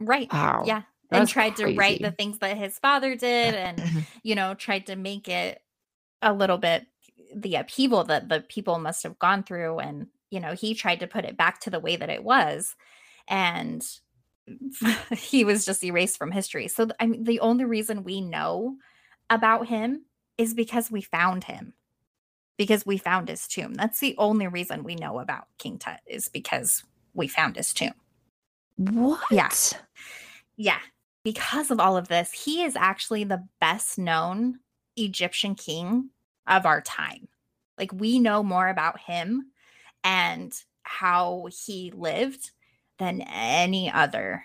right. 0.00 0.30
Wow. 0.32 0.64
Yeah. 0.66 0.82
And 1.10 1.28
tried 1.28 1.56
to 1.56 1.74
write 1.76 2.02
the 2.02 2.10
things 2.10 2.38
that 2.40 2.56
his 2.56 2.78
father 2.78 3.14
did 3.16 3.54
and, 3.54 3.80
you 4.22 4.34
know, 4.34 4.54
tried 4.54 4.86
to 4.86 4.96
make 4.96 5.28
it 5.28 5.60
a 6.24 6.32
little 6.32 6.58
bit 6.58 6.86
the 7.34 7.56
upheaval 7.56 8.04
that 8.04 8.28
the 8.28 8.40
people 8.40 8.78
must 8.78 9.02
have 9.02 9.18
gone 9.18 9.42
through. 9.42 9.78
And, 9.78 10.08
you 10.30 10.40
know, 10.40 10.54
he 10.54 10.74
tried 10.74 11.00
to 11.00 11.06
put 11.06 11.24
it 11.24 11.36
back 11.36 11.60
to 11.60 11.70
the 11.70 11.80
way 11.80 11.96
that 11.96 12.10
it 12.10 12.24
was. 12.24 12.74
And 13.28 13.84
he 15.10 15.44
was 15.44 15.64
just 15.64 15.82
erased 15.84 16.18
from 16.18 16.30
history. 16.30 16.68
So, 16.68 16.88
I 17.00 17.06
mean, 17.06 17.24
the 17.24 17.40
only 17.40 17.64
reason 17.64 18.04
we 18.04 18.20
know 18.20 18.76
about 19.30 19.66
him 19.66 20.04
is 20.38 20.54
because 20.54 20.90
we 20.90 21.00
found 21.00 21.44
him, 21.44 21.74
because 22.56 22.84
we 22.84 22.98
found 22.98 23.28
his 23.28 23.46
tomb. 23.46 23.74
That's 23.74 24.00
the 24.00 24.14
only 24.18 24.46
reason 24.46 24.84
we 24.84 24.94
know 24.94 25.18
about 25.18 25.46
King 25.58 25.78
Tut 25.78 26.00
is 26.06 26.28
because 26.28 26.84
we 27.14 27.28
found 27.28 27.56
his 27.56 27.72
tomb. 27.72 27.94
what? 28.76 29.22
Yeah. 30.56 30.80
Because 31.24 31.70
of 31.70 31.80
all 31.80 31.96
of 31.96 32.08
this, 32.08 32.32
he 32.32 32.62
is 32.62 32.76
actually 32.76 33.24
the 33.24 33.44
best 33.60 33.98
known 33.98 34.58
Egyptian 34.96 35.54
king 35.54 36.10
of 36.46 36.66
our 36.66 36.80
time. 36.80 37.28
Like, 37.78 37.92
we 37.92 38.18
know 38.18 38.42
more 38.42 38.68
about 38.68 39.00
him 39.00 39.50
and 40.02 40.52
how 40.82 41.48
he 41.66 41.92
lived 41.94 42.50
than 42.98 43.22
any 43.22 43.90
other 43.90 44.44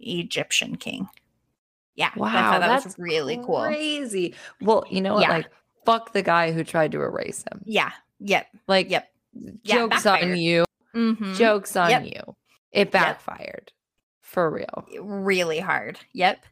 Egyptian 0.00 0.76
king. 0.76 1.08
Yeah. 1.94 2.10
Wow, 2.16 2.58
that 2.58 2.66
that's 2.66 2.84
was 2.84 2.98
really 2.98 3.36
cool. 3.38 3.62
Crazy. 3.62 4.34
Well, 4.60 4.84
you 4.90 5.00
know 5.00 5.14
what? 5.14 5.22
Yeah. 5.22 5.30
Like, 5.30 5.50
fuck 5.86 6.12
the 6.12 6.22
guy 6.22 6.52
who 6.52 6.64
tried 6.64 6.92
to 6.92 7.00
erase 7.00 7.44
him. 7.50 7.62
Yeah. 7.64 7.92
Yep. 8.20 8.46
Like, 8.66 8.90
Yep. 8.90 9.08
Yeah, 9.32 9.74
jokes 9.74 10.06
on 10.06 10.36
you. 10.36 10.64
Mm-hmm. 10.94 11.34
Jokes 11.34 11.76
on 11.76 11.90
Yep. 11.90 12.04
you. 12.04 12.36
It 12.72 12.90
backfired 12.90 13.72
for 14.20 14.50
real. 14.50 14.84
Really 15.00 15.60
hard. 15.60 15.98
Yep. 16.12 16.44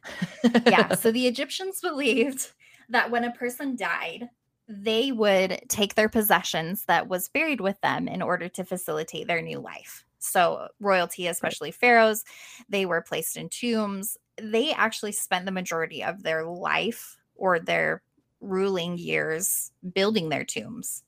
yeah. 0.65 0.95
So 0.95 1.11
the 1.11 1.27
Egyptians 1.27 1.81
believed 1.81 2.51
that 2.89 3.11
when 3.11 3.23
a 3.23 3.31
person 3.31 3.75
died, 3.75 4.29
they 4.67 5.11
would 5.11 5.61
take 5.69 5.95
their 5.95 6.09
possessions 6.09 6.85
that 6.85 7.07
was 7.09 7.29
buried 7.29 7.61
with 7.61 7.79
them 7.81 8.07
in 8.07 8.21
order 8.21 8.47
to 8.49 8.63
facilitate 8.63 9.27
their 9.27 9.41
new 9.41 9.59
life. 9.59 10.05
So 10.19 10.69
royalty, 10.79 11.27
especially 11.27 11.71
pharaohs, 11.71 12.23
they 12.69 12.85
were 12.85 13.01
placed 13.01 13.35
in 13.35 13.49
tombs. 13.49 14.17
They 14.41 14.71
actually 14.73 15.11
spent 15.11 15.45
the 15.45 15.51
majority 15.51 16.03
of 16.03 16.23
their 16.23 16.45
life 16.45 17.17
or 17.35 17.59
their 17.59 18.01
ruling 18.39 18.97
years 18.97 19.71
building 19.93 20.29
their 20.29 20.45
tombs 20.45 21.03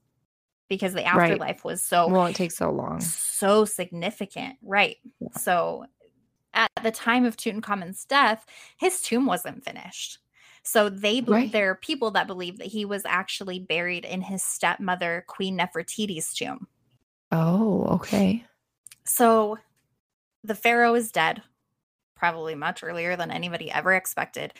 because 0.69 0.93
the 0.93 1.03
Right. 1.13 1.39
afterlife 1.39 1.63
was 1.63 1.83
so 1.83 2.09
well, 2.11 2.25
it 2.27 2.35
takes 2.35 2.57
so 2.57 2.71
long. 2.71 2.99
so 2.99 3.65
significant, 3.65 4.57
right? 4.61 4.97
Yeah. 5.19 5.29
So 5.37 5.85
at 6.53 6.71
the 6.83 6.91
time 6.91 7.25
of 7.25 7.37
Tutankhamun's 7.37 8.05
death, 8.05 8.45
his 8.77 9.01
tomb 9.01 9.25
wasn't 9.25 9.63
finished. 9.63 10.19
So 10.65 10.89
they 10.89 11.21
Right. 11.27 11.51
there 11.51 11.71
are 11.71 11.75
people 11.75 12.11
that 12.11 12.27
believe 12.27 12.57
that 12.57 12.67
he 12.67 12.85
was 12.85 13.05
actually 13.05 13.59
buried 13.59 14.03
in 14.05 14.21
his 14.21 14.43
stepmother 14.43 15.23
Queen 15.27 15.57
Nefertiti's 15.57 16.33
tomb. 16.33 16.67
Oh, 17.31 17.85
okay. 17.97 18.45
So 19.05 19.57
the 20.43 20.55
pharaoh 20.55 20.95
is 20.95 21.11
dead, 21.11 21.43
probably 22.15 22.55
much 22.55 22.83
earlier 22.83 23.15
than 23.15 23.31
anybody 23.31 23.71
ever 23.71 23.93
expected. 23.93 24.53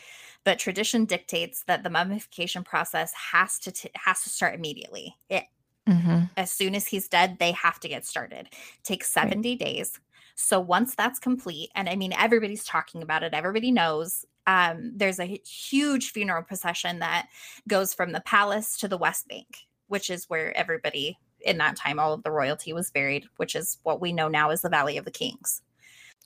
But 0.44 0.60
tradition 0.60 1.06
dictates 1.06 1.64
that 1.64 1.84
the 1.84 1.90
mummification 1.90 2.64
process 2.64 3.12
has 3.14 3.58
to 3.60 3.72
t- 3.72 3.90
has 3.96 4.22
to 4.24 4.30
start 4.30 4.54
immediately. 4.54 5.16
It 5.30 5.44
hmm 5.86 6.28
as 6.36 6.52
soon 6.52 6.74
as 6.74 6.86
he's 6.88 7.08
dead, 7.08 7.38
they 7.40 7.52
have 7.52 7.80
to 7.80 7.88
get 7.88 8.06
started. 8.06 8.50
Takes 8.84 9.10
70 9.12 9.56
days. 9.56 10.00
So 10.36 10.60
once 10.60 10.94
that's 10.96 11.18
complete, 11.20 11.70
and 11.76 11.88
I 11.88 11.96
mean, 11.96 12.12
everybody's 12.14 12.64
talking 12.64 13.02
about 13.02 13.22
it, 13.24 13.34
everybody 13.34 13.72
knows. 13.72 14.24
Um, 14.46 14.92
there's 14.94 15.18
a 15.18 15.40
huge 15.44 16.10
funeral 16.12 16.42
procession 16.42 17.00
that 17.00 17.28
goes 17.68 17.92
from 17.92 18.12
the 18.12 18.20
palace 18.20 18.76
to 18.78 18.88
the 18.88 18.98
West 18.98 19.28
Bank, 19.28 19.66
which 19.88 20.10
is 20.10 20.28
where 20.28 20.56
everybody 20.56 21.18
in 21.40 21.58
that 21.58 21.76
time, 21.76 21.98
all 21.98 22.12
of 22.12 22.22
the 22.22 22.30
royalty 22.30 22.72
was 22.72 22.90
buried, 22.90 23.26
which 23.36 23.54
is 23.54 23.78
what 23.82 24.00
we 24.00 24.12
know 24.12 24.28
now 24.28 24.50
as 24.50 24.62
the 24.62 24.68
Valley 24.68 24.96
of 24.96 25.04
the 25.04 25.10
Kings. 25.10 25.62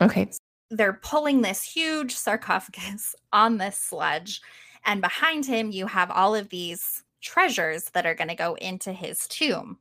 Okay. 0.01 0.31
They're 0.71 1.01
pulling 1.03 1.43
this 1.43 1.63
huge 1.63 2.15
sarcophagus 2.15 3.15
on 3.33 3.59
this 3.59 3.77
sledge, 3.77 4.41
and 4.87 5.01
behind 5.01 5.45
him, 5.45 5.71
you 5.73 5.87
have 5.87 6.11
all 6.11 6.35
of 6.35 6.49
these 6.49 7.03
treasures 7.21 7.85
that 7.93 8.07
are 8.07 8.15
going 8.15 8.29
to 8.29 8.35
go 8.35 8.55
into 8.55 8.93
his 8.93 9.27
tomb 9.29 9.79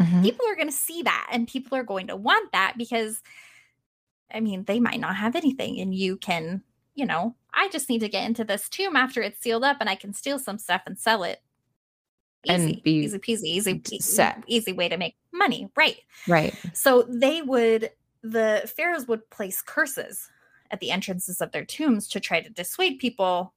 Mhm. 0.00 0.24
people 0.24 0.44
are 0.48 0.56
going 0.56 0.66
to 0.66 0.72
see 0.74 1.02
that 1.02 1.28
and 1.30 1.46
people 1.46 1.78
are 1.78 1.84
going 1.84 2.08
to 2.08 2.16
want 2.16 2.50
that 2.50 2.74
because 2.76 3.22
i 4.32 4.40
mean 4.40 4.64
they 4.64 4.80
might 4.80 4.98
not 4.98 5.14
have 5.14 5.36
anything 5.36 5.78
and 5.78 5.94
you 5.94 6.16
can 6.16 6.64
you 6.94 7.04
know 7.06 7.34
i 7.52 7.68
just 7.68 7.88
need 7.88 8.00
to 8.00 8.08
get 8.08 8.24
into 8.26 8.44
this 8.44 8.68
tomb 8.68 8.96
after 8.96 9.22
it's 9.22 9.40
sealed 9.40 9.64
up 9.64 9.76
and 9.80 9.88
i 9.88 9.94
can 9.94 10.12
steal 10.12 10.38
some 10.38 10.58
stuff 10.58 10.82
and 10.86 10.98
sell 10.98 11.22
it 11.22 11.40
And 12.48 12.62
easy 12.62 12.80
be 12.84 12.90
easy 12.92 13.18
peasy 13.18 13.44
easy 13.56 13.98
set. 14.00 14.42
easy 14.46 14.72
way 14.72 14.88
to 14.88 14.96
make 14.96 15.16
money 15.32 15.68
right 15.76 15.98
Right. 16.28 16.54
so 16.72 17.02
they 17.08 17.42
would 17.42 17.90
the 18.22 18.70
pharaohs 18.76 19.06
would 19.08 19.28
place 19.30 19.60
curses 19.62 20.28
at 20.70 20.80
the 20.80 20.90
entrances 20.90 21.40
of 21.40 21.52
their 21.52 21.64
tombs 21.64 22.08
to 22.08 22.20
try 22.20 22.40
to 22.40 22.48
dissuade 22.50 22.98
people 22.98 23.52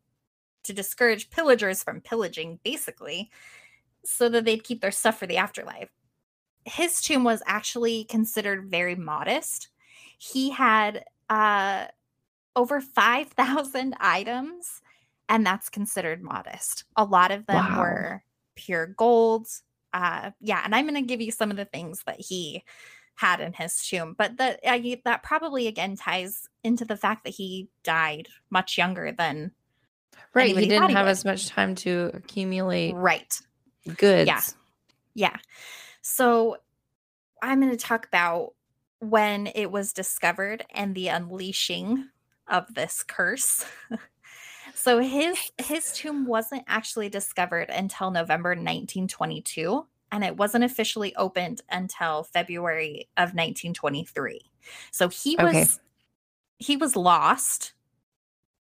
to 0.64 0.74
discourage 0.74 1.30
pillagers 1.30 1.82
from 1.84 2.02
pillaging 2.02 2.60
basically 2.64 3.32
so 4.04 4.28
that 4.30 4.44
they'd 4.46 4.64
keep 4.64 4.82
their 4.82 4.92
stuff 4.92 5.18
for 5.20 5.28
the 5.28 5.38
afterlife 5.38 5.90
his 6.66 7.02
tomb 7.02 7.24
was 7.24 7.42
actually 7.46 8.04
considered 8.06 8.70
very 8.70 8.96
modest 8.96 9.70
he 10.18 10.50
had 10.50 11.06
uh 11.30 11.86
over 12.58 12.82
5000 12.82 13.96
items 14.00 14.82
and 15.30 15.46
that's 15.46 15.70
considered 15.70 16.22
modest 16.22 16.84
a 16.98 17.06
lot 17.06 17.32
of 17.32 17.46
them 17.46 17.56
Wow. 17.56 17.80
were 17.80 18.24
pure 18.56 18.88
gold 18.88 19.48
uh 19.94 20.32
yeah 20.42 20.62
and 20.66 20.74
i'm 20.76 20.86
going 20.88 20.96
to 21.02 21.08
give 21.08 21.22
you 21.22 21.32
some 21.32 21.52
of 21.52 21.58
the 21.58 21.66
things 21.66 22.02
that 22.08 22.20
he 22.20 22.64
had 23.16 23.40
in 23.40 23.54
his 23.54 23.88
tomb 23.88 24.16
but 24.18 24.38
that 24.38 24.60
I, 24.68 25.00
that 25.06 25.24
probably 25.24 25.68
again 25.68 25.96
ties 25.96 26.48
into 26.64 26.84
the 26.86 26.98
fact 26.98 27.24
that 27.24 27.34
he 27.34 27.70
died 27.84 28.28
much 28.50 28.78
younger 28.78 29.12
than 29.12 29.52
Right. 30.34 30.56
He 30.56 30.68
didn't 30.68 30.90
he 30.90 30.96
have 30.96 31.06
would. 31.06 31.12
as 31.12 31.26
much 31.26 31.48
time 31.48 31.76
to 31.76 32.12
accumulate 32.14 32.94
right 32.96 33.40
goods. 33.98 34.28
Yeah, 34.28 34.42
yeah. 35.16 35.38
So 36.02 36.58
I'm 37.42 37.60
going 37.60 37.72
to 37.72 37.78
talk 37.78 38.06
about 38.08 38.54
when 39.00 39.48
it 39.48 39.72
was 39.72 39.94
discovered 39.94 40.66
and 40.74 40.94
the 40.96 41.08
unleashing 41.10 42.08
of 42.50 42.74
this 42.74 43.04
curse. 43.04 43.66
so 44.76 45.00
his 45.00 45.52
his 45.58 45.92
tomb 45.92 46.26
wasn't 46.26 46.64
actually 46.68 47.10
discovered 47.10 47.70
until 47.70 48.12
November 48.12 48.56
1922 48.56 49.86
and 50.12 50.24
it 50.24 50.38
wasn't 50.38 50.64
officially 50.64 51.16
opened 51.16 51.62
until 51.70 52.24
February 52.24 53.10
of 53.18 53.34
1923. 53.34 54.42
So 54.92 55.10
he 55.10 55.38
was 55.38 55.80
Okay. 55.80 55.82
he 56.60 56.78
was 56.78 56.96
lost 56.96 57.74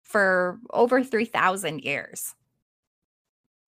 for 0.02 0.60
over 0.72 1.02
3000 1.04 1.80
years. 1.84 2.34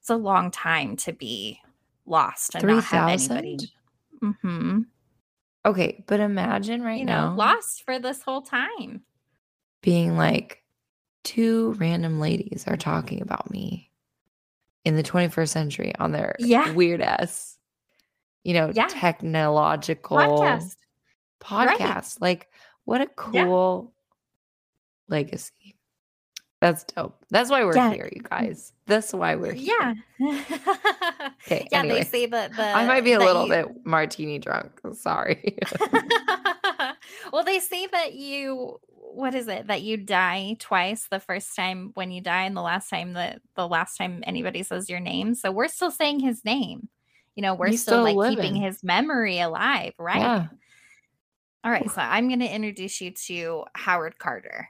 It's 0.01 0.11
a 0.11 0.17
long 0.17 0.51
time 0.53 0.97
to 0.99 1.13
be 1.13 1.61
lost 2.07 2.55
and 2.55 2.65
Three 2.65 2.67
not 2.67 2.85
have 2.85 3.09
anybody. 3.09 3.71
hmm 4.21 4.83
Okay, 5.67 6.05
but 6.09 6.21
imagine 6.21 6.83
right 6.83 7.01
You 7.01 7.05
know, 7.05 7.31
now 7.31 7.35
lost 7.35 7.85
for 7.85 7.99
this 7.99 8.23
whole 8.23 8.43
time. 8.43 9.05
Being 9.85 10.17
like, 10.17 10.63
two 11.23 11.73
random 11.75 12.19
ladies 12.21 12.65
are 12.67 12.77
talking 12.77 13.21
about 13.23 13.51
me 13.51 13.91
in 14.85 14.97
the 14.97 15.03
21st 15.03 15.49
century 15.49 15.93
on 15.99 16.13
their 16.13 16.35
Yeah. 16.39 16.73
weird 16.73 17.01
ass 17.01 17.53
you 18.47 18.53
know, 18.53 18.71
Yeah. 18.75 18.89
technological 18.91 20.19
Podcast. 20.19 20.77
podcast. 21.41 22.21
Right. 22.21 22.21
Like, 22.21 22.49
what 22.85 23.01
a 23.01 23.05
Yeah. 23.33 23.45
cool 23.47 23.95
legacy. 25.09 25.77
That's 26.61 26.85
dope. 26.85 27.25
That's 27.31 27.49
why 27.51 27.65
we're 27.65 27.75
Yeah. 27.75 27.93
here, 27.95 28.11
you 28.15 28.21
guys. 28.23 28.75
That's 28.87 29.15
why 29.15 29.37
we're 29.37 29.53
here. 29.55 29.75
Yeah. 29.81 29.95
Okay. 31.47 31.69
yeah, 31.73 31.79
anyway. 31.81 31.99
they 32.01 32.05
say 32.05 32.27
that 32.27 32.55
the 32.55 32.63
I 32.63 32.87
might 32.87 33.03
be 33.05 33.13
a 33.13 33.19
little 33.19 33.45
you- 33.45 33.51
bit 33.51 33.87
martini 33.87 34.39
drunk. 34.39 34.79
Sorry. 34.95 35.57
well, 37.33 37.45
they 37.45 37.61
say 37.61 37.87
that 37.87 38.15
you 38.15 38.79
what 39.15 39.35
is 39.35 39.49
it 39.49 39.69
that 39.69 39.83
you 39.83 39.97
die 39.97 40.57
twice 40.59 41.07
the 41.11 41.21
first 41.21 41.55
time 41.55 41.93
when 41.95 42.11
you 42.11 42.21
die 42.21 42.43
and 42.43 42.57
the 42.57 42.63
last 42.63 42.91
time 42.91 43.13
that 43.15 43.41
the 43.55 43.69
last 43.69 43.97
time 43.97 44.23
anybody 44.27 44.63
says 44.63 44.91
your 44.91 45.01
name? 45.01 45.35
So 45.35 45.53
we're 45.53 45.69
still 45.69 45.91
saying 45.91 46.21
his 46.21 46.45
name. 46.45 46.89
You 47.35 47.43
know 47.43 47.55
we're 47.55 47.69
He's 47.69 47.83
still, 47.83 48.05
still 48.07 48.17
like 48.17 48.37
keeping 48.37 48.55
his 48.55 48.83
memory 48.85 49.41
alive 49.41 49.95
right? 49.99 50.21
Yeah. 50.21 50.47
all 51.65 51.71
right 51.71 51.91
so 51.91 52.01
i'm 52.01 52.29
going 52.29 52.41
to 52.41 52.55
introduce 52.55 53.01
you 53.01 53.11
to 53.11 53.65
howard 53.75 54.19
carter. 54.19 54.69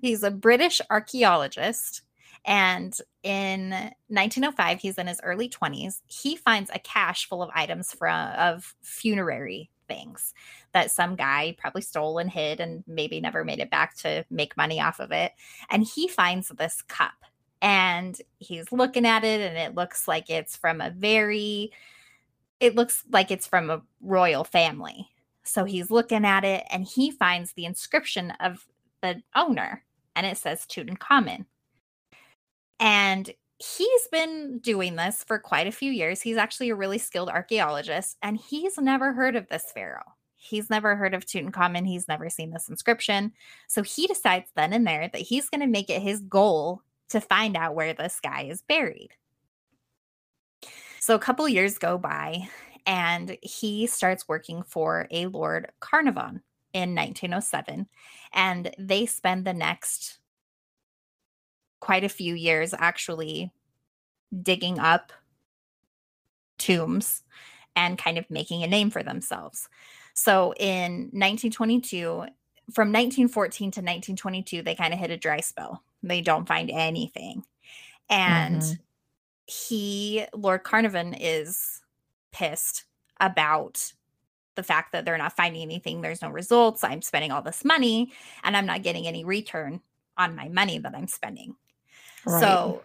He's 0.00 0.22
a 0.22 0.30
british 0.30 0.80
archaeologist 0.90 2.02
and 2.44 2.96
in 3.24 3.70
1905 4.08 4.80
he's 4.80 4.98
in 4.98 5.08
his 5.08 5.20
early 5.24 5.48
20s 5.48 6.02
he 6.06 6.36
finds 6.36 6.70
a 6.72 6.78
cache 6.78 7.28
full 7.28 7.42
of 7.42 7.50
items 7.54 7.92
from 7.92 8.30
of 8.34 8.74
funerary 8.82 9.70
things 9.88 10.34
that 10.72 10.90
some 10.90 11.16
guy 11.16 11.56
probably 11.58 11.82
stole 11.82 12.18
and 12.18 12.30
hid 12.30 12.60
and 12.60 12.84
maybe 12.86 13.20
never 13.20 13.44
made 13.44 13.60
it 13.60 13.70
back 13.70 13.96
to 13.96 14.24
make 14.30 14.56
money 14.56 14.80
off 14.80 15.00
of 15.00 15.12
it. 15.12 15.32
And 15.70 15.84
he 15.84 16.08
finds 16.08 16.48
this 16.48 16.82
cup 16.82 17.14
and 17.62 18.20
he's 18.38 18.70
looking 18.72 19.06
at 19.06 19.24
it 19.24 19.40
and 19.40 19.56
it 19.56 19.74
looks 19.74 20.06
like 20.06 20.28
it's 20.30 20.56
from 20.56 20.80
a 20.80 20.90
very 20.90 21.72
it 22.58 22.74
looks 22.74 23.04
like 23.10 23.30
it's 23.30 23.46
from 23.46 23.68
a 23.68 23.82
royal 24.00 24.44
family. 24.44 25.08
So 25.42 25.64
he's 25.64 25.90
looking 25.90 26.24
at 26.24 26.44
it 26.44 26.64
and 26.70 26.84
he 26.84 27.10
finds 27.10 27.52
the 27.52 27.66
inscription 27.66 28.32
of 28.40 28.66
the 29.02 29.22
owner 29.34 29.84
and 30.14 30.26
it 30.26 30.38
says 30.38 30.66
Tutankhamun. 30.66 31.44
And 32.80 33.30
he's 33.58 34.08
been 34.12 34.58
doing 34.58 34.96
this 34.96 35.24
for 35.24 35.38
quite 35.38 35.66
a 35.66 35.72
few 35.72 35.90
years. 35.90 36.20
He's 36.20 36.36
actually 36.36 36.70
a 36.70 36.74
really 36.74 36.98
skilled 36.98 37.28
archaeologist, 37.28 38.16
and 38.22 38.36
he's 38.36 38.78
never 38.78 39.12
heard 39.12 39.36
of 39.36 39.48
this 39.48 39.70
pharaoh. 39.72 40.14
He's 40.36 40.70
never 40.70 40.94
heard 40.94 41.14
of 41.14 41.24
Tutankhamun. 41.24 41.86
He's 41.86 42.08
never 42.08 42.30
seen 42.30 42.50
this 42.50 42.68
inscription. 42.68 43.32
So 43.66 43.82
he 43.82 44.06
decides 44.06 44.50
then 44.54 44.72
and 44.72 44.86
there 44.86 45.08
that 45.08 45.20
he's 45.20 45.48
going 45.48 45.62
to 45.62 45.66
make 45.66 45.90
it 45.90 46.02
his 46.02 46.20
goal 46.20 46.82
to 47.08 47.20
find 47.20 47.56
out 47.56 47.74
where 47.74 47.94
this 47.94 48.20
guy 48.22 48.42
is 48.42 48.62
buried. 48.62 49.10
So 51.00 51.14
a 51.14 51.20
couple 51.20 51.48
years 51.48 51.78
go 51.78 51.98
by, 51.98 52.48
and 52.84 53.36
he 53.42 53.86
starts 53.86 54.28
working 54.28 54.62
for 54.62 55.08
a 55.10 55.26
Lord 55.26 55.72
Carnarvon 55.80 56.42
in 56.72 56.94
1907. 56.94 57.88
And 58.32 58.70
they 58.78 59.06
spend 59.06 59.44
the 59.44 59.54
next 59.54 60.18
quite 61.86 62.02
a 62.02 62.08
few 62.08 62.34
years 62.34 62.74
actually 62.76 63.52
digging 64.42 64.80
up 64.80 65.12
tombs 66.58 67.22
and 67.76 67.96
kind 67.96 68.18
of 68.18 68.28
making 68.28 68.64
a 68.64 68.66
name 68.66 68.90
for 68.90 69.04
themselves. 69.04 69.68
So 70.12 70.52
in 70.58 71.10
1922, 71.12 72.26
from 72.74 72.90
1914 72.90 73.70
to 73.70 73.80
1922, 73.80 74.62
they 74.62 74.74
kind 74.74 74.92
of 74.92 74.98
hit 74.98 75.12
a 75.12 75.16
dry 75.16 75.38
spell. 75.38 75.84
They 76.02 76.22
don't 76.22 76.48
find 76.48 76.72
anything. 76.72 77.44
And 78.10 78.62
Mhm. 78.62 78.80
he, 79.46 80.26
Lord 80.34 80.64
Carnarvon, 80.64 81.14
is 81.14 81.82
pissed 82.32 82.86
about 83.20 83.92
the 84.56 84.64
fact 84.64 84.90
that 84.90 85.04
they're 85.04 85.18
not 85.18 85.36
finding 85.36 85.62
anything. 85.62 86.00
There's 86.00 86.22
no 86.22 86.30
results. 86.30 86.82
I'm 86.82 87.02
spending 87.02 87.30
all 87.30 87.42
this 87.42 87.64
money 87.64 88.12
and 88.42 88.56
I'm 88.56 88.66
not 88.66 88.82
getting 88.82 89.06
any 89.06 89.24
return 89.24 89.82
on 90.16 90.34
my 90.34 90.48
money 90.48 90.78
that 90.80 90.96
I'm 90.96 91.06
spending. 91.06 91.56
Right. 92.26 92.40
So 92.40 92.82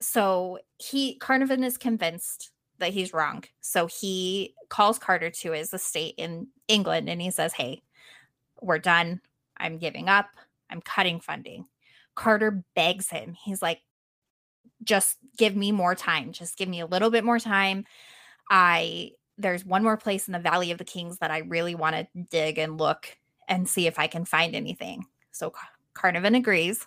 so 0.00 0.58
he 0.78 1.16
Carnarvon 1.16 1.64
is 1.64 1.78
convinced 1.78 2.50
that 2.78 2.92
he's 2.92 3.12
wrong. 3.12 3.44
So 3.60 3.86
he 3.86 4.54
calls 4.68 4.98
Carter 4.98 5.30
to 5.30 5.52
his 5.52 5.72
estate 5.72 6.14
in 6.18 6.48
England 6.68 7.08
and 7.08 7.22
he 7.22 7.30
says, 7.30 7.52
Hey, 7.52 7.82
we're 8.60 8.78
done. 8.78 9.20
I'm 9.56 9.78
giving 9.78 10.08
up. 10.08 10.26
I'm 10.70 10.80
cutting 10.80 11.20
funding. 11.20 11.66
Carter 12.14 12.64
begs 12.74 13.08
him. 13.08 13.36
He's 13.44 13.62
like, 13.62 13.80
just 14.82 15.16
give 15.36 15.56
me 15.56 15.72
more 15.72 15.94
time. 15.94 16.32
Just 16.32 16.56
give 16.56 16.68
me 16.68 16.80
a 16.80 16.86
little 16.86 17.10
bit 17.10 17.24
more 17.24 17.38
time. 17.38 17.84
I 18.50 19.12
there's 19.36 19.64
one 19.64 19.82
more 19.82 19.96
place 19.96 20.28
in 20.28 20.32
the 20.32 20.38
Valley 20.38 20.70
of 20.70 20.78
the 20.78 20.84
Kings 20.84 21.18
that 21.18 21.30
I 21.30 21.38
really 21.38 21.74
want 21.74 21.96
to 21.96 22.06
dig 22.30 22.58
and 22.58 22.78
look 22.78 23.16
and 23.48 23.68
see 23.68 23.86
if 23.86 23.98
I 23.98 24.06
can 24.06 24.24
find 24.24 24.54
anything. 24.54 25.06
So 25.32 25.50
Car- 25.50 25.68
Carnarvon 25.94 26.36
agrees. 26.36 26.86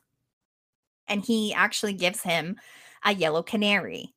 And 1.08 1.24
he 1.24 1.54
actually 1.54 1.94
gives 1.94 2.22
him 2.22 2.58
a 3.04 3.14
yellow 3.14 3.44
canary. 3.44 4.14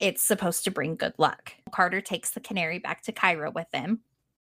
It's 0.00 0.22
supposed 0.22 0.64
to 0.64 0.70
bring 0.70 0.96
good 0.96 1.14
luck. 1.18 1.52
Carter 1.70 2.00
takes 2.00 2.30
the 2.30 2.40
canary 2.40 2.78
back 2.78 3.02
to 3.02 3.12
Cairo 3.12 3.50
with 3.50 3.68
him 3.72 4.02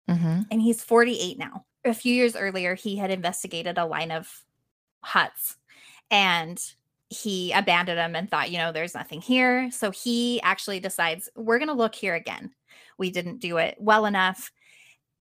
Mhm. 0.08 0.46
and 0.50 0.62
he's 0.62 0.82
48 0.84 1.38
now. 1.38 1.66
A 1.84 1.94
few 1.94 2.14
years 2.14 2.36
earlier, 2.36 2.74
he 2.74 2.96
had 2.96 3.10
investigated 3.10 3.78
a 3.78 3.86
line 3.86 4.10
of 4.10 4.44
huts 5.02 5.56
and 6.10 6.60
he 7.10 7.52
abandoned 7.52 7.98
them 7.98 8.16
and 8.16 8.28
thought, 8.30 8.50
you 8.50 8.58
know, 8.58 8.72
there's 8.72 8.94
nothing 8.94 9.20
here. 9.20 9.70
So 9.70 9.92
he 9.92 10.40
actually 10.42 10.80
decides, 10.80 11.28
we're 11.36 11.58
going 11.58 11.68
to 11.68 11.74
look 11.74 11.94
here 11.94 12.14
again. 12.16 12.54
We 12.98 13.10
didn't 13.10 13.38
do 13.38 13.58
it 13.58 13.76
well 13.78 14.06
enough. 14.06 14.50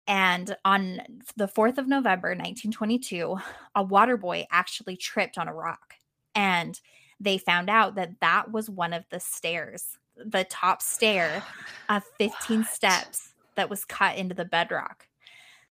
And 0.08 0.56
on 0.64 1.02
the 1.36 1.48
4th 1.48 1.78
of 1.78 1.86
November, 1.86 2.34
1922, 2.34 3.38
a 3.74 3.82
water 3.82 4.16
boy 4.16 4.46
actually 4.50 4.96
tripped 4.96 5.38
on 5.38 5.48
a 5.48 5.54
rock. 5.54 5.94
And 6.38 6.80
they 7.18 7.36
found 7.36 7.68
out 7.68 7.96
that 7.96 8.20
that 8.20 8.52
was 8.52 8.70
one 8.70 8.92
of 8.92 9.04
the 9.10 9.18
stairs, 9.18 9.98
the 10.16 10.44
top 10.44 10.80
stair 10.82 11.42
of 11.88 12.04
15 12.18 12.60
What? 12.60 12.68
steps 12.68 13.34
that 13.56 13.68
was 13.68 13.84
cut 13.84 14.16
into 14.16 14.36
the 14.36 14.44
bedrock. 14.44 15.08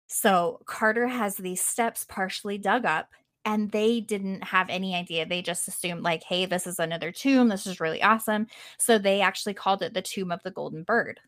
So 0.07 0.59
Carter 0.65 1.07
has 1.07 1.35
these 1.37 1.61
steps 1.61 2.03
partially 2.09 2.57
dug 2.57 2.83
up, 2.83 3.09
and 3.45 3.71
they 3.71 4.01
didn't 4.01 4.43
have 4.43 4.69
any 4.71 4.95
idea. 4.95 5.25
They 5.27 5.43
just 5.43 5.67
assumed, 5.67 6.01
like, 6.01 6.23
hey, 6.23 6.47
this 6.47 6.65
is 6.65 6.79
another 6.79 7.11
tomb. 7.11 7.47
This 7.49 7.67
is 7.67 7.79
really 7.79 8.01
awesome. 8.01 8.47
So 8.79 8.97
they 8.97 9.21
actually 9.21 9.53
called 9.53 9.83
it 9.83 9.93
the 9.93 10.01
Tomb 10.01 10.31
of 10.31 10.41
the 10.43 10.49
Golden 10.49 10.81
Bird 10.81 11.19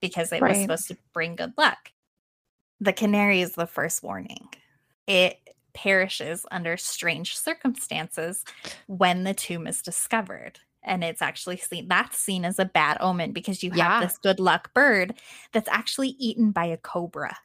because 0.00 0.32
it 0.32 0.40
was 0.40 0.60
supposed 0.62 0.88
to 0.88 0.96
bring 1.12 1.36
good 1.36 1.52
luck. 1.58 1.92
The 2.80 2.94
canary 2.94 3.42
is 3.42 3.52
the 3.52 3.66
first 3.66 4.02
warning. 4.02 4.48
It 5.06 5.38
perishes 5.76 6.44
under 6.50 6.76
strange 6.76 7.38
circumstances 7.38 8.44
when 8.88 9.22
the 9.22 9.34
tomb 9.34 9.68
is 9.68 9.80
discovered. 9.82 10.58
And 10.82 11.04
it's 11.04 11.22
actually 11.22 11.58
seen 11.58 11.86
that's 11.88 12.18
seen 12.18 12.44
as 12.44 12.58
a 12.58 12.64
bad 12.64 12.96
omen 13.00 13.32
because 13.32 13.62
you 13.62 13.70
have 13.70 13.78
Yeah. 13.78 14.00
this 14.00 14.18
good 14.18 14.40
luck 14.40 14.72
bird 14.74 15.14
that's 15.52 15.68
actually 15.68 16.10
eaten 16.18 16.50
by 16.50 16.64
a 16.64 16.76
cobra. 16.78 17.36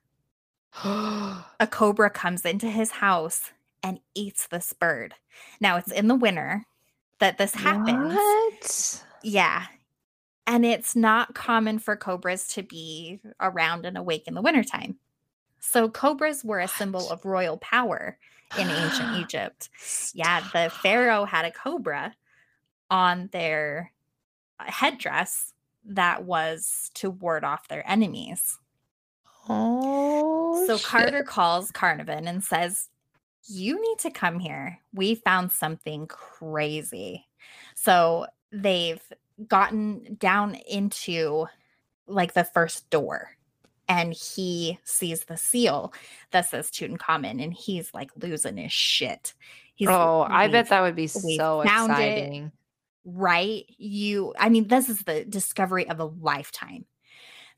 A 0.84 1.68
cobra 1.70 2.10
comes 2.10 2.46
into 2.46 2.68
his 2.70 2.92
house 2.92 3.52
and 3.84 4.00
eats 4.16 4.48
this 4.48 4.72
bird. 4.74 5.14
Now 5.60 5.76
it's 5.78 5.92
in 5.92 6.08
the 6.08 6.16
winter 6.16 6.66
that 7.20 7.38
this 7.38 7.54
happens. 7.54 8.14
What? 8.16 9.04
Yeah. 9.24 9.66
And 10.48 10.66
it's 10.66 10.96
not 10.96 11.36
common 11.36 11.80
for 11.80 11.96
cobras 11.96 12.48
to 12.54 12.64
be 12.64 13.20
around 13.40 13.86
and 13.86 13.98
awake 13.98 14.28
in 14.28 14.34
the 14.34 14.42
wintertime. 14.42 14.98
So 15.62 15.88
cobras 15.88 16.44
were 16.44 16.60
a 16.60 16.68
symbol 16.68 17.10
of 17.10 17.24
royal 17.24 17.58
power 17.58 18.18
in 18.58 18.68
ancient 18.68 19.16
Egypt. 19.20 19.70
Yeah, 20.14 20.42
the 20.52 20.70
pharaoh 20.70 21.24
had 21.24 21.46
a 21.46 21.52
cobra 21.52 22.14
on 22.90 23.30
their 23.32 23.94
uh, 24.60 24.66
headdress 24.70 25.54
that 25.86 26.26
was 26.26 26.92
to 26.96 27.10
ward 27.10 27.44
off 27.44 27.68
their 27.68 27.90
enemies. 27.90 28.58
Oh, 29.48 30.66
so 30.68 30.78
shit. 30.78 30.86
Carter 30.86 31.24
calls 31.24 31.72
Carnarvon 31.72 32.28
and 32.28 32.44
says, 32.44 32.90
You 33.46 33.80
need 33.80 34.00
to 34.00 34.12
come 34.12 34.40
here. 34.40 34.80
We 34.94 35.16
found 35.16 35.52
something 35.52 36.08
crazy. 36.08 37.28
So 37.76 38.26
they've 38.52 39.02
gotten 39.48 40.18
down 40.20 40.56
into 40.56 41.46
like 42.08 42.34
the 42.34 42.44
first 42.44 42.90
door 42.90 43.32
and 43.92 44.14
he 44.14 44.80
sees 44.84 45.26
the 45.26 45.36
seal 45.38 45.94
that 46.32 46.46
says 46.46 46.72
Tutankhamun 46.72 47.44
and 47.44 47.54
he's 47.54 47.94
like 47.94 48.10
losing 48.16 48.56
his 48.58 48.72
shit. 48.72 49.34
He's 49.76 49.90
Oh, 49.90 50.22
I 50.30 50.48
bet 50.48 50.70
that 50.70 50.82
would 50.82 50.96
be 50.96 51.08
so 51.08 51.62
found 51.64 51.92
it. 51.92 52.18
exciting. 52.18 52.52
right 53.04 53.66
you 53.78 54.34
i 54.38 54.48
mean 54.48 54.68
this 54.68 54.88
is 54.90 55.00
the 55.00 55.26
discovery 55.26 55.90
of 55.90 56.00
a 56.00 56.06
lifetime 56.06 56.86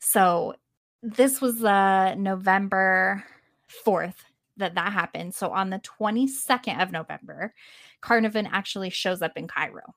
so 0.00 0.54
this 1.02 1.40
was 1.42 1.62
uh 1.62 2.14
november 2.16 3.22
4th 3.86 4.14
that 4.56 4.74
that 4.74 4.92
happened 4.92 5.34
so 5.34 5.50
on 5.50 5.68
the 5.68 5.80
22nd 5.80 6.82
of 6.82 6.92
november 6.92 7.52
carnarvon 8.00 8.46
actually 8.50 8.88
shows 8.88 9.20
up 9.20 9.32
in 9.36 9.46
cairo 9.46 9.94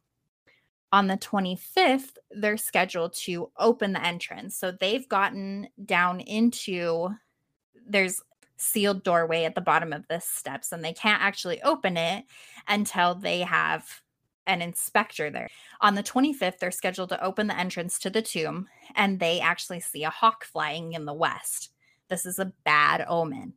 On 0.92 1.08
the 1.08 1.18
25th, 1.18 2.16
they're 2.32 2.58
scheduled 2.58 3.14
to 3.14 3.52
open 3.58 3.94
the 3.94 4.06
entrance. 4.06 4.58
So 4.58 4.72
they've 4.72 5.08
gotten 5.08 5.68
down 5.86 6.22
into 6.22 7.10
there's 7.86 8.22
sealed 8.58 9.04
doorway 9.04 9.44
at 9.44 9.56
the 9.56 9.62
bottom 9.62 9.94
of 9.94 10.08
the 10.08 10.20
steps 10.20 10.72
and 10.72 10.84
they 10.84 10.94
can't 10.94 11.22
actually 11.22 11.62
open 11.62 11.96
it 11.96 12.26
until 12.68 13.16
they 13.16 13.42
have 13.42 13.86
an 14.48 14.62
inspector 14.62 15.30
there. 15.30 15.50
On 15.82 15.94
the 15.94 16.04
25th, 16.04 16.60
they're 16.60 16.72
scheduled 16.72 17.10
to 17.10 17.24
open 17.24 17.48
the 17.48 17.60
entrance 17.60 18.00
to 18.00 18.10
the 18.10 18.22
tomb 18.22 18.68
and 18.96 19.20
they 19.20 19.40
actually 19.40 19.82
see 19.82 20.04
a 20.04 20.10
hawk 20.10 20.46
flying 20.46 20.94
in 20.94 21.06
the 21.06 21.14
west. 21.14 21.70
This 22.10 22.26
is 22.26 22.40
a 22.40 22.54
bad 22.64 23.06
omen. 23.08 23.54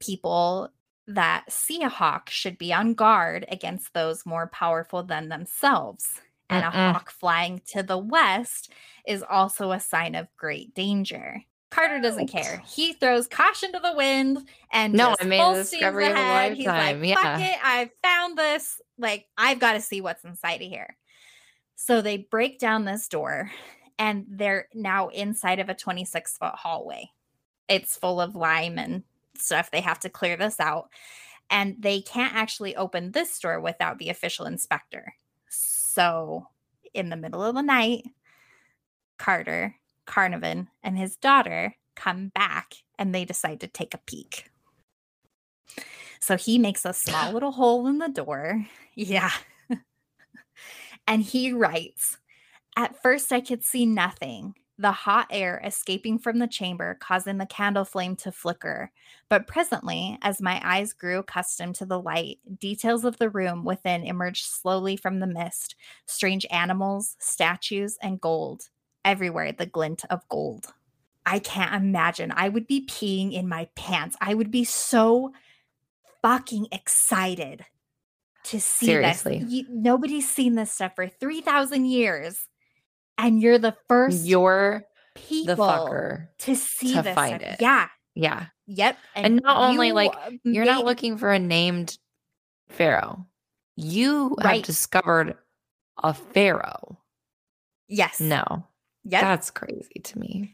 People 0.00 0.70
that 1.06 1.50
see 1.50 1.82
a 1.82 1.88
hawk 1.88 2.28
should 2.28 2.58
be 2.58 2.72
on 2.72 2.94
guard 2.94 3.46
against 3.48 3.94
those 3.94 4.26
more 4.26 4.48
powerful 4.48 5.04
than 5.04 5.28
themselves. 5.28 6.20
And 6.48 6.64
a 6.64 6.68
Mm-mm. 6.68 6.92
hawk 6.92 7.10
flying 7.10 7.60
to 7.72 7.82
the 7.82 7.98
west 7.98 8.72
is 9.06 9.24
also 9.28 9.72
a 9.72 9.80
sign 9.80 10.14
of 10.14 10.28
great 10.36 10.74
danger. 10.74 11.42
Carter 11.70 12.00
doesn't 12.00 12.28
care. 12.28 12.62
He 12.64 12.92
throws 12.92 13.26
caution 13.26 13.72
to 13.72 13.80
the 13.80 13.94
wind 13.94 14.48
and 14.70 14.94
No, 14.94 15.10
just 15.10 15.24
I 15.24 15.26
made 15.26 15.40
full 15.40 15.54
the 15.54 15.62
discovery 15.62 16.06
of 16.06 16.16
a. 16.16 16.54
He's 16.54 16.66
like, 16.66 16.96
lifetime, 16.96 17.14
"Fuck 17.14 17.40
yeah. 17.40 17.52
it! 17.54 17.58
I've 17.62 17.90
found 18.02 18.38
this. 18.38 18.80
Like, 18.98 19.26
I've 19.36 19.58
got 19.58 19.72
to 19.72 19.80
see 19.80 20.00
what's 20.00 20.24
inside 20.24 20.62
of 20.62 20.68
here." 20.68 20.96
So 21.74 22.00
they 22.00 22.18
break 22.18 22.58
down 22.58 22.84
this 22.84 23.08
door, 23.08 23.50
and 23.98 24.24
they're 24.28 24.68
now 24.72 25.08
inside 25.08 25.58
of 25.58 25.68
a 25.68 25.74
26 25.74 26.38
foot 26.38 26.54
hallway. 26.54 27.10
It's 27.68 27.96
full 27.96 28.20
of 28.20 28.36
lime 28.36 28.78
and 28.78 29.02
stuff. 29.36 29.70
They 29.70 29.80
have 29.80 29.98
to 30.00 30.08
clear 30.08 30.36
this 30.36 30.60
out, 30.60 30.88
and 31.50 31.76
they 31.78 32.00
can't 32.00 32.34
actually 32.34 32.76
open 32.76 33.10
this 33.10 33.38
door 33.40 33.60
without 33.60 33.98
the 33.98 34.08
official 34.08 34.46
inspector. 34.46 35.14
So, 35.96 36.48
in 36.92 37.08
the 37.08 37.16
middle 37.16 37.42
of 37.42 37.54
the 37.54 37.62
night, 37.62 38.04
Carter, 39.16 39.76
Carnarvon, 40.04 40.68
and 40.82 40.98
his 40.98 41.16
daughter 41.16 41.74
come 41.94 42.28
back 42.34 42.74
and 42.98 43.14
they 43.14 43.24
decide 43.24 43.60
to 43.60 43.66
take 43.66 43.94
a 43.94 43.98
peek. 44.04 44.50
So 46.20 46.36
he 46.36 46.58
makes 46.58 46.84
a 46.84 46.92
small 46.92 47.32
little 47.32 47.52
hole 47.52 47.86
in 47.86 47.96
the 47.96 48.08
door. 48.08 48.66
Yeah. 48.94 49.30
and 51.06 51.22
he 51.22 51.52
writes 51.52 52.16
At 52.76 53.02
first, 53.02 53.32
I 53.32 53.40
could 53.40 53.62
see 53.62 53.84
nothing. 53.84 54.54
The 54.78 54.92
hot 54.92 55.28
air 55.30 55.60
escaping 55.64 56.18
from 56.18 56.38
the 56.38 56.46
chamber 56.46 56.98
causing 57.00 57.38
the 57.38 57.46
candle 57.46 57.84
flame 57.84 58.14
to 58.16 58.30
flicker. 58.30 58.92
But 59.30 59.46
presently, 59.46 60.18
as 60.20 60.42
my 60.42 60.60
eyes 60.62 60.92
grew 60.92 61.20
accustomed 61.20 61.76
to 61.76 61.86
the 61.86 62.00
light, 62.00 62.38
details 62.58 63.04
of 63.04 63.16
the 63.16 63.30
room 63.30 63.64
within 63.64 64.04
emerged 64.04 64.44
slowly 64.44 64.96
from 64.96 65.20
the 65.20 65.26
mist 65.26 65.76
strange 66.04 66.44
animals, 66.50 67.16
statues, 67.18 67.96
and 68.02 68.20
gold 68.20 68.68
everywhere 69.04 69.52
the 69.52 69.66
glint 69.66 70.04
of 70.10 70.28
gold. 70.28 70.66
I 71.24 71.38
can't 71.38 71.74
imagine. 71.74 72.32
I 72.36 72.48
would 72.48 72.66
be 72.66 72.86
peeing 72.86 73.32
in 73.32 73.48
my 73.48 73.68
pants. 73.74 74.16
I 74.20 74.34
would 74.34 74.50
be 74.50 74.64
so 74.64 75.32
fucking 76.22 76.68
excited 76.70 77.64
to 78.44 78.60
see 78.60 78.86
Seriously. 78.86 79.40
this. 79.40 79.52
You, 79.52 79.64
nobody's 79.70 80.28
seen 80.28 80.54
this 80.54 80.72
stuff 80.72 80.94
for 80.94 81.08
3,000 81.08 81.84
years. 81.86 82.46
And 83.18 83.40
you're 83.40 83.58
the 83.58 83.76
first 83.88 84.24
You're 84.26 84.84
people 85.14 85.56
the 85.56 85.62
fucker. 85.62 86.28
to 86.38 86.54
see 86.54 86.94
to 86.94 87.02
this. 87.02 87.14
find 87.14 87.40
stuff. 87.40 87.54
it. 87.54 87.60
Yeah. 87.60 87.88
Yeah. 88.14 88.46
Yep. 88.66 88.98
And 89.14 89.40
not 89.42 89.56
only, 89.58 89.92
like, 89.92 90.12
You're 90.42 90.64
not 90.64 90.84
looking 90.84 91.16
for 91.18 91.32
a 91.32 91.38
named 91.38 91.98
pharaoh. 92.68 93.26
You 93.76 94.34
Right. 94.42 94.56
have 94.56 94.64
discovered 94.64 95.36
a 96.02 96.12
pharaoh. 96.14 96.98
Yes. 97.88 98.20
No. 98.20 98.66
Yep. 99.04 99.20
That's 99.22 99.50
crazy 99.50 100.00
to 100.02 100.18
me. 100.18 100.52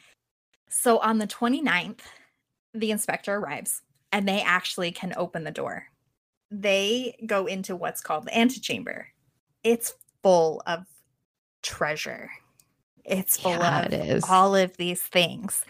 So 0.68 0.98
on 0.98 1.18
the 1.18 1.26
29th, 1.26 2.00
the 2.74 2.90
inspector 2.90 3.34
arrives 3.34 3.82
and 4.12 4.28
they 4.28 4.42
actually 4.42 4.90
can 4.92 5.14
open 5.16 5.44
the 5.44 5.50
door. 5.50 5.86
They 6.50 7.16
go 7.26 7.46
into 7.46 7.74
what's 7.76 8.00
called 8.02 8.26
the 8.26 8.36
antechamber. 8.38 9.08
It's 9.64 9.94
full 10.22 10.62
of 10.66 10.84
treasure. 11.62 12.30
It's 13.04 13.36
full 13.36 13.52
Yeah, 13.52 13.86
of 13.86 13.92
it 13.92 14.24
all 14.30 14.54
of 14.54 14.76
these 14.76 15.02
things. 15.02 15.64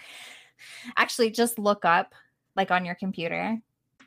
Actually, 0.97 1.30
just 1.30 1.59
look 1.59 1.85
up 1.85 2.14
like 2.57 2.70
on 2.70 2.85
your 2.85 2.95
computer 2.95 3.59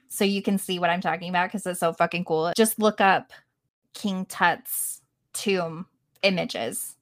so 0.08 0.24
you 0.24 0.42
can 0.42 0.58
see 0.58 0.80
what 0.80 0.90
I'm 0.90 1.02
talking 1.02 1.30
about 1.30 1.48
because 1.50 1.66
it's 1.66 1.80
so 1.80 1.94
fucking 1.94 2.26
cool. 2.26 2.54
Just 2.56 2.80
look 2.80 3.02
up 3.02 3.32
King 3.94 4.26
Tut's 4.26 5.02
tomb 5.34 5.88
images. 6.22 6.96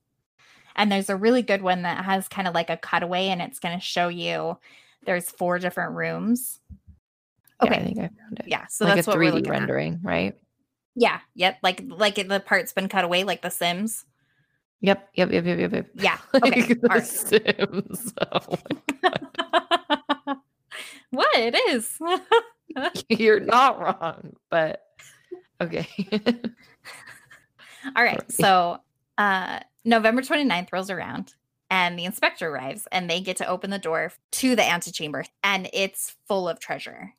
And 0.75 0.91
there's 0.91 1.09
a 1.09 1.15
really 1.15 1.41
good 1.43 1.61
one 1.61 1.83
that 1.83 2.03
has 2.05 2.27
kind 2.27 2.47
of 2.47 2.55
like 2.55 2.69
a 2.69 2.77
cutaway 2.77 3.27
and 3.27 3.41
it's 3.41 3.59
going 3.59 3.77
to 3.77 3.83
show 3.83 4.07
you 4.07 4.57
there's 5.05 5.29
four 5.29 5.59
different 5.59 5.93
rooms. 5.93 6.59
Yeah, 7.61 7.69
Okay. 7.69 7.79
I 7.79 7.83
think 7.83 7.97
I 7.99 8.01
found 8.07 8.39
it. 8.39 8.47
Yeah, 8.47 8.65
so 8.67 8.85
like 8.85 8.95
that's 8.95 9.07
a 9.07 9.11
what 9.11 9.19
we're 9.19 9.31
3D 9.31 9.33
looking 9.35 9.47
at. 9.47 9.51
rendering, 9.59 9.99
right? 10.03 10.35
Yeah, 10.95 11.19
yep, 11.35 11.57
like 11.63 11.81
like 11.87 12.15
the 12.15 12.39
part's 12.39 12.73
been 12.73 12.87
cut 12.89 13.03
away 13.05 13.23
like 13.23 13.41
the 13.41 13.49
Sims. 13.49 14.05
Yep. 14.83 15.09
Yep. 15.15 15.31
Yep. 15.31 15.45
Yep. 15.45 15.59
Yep. 15.59 15.71
yep. 15.71 15.89
Yeah. 15.95 16.17
Like 16.33 16.57
Okay. 16.57 16.75
All 16.89 16.95
right. 16.97 17.07
Sims. 17.07 18.13
Oh 18.31 18.57
what 21.11 21.29
it 21.35 21.55
is. 21.69 21.99
You're 23.07 23.39
not 23.39 23.79
wrong, 23.79 24.35
but 24.49 24.81
okay. 25.61 25.87
All 27.95 28.03
right. 28.03 28.29
So 28.31 28.79
uh 29.17 29.59
November 29.85 30.21
29th 30.21 30.73
rolls 30.73 30.89
around 30.89 31.33
and 31.69 31.97
the 31.97 32.05
inspector 32.05 32.49
arrives 32.49 32.87
and 32.91 33.09
they 33.09 33.21
get 33.21 33.37
to 33.37 33.47
open 33.47 33.69
the 33.69 33.79
door 33.79 34.11
to 34.31 34.55
the 34.55 34.69
antechamber 34.69 35.23
and 35.43 35.69
it's 35.71 36.15
full 36.27 36.49
of 36.49 36.59
treasure. 36.59 37.13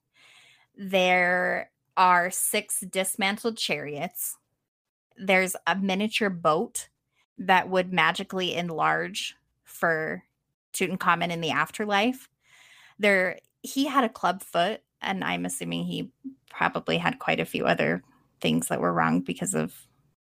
There 0.77 1.71
are 1.97 2.31
six 2.31 2.81
dismantled 2.81 3.57
chariots. 3.57 4.37
There's 5.17 5.57
a 5.67 5.77
miniature 5.77 6.31
boat 6.31 6.89
that 7.39 7.69
would 7.69 7.93
magically 7.93 8.55
enlarge 8.55 9.37
for 9.65 10.23
Tutankhamun 10.73 11.31
in 11.31 11.41
the 11.41 11.51
afterlife. 11.51 12.29
There 12.99 13.39
he 13.63 13.87
had 13.87 14.05
a 14.05 14.09
club 14.09 14.43
foot 14.43 14.83
and 15.01 15.23
I'm 15.25 15.45
assuming 15.45 15.85
he 15.85 16.11
probably 16.51 16.99
had 16.99 17.19
quite 17.19 17.41
a 17.41 17.45
few 17.45 17.67
other 17.67 18.03
things 18.41 18.69
that 18.69 18.81
were 18.81 18.93
wrong 18.93 19.21
because 19.21 19.55
of 19.55 19.75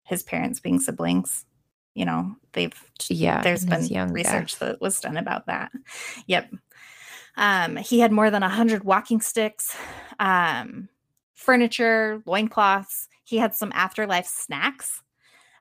his 0.03 0.23
parents 0.23 0.59
being 0.59 0.79
siblings. 0.79 1.45
You 1.93 2.05
know, 2.05 2.35
they've 2.53 2.73
yeah. 3.09 3.41
There's 3.41 3.65
been 3.65 4.11
research 4.11 4.53
death. 4.53 4.59
that 4.59 4.81
was 4.81 4.99
done 4.99 5.17
about 5.17 5.45
that. 5.47 5.71
Yep. 6.27 6.53
Um, 7.37 7.75
he 7.77 7.99
had 7.99 8.11
more 8.11 8.29
than 8.29 8.43
a 8.43 8.49
hundred 8.49 8.83
walking 8.83 9.21
sticks, 9.21 9.75
um, 10.19 10.89
furniture, 11.33 12.21
loincloths. 12.25 13.07
He 13.23 13.37
had 13.37 13.55
some 13.55 13.71
afterlife 13.73 14.27
snacks, 14.27 15.01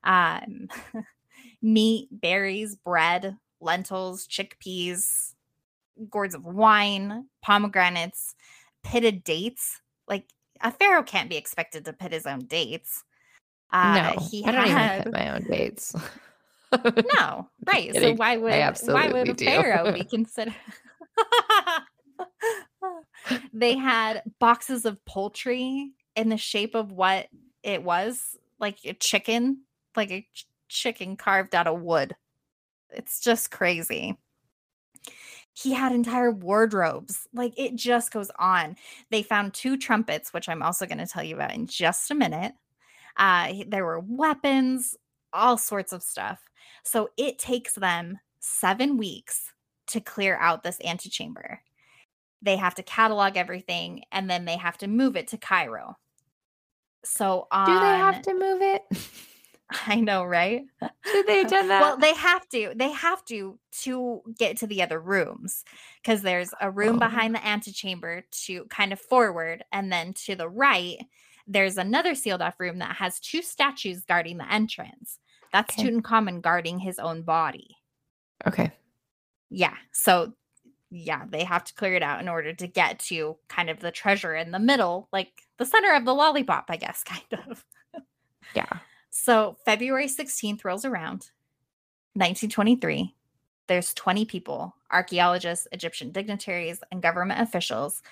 um, 0.02 0.68
meat, 1.64 2.08
berries, 2.12 2.76
bread, 2.76 3.36
lentils, 3.60 4.28
chickpeas, 4.28 5.32
gourds 6.10 6.34
of 6.34 6.44
wine, 6.44 7.26
pomegranates, 7.42 8.34
pitted 8.84 9.24
dates. 9.24 9.80
Like 10.06 10.28
a 10.60 10.70
pharaoh 10.70 11.02
can't 11.02 11.30
be 11.30 11.36
expected 11.36 11.86
to 11.86 11.92
pit 11.92 12.12
his 12.12 12.26
own 12.26 12.40
dates. 12.40 13.02
Uh, 13.72 13.94
no, 13.94 14.28
he 14.30 14.44
I 14.44 14.52
don't 14.52 14.66
had 14.66 15.06
even 15.06 15.12
hit 15.12 15.12
my 15.12 15.34
own 15.34 15.44
dates. 15.44 15.94
no, 17.18 17.48
right. 17.66 17.94
So 17.96 18.12
why 18.12 18.36
would 18.36 18.52
why 18.82 19.08
would 19.08 19.28
a 19.30 19.34
pharaoh 19.34 19.92
be 19.92 20.04
considered? 20.10 20.54
they 23.54 23.76
had 23.76 24.22
boxes 24.38 24.84
of 24.84 25.02
poultry 25.06 25.92
in 26.14 26.28
the 26.28 26.36
shape 26.36 26.74
of 26.74 26.92
what 26.92 27.28
it 27.62 27.82
was, 27.82 28.36
like 28.60 28.78
a 28.84 28.92
chicken, 28.92 29.62
like 29.96 30.10
a 30.10 30.28
ch- 30.34 30.46
chicken 30.74 31.16
carved 31.16 31.54
out 31.54 31.66
of 31.66 31.80
wood. 31.80 32.14
It's 32.90 33.20
just 33.20 33.50
crazy. 33.50 34.18
He 35.52 35.72
had 35.72 35.92
entire 35.92 36.32
wardrobes. 36.32 37.28
Like 37.32 37.54
it 37.56 37.76
just 37.76 38.12
goes 38.12 38.30
on. 38.38 38.76
They 39.10 39.22
found 39.22 39.54
two 39.54 39.76
trumpets, 39.76 40.32
which 40.32 40.48
I'm 40.48 40.62
also 40.62 40.84
going 40.84 40.98
to 40.98 41.06
tell 41.06 41.22
you 41.22 41.36
about 41.36 41.54
in 41.54 41.66
just 41.66 42.10
a 42.10 42.14
minute. 42.14 42.52
Uh, 43.16 43.52
there 43.68 43.84
were 43.84 44.00
weapons, 44.00 44.96
all 45.32 45.56
sorts 45.56 45.92
of 45.92 46.02
stuff. 46.02 46.40
So 46.82 47.10
it 47.16 47.38
takes 47.38 47.74
them 47.74 48.18
seven 48.40 48.96
weeks 48.96 49.52
to 49.88 50.00
clear 50.00 50.36
out 50.36 50.64
this 50.64 50.80
antechamber. 50.84 51.60
They 52.42 52.56
have 52.56 52.74
to 52.74 52.82
catalog 52.82 53.36
everything 53.36 54.02
and 54.10 54.28
then 54.28 54.44
they 54.44 54.56
have 54.56 54.76
to 54.78 54.88
move 54.88 55.16
it 55.16 55.28
to 55.28 55.38
Cairo. 55.38 55.96
So 57.04 57.46
on, 57.52 57.66
Do 57.66 57.74
they 57.74 57.96
have 57.96 58.22
to 58.22 58.34
move 58.34 58.60
it? 58.60 58.82
I 59.86 59.96
know, 60.00 60.24
right? 60.24 60.62
Should 61.06 61.26
they 61.26 61.38
have 61.38 61.50
done 61.50 61.68
that? 61.68 61.80
Well, 61.80 61.96
they 61.96 62.14
have 62.14 62.48
to. 62.50 62.72
They 62.74 62.90
have 62.92 63.24
to 63.26 63.58
to 63.82 64.22
get 64.38 64.56
to 64.58 64.66
the 64.66 64.82
other 64.82 65.00
rooms 65.00 65.64
because 66.02 66.22
there's 66.22 66.50
a 66.60 66.70
room 66.70 66.96
Oh. 66.96 66.98
behind 67.00 67.34
the 67.34 67.46
antechamber 67.46 68.24
to 68.44 68.64
kind 68.66 68.92
of 68.92 69.00
forward, 69.00 69.64
and 69.72 69.90
then 69.92 70.12
to 70.26 70.34
the 70.36 70.48
right, 70.48 70.98
there's 71.46 71.76
another 71.78 72.14
sealed 72.14 72.42
off 72.42 72.58
room 72.60 72.78
that 72.78 72.96
has 72.96 73.20
two 73.20 73.42
statues 73.42 74.04
guarding 74.04 74.38
the 74.38 74.52
entrance. 74.52 75.18
That's 75.52 75.78
Okay. 75.78 75.88
Tutankhamun 75.90 76.40
guarding 76.42 76.78
his 76.78 76.98
own 76.98 77.22
body. 77.22 77.76
Okay. 78.46 78.72
Yeah. 79.50 79.74
So, 79.92 80.32
yeah, 80.90 81.24
they 81.28 81.44
have 81.44 81.64
to 81.64 81.74
clear 81.74 81.94
it 81.94 82.02
out 82.02 82.20
in 82.20 82.28
order 82.28 82.52
to 82.52 82.66
get 82.66 82.98
to 83.00 83.36
kind 83.48 83.70
of 83.70 83.80
the 83.80 83.90
treasure 83.92 84.34
in 84.34 84.50
the 84.50 84.58
middle, 84.58 85.08
like 85.12 85.42
the 85.58 85.66
center 85.66 85.94
of 85.94 86.04
the 86.04 86.14
lollipop, 86.14 86.64
I 86.68 86.76
guess, 86.76 87.02
kind 87.06 87.22
of. 87.48 87.64
Yeah. 88.54 88.78
So, 89.24 89.56
February 89.64 90.06
16th 90.06 90.66
rolls 90.66 90.84
around, 90.84 91.30
1923. 92.12 93.14
There's 93.68 93.94
20 93.94 94.26
people, 94.26 94.76
archaeologists, 94.92 95.66
Egyptian 95.72 96.12
dignitaries, 96.12 96.80
and 96.92 97.00
government 97.00 97.40
officials. 97.40 98.02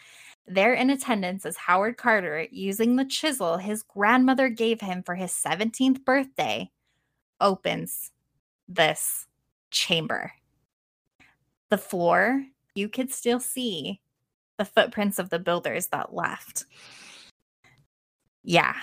They're 0.46 0.72
in 0.72 0.88
attendance 0.88 1.44
as 1.44 1.58
Howard 1.58 1.98
Carter, 1.98 2.46
using 2.50 2.96
the 2.96 3.04
chisel 3.04 3.58
his 3.58 3.82
grandmother 3.82 4.48
gave 4.48 4.80
him 4.80 5.02
for 5.02 5.14
his 5.14 5.32
17th 5.32 6.02
birthday, 6.02 6.70
opens 7.42 8.10
this 8.66 9.26
chamber. 9.70 10.32
The 11.68 11.76
floor, 11.76 12.46
you 12.74 12.88
could 12.88 13.12
still 13.12 13.38
see 13.38 14.00
the 14.56 14.64
footprints 14.64 15.18
of 15.18 15.28
the 15.28 15.38
builders 15.38 15.88
that 15.88 16.14
left. 16.14 16.64
Yeah. 18.42 18.76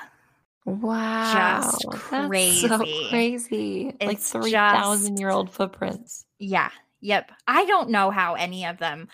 Wow. 0.66 1.62
Just 1.62 1.86
That's 2.12 2.62
so 2.62 2.78
crazy. 2.78 3.08
crazy. 3.10 3.86
like 4.02 4.18
It's 4.18 4.32
3,000 4.32 5.18
year 5.20 5.30
old 5.30 5.50
footprints. 5.50 6.26
Yeah. 6.38 6.70
Yep. 7.02 7.32
I 7.48 7.66
don't 7.66 7.90
know 7.90 8.12
how 8.12 8.36
any 8.36 8.66
of 8.66 8.78
them. 8.78 9.08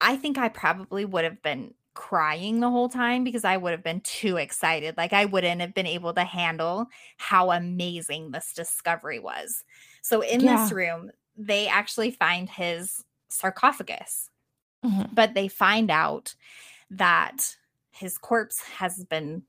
I 0.00 0.16
think 0.16 0.38
I 0.38 0.48
probably 0.48 1.04
would 1.04 1.24
have 1.24 1.42
been 1.42 1.74
crying 1.94 2.60
the 2.60 2.70
whole 2.70 2.88
time 2.90 3.24
because 3.24 3.44
I 3.44 3.56
would 3.56 3.72
have 3.72 3.82
been 3.82 4.00
too 4.02 4.36
excited. 4.36 4.96
Like 4.96 5.12
I 5.12 5.24
wouldn't 5.24 5.60
have 5.62 5.72
been 5.74 5.86
able 5.86 6.12
to 6.14 6.24
handle 6.24 6.86
how 7.16 7.50
amazing 7.52 8.30
this 8.32 8.52
discovery 8.52 9.18
was. 9.18 9.64
So 10.02 10.20
in 10.20 10.40
Yeah. 10.40 10.56
this 10.62 10.72
room, 10.72 11.10
they 11.36 11.68
actually 11.68 12.10
find 12.10 12.48
his 12.50 13.02
sarcophagus, 13.28 14.30
Mhm. 14.84 15.14
but 15.14 15.34
they 15.34 15.48
find 15.48 15.90
out 15.90 16.34
that 16.90 17.56
his 17.90 18.18
corpse 18.18 18.60
has 18.78 19.04
been 19.04 19.42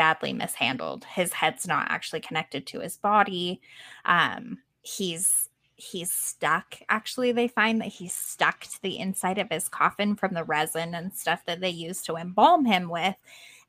badly 0.00 0.32
mishandled. 0.32 1.04
His 1.04 1.30
head's 1.34 1.66
not 1.66 1.90
actually 1.90 2.20
connected 2.20 2.66
to 2.68 2.80
his 2.80 2.96
body. 2.96 3.60
Um, 4.06 4.56
he's 4.80 5.50
he's 5.76 6.10
stuck. 6.10 6.76
Actually, 6.88 7.32
they 7.32 7.48
find 7.48 7.82
that 7.82 7.88
he's 7.88 8.14
stuck 8.14 8.60
to 8.60 8.80
the 8.80 8.98
inside 8.98 9.36
of 9.36 9.50
his 9.50 9.68
coffin 9.68 10.16
from 10.16 10.32
the 10.32 10.44
resin 10.44 10.94
and 10.94 11.12
stuff 11.12 11.44
that 11.44 11.60
they 11.60 11.68
use 11.68 12.00
to 12.04 12.16
embalm 12.16 12.64
him 12.64 12.88
with. 12.88 13.14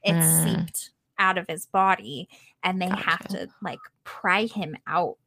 It's 0.04 0.26
Mm. 0.26 0.44
seeped 0.44 0.92
out 1.20 1.38
of 1.38 1.48
his 1.50 1.66
body, 1.66 2.30
and 2.64 2.82
they 2.82 2.88
have 2.88 3.28
to 3.28 3.50
like 3.62 3.80
pry 4.06 4.46
him 4.46 4.78
out 4.88 5.18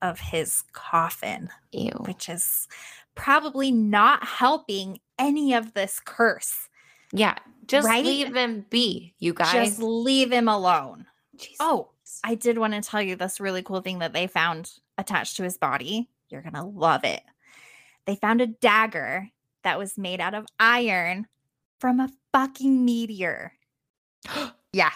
of 0.00 0.18
his 0.18 0.64
coffin 0.72 1.50
Ew. 1.72 1.90
which 2.06 2.30
is 2.30 2.66
probably 3.14 3.70
not 3.70 4.24
helping 4.24 5.00
any 5.18 5.52
of 5.52 5.74
this 5.74 6.00
curse. 6.00 6.70
Yeah. 7.12 7.36
Just 7.66 7.86
Right? 7.86 8.04
leave 8.04 8.34
him 8.34 8.64
be, 8.70 9.14
you 9.18 9.34
guys. 9.34 9.52
Just 9.52 9.78
leave 9.80 10.30
him 10.32 10.48
alone. 10.48 11.06
Oh, 11.08 11.38
Jesus. 11.38 11.56
Oh, 11.60 11.90
I 12.24 12.34
did 12.34 12.58
want 12.58 12.74
to 12.74 12.80
tell 12.80 13.02
you 13.02 13.16
this 13.16 13.40
really 13.40 13.62
cool 13.62 13.80
thing 13.80 13.98
that 13.98 14.12
they 14.12 14.26
found 14.26 14.72
attached 14.96 15.36
to 15.36 15.42
his 15.42 15.58
body. 15.58 16.08
You're 16.28 16.42
going 16.42 16.54
to 16.54 16.62
love 16.62 17.04
it. 17.04 17.22
They 18.06 18.14
found 18.16 18.40
a 18.40 18.46
dagger 18.46 19.30
that 19.64 19.78
was 19.78 19.98
made 19.98 20.20
out 20.20 20.34
of 20.34 20.46
iron 20.60 21.26
from 21.80 21.98
a 22.00 22.10
fucking 22.32 22.84
meteor. 22.84 23.52
Yeah. 24.72 24.90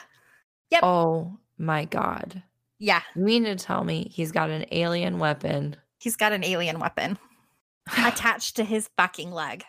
Yep. 0.70 0.80
oh 0.82 1.38
my 1.56 1.86
God. 1.86 2.42
Yeah. 2.78 3.00
You 3.16 3.22
mean 3.22 3.44
to 3.44 3.56
tell 3.56 3.82
me 3.82 4.10
he's 4.12 4.30
got 4.30 4.50
an 4.50 4.66
alien 4.72 5.18
weapon? 5.18 5.76
He's 5.98 6.16
got 6.16 6.32
an 6.32 6.44
alien 6.44 6.78
weapon 6.78 7.18
attached 7.98 8.56
to 8.56 8.64
his 8.64 8.90
fucking 8.98 9.32
leg. 9.32 9.64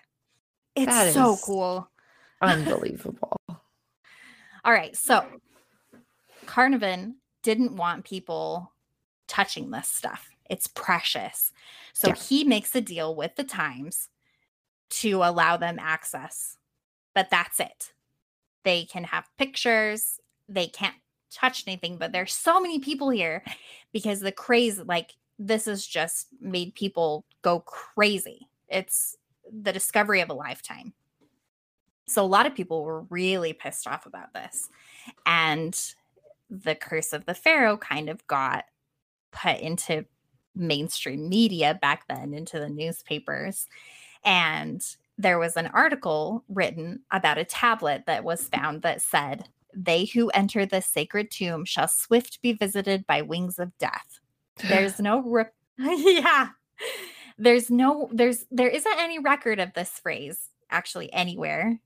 It's 0.76 0.88
That 0.88 1.14
so 1.14 1.38
cool. 1.44 1.90
Unbelievable. 2.42 3.38
All 4.64 4.74
right. 4.74 4.96
So 4.96 5.26
Carnarvon 6.46 7.16
didn't 7.44 7.76
want 7.76 8.06
people 8.06 8.72
touching 9.28 9.72
this 9.72 9.88
stuff. 9.88 10.30
It's 10.50 10.68
precious. 10.68 11.52
So 11.94 12.10
Yeah. 12.10 12.16
he 12.16 12.44
makes 12.44 12.76
a 12.76 12.82
deal 12.82 13.16
with 13.16 13.36
the 13.36 13.44
Times 13.44 14.10
to 14.90 15.24
allow 15.24 15.58
them 15.58 15.80
access. 15.80 16.58
But 17.14 17.30
that's 17.30 17.60
it. 17.60 17.94
They 18.64 18.86
can 18.86 19.06
have 19.06 19.30
pictures. 19.38 20.20
They 20.48 20.68
can't 20.68 20.96
touch 21.32 21.64
anything, 21.66 21.98
but 21.98 22.12
there's 22.12 22.34
so 22.34 22.60
many 22.60 22.80
people 22.80 23.10
here 23.10 23.44
because 23.94 24.20
the 24.20 24.32
craze 24.32 24.80
like 24.80 25.16
this 25.40 25.66
has 25.66 25.86
just 25.86 26.28
made 26.40 26.76
people 26.76 27.26
go 27.42 27.62
crazy. 27.62 28.48
It's 28.68 29.16
the 29.52 29.72
discovery 29.74 30.22
of 30.22 30.30
a 30.30 30.34
lifetime. 30.34 30.94
So 32.12 32.24
a 32.24 32.28
lot 32.28 32.46
of 32.46 32.54
people 32.54 32.84
were 32.84 33.02
really 33.04 33.54
pissed 33.54 33.88
off 33.88 34.06
about 34.06 34.34
this. 34.34 34.70
And 35.26 35.80
the 36.50 36.76
curse 36.76 37.14
of 37.14 37.26
the 37.26 37.34
pharaoh 37.34 37.78
kind 37.78 38.10
of 38.10 38.26
got 38.28 38.66
put 39.32 39.60
into 39.60 40.06
mainstream 40.54 41.30
media 41.30 41.80
back 41.82 42.08
then 42.10 42.34
into 42.34 42.60
the 42.60 42.70
newspapers. 42.70 43.68
And 44.26 44.84
there 45.18 45.40
was 45.40 45.56
an 45.56 45.68
article 45.68 46.44
written 46.50 47.02
about 47.12 47.38
a 47.38 47.46
tablet 47.46 48.04
that 48.08 48.26
was 48.26 48.50
found 48.50 48.82
that 48.82 49.02
said, 49.02 49.48
They 49.74 50.06
who 50.06 50.30
enter 50.30 50.66
the 50.66 50.82
sacred 50.82 51.32
tomb 51.32 51.64
shall 51.64 51.88
swift 51.88 52.42
be 52.42 52.52
visited 52.52 53.08
by 53.08 53.22
wings 53.22 53.58
of 53.58 53.78
death. 53.78 54.20
There's 54.68 55.00
no 55.00 55.22
re- 55.22 55.46
yeah. 55.78 56.50
There's 57.38 57.72
no 57.72 58.10
there's 58.12 58.46
there 58.52 58.68
isn't 58.68 59.00
any 59.00 59.18
record 59.18 59.60
of 59.60 59.74
this 59.74 59.92
phrase 59.92 60.50
actually 60.70 61.12
anywhere 61.14 61.80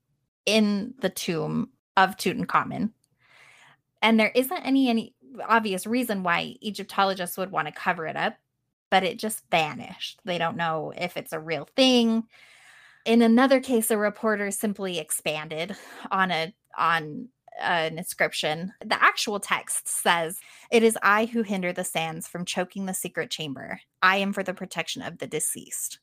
in 0.45 0.93
the 0.99 1.09
tomb 1.09 1.69
of 1.97 2.17
Tutankhamun. 2.17 2.91
And 4.01 4.19
there 4.19 4.31
isn't 4.35 4.65
any 4.65 4.89
any 4.89 5.15
obvious 5.47 5.85
reason 5.85 6.23
why 6.23 6.55
Egyptologists 6.61 7.37
would 7.37 7.51
want 7.51 7.67
to 7.67 7.73
cover 7.73 8.05
it 8.05 8.15
up, 8.15 8.35
but 8.89 9.03
it 9.03 9.19
just 9.19 9.43
vanished. 9.51 10.19
They 10.23 10.37
don't 10.37 10.57
know 10.57 10.93
if 10.95 11.17
it's 11.17 11.33
a 11.33 11.39
real 11.39 11.67
thing. 11.75 12.23
In 13.05 13.21
another 13.21 13.59
case, 13.59 13.91
a 13.91 13.97
reporter 13.97 14.51
simply 14.51 14.99
expanded 14.99 15.75
on 16.11 16.31
a 16.31 16.53
on 16.77 17.29
an 17.59 17.97
inscription. 17.97 18.73
The 18.83 19.01
actual 19.01 19.39
text 19.39 19.87
says, 19.87 20.39
It 20.71 20.83
is 20.83 20.97
I 21.01 21.25
who 21.25 21.43
hinder 21.43 21.71
the 21.71 21.83
sands 21.83 22.27
from 22.27 22.45
choking 22.45 22.85
the 22.85 22.93
secret 22.93 23.29
chamber. 23.29 23.79
I 24.01 24.17
am 24.17 24.33
for 24.33 24.43
the 24.43 24.53
protection 24.53 25.01
of 25.01 25.19
the 25.19 25.27
deceased. 25.27 25.99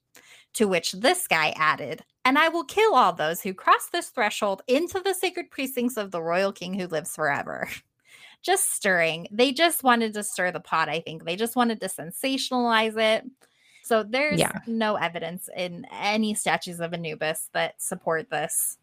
To 0.55 0.69
which 0.69 0.93
this 0.93 1.27
guy 1.27 1.51
added, 1.57 2.03
And 2.25 2.39
I 2.39 2.49
will 2.49 2.65
kill 2.65 2.95
all 2.95 3.13
those 3.13 3.41
who 3.41 3.55
cross 3.55 3.89
this 3.89 4.11
threshold 4.11 4.63
into 4.69 5.01
the 5.01 5.15
sacred 5.15 5.51
precincts 5.51 5.97
of 5.97 6.11
the 6.11 6.23
royal 6.23 6.53
king 6.53 6.75
who 6.75 6.87
lives 6.87 7.15
forever. 7.17 7.69
just 8.43 8.71
stirring. 8.73 9.29
They 9.31 9.53
just 9.53 9.83
wanted 9.83 10.15
to 10.15 10.23
stir 10.23 10.51
the 10.51 10.61
pot, 10.61 10.89
I 10.89 11.01
think. 11.01 11.25
They 11.25 11.37
just 11.37 11.57
wanted 11.57 11.81
to 11.81 11.87
sensationalize 11.89 12.99
it. 12.99 13.25
So 13.83 14.03
there's 14.03 14.41
Yeah. 14.41 14.53
no 14.67 14.97
evidence 14.97 15.49
in 15.57 15.87
any 15.91 16.35
statues 16.35 16.81
of 16.81 16.93
Anubis 16.93 17.49
that 17.55 17.81
support 17.81 18.31
this. 18.31 18.79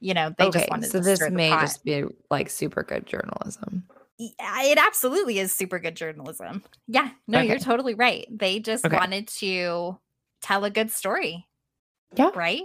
You 0.00 0.12
know, 0.14 0.34
they 0.36 0.44
okay, 0.46 0.58
just 0.60 0.70
wanted 0.70 0.90
so 0.90 0.98
to 0.98 1.04
this 1.04 1.18
stir 1.20 1.30
the 1.30 1.36
may 1.36 1.50
pot. 1.50 1.60
just 1.62 1.84
be 1.84 2.04
like 2.30 2.50
super 2.50 2.82
good 2.82 3.06
journalism. 3.06 3.84
Y- 4.18 4.28
uh, 4.38 4.62
it 4.64 4.76
absolutely 4.78 5.38
is 5.38 5.52
super 5.52 5.78
good 5.78 5.94
journalism. 5.96 6.62
Yeah, 6.88 7.10
no, 7.26 7.40
you're 7.40 7.58
totally 7.58 7.94
right. 7.94 8.26
They 8.30 8.58
just 8.60 8.84
Okay. 8.84 8.96
wanted 8.96 9.28
to 9.28 9.98
tell 10.42 10.64
a 10.64 10.70
good 10.70 10.90
story, 10.90 11.46
Yeah. 12.14 12.30
right? 12.34 12.62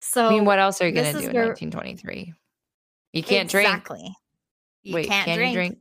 So 0.00 0.26
I 0.26 0.30
mean, 0.30 0.44
what 0.44 0.58
else 0.58 0.80
are 0.80 0.86
you 0.86 0.92
going 0.92 1.06
to 1.14 1.20
do 1.20 1.28
in 1.28 1.32
where- 1.34 1.46
1923? 1.46 2.34
You 3.12 3.22
can't 3.22 3.48
drink. 3.48 3.68
exactly. 3.68 4.14
You 4.82 4.94
Wait, 4.96 5.08
can't 5.08 5.24
can 5.24 5.38
drink. 5.38 5.50
you 5.52 5.56
drink? 5.56 5.78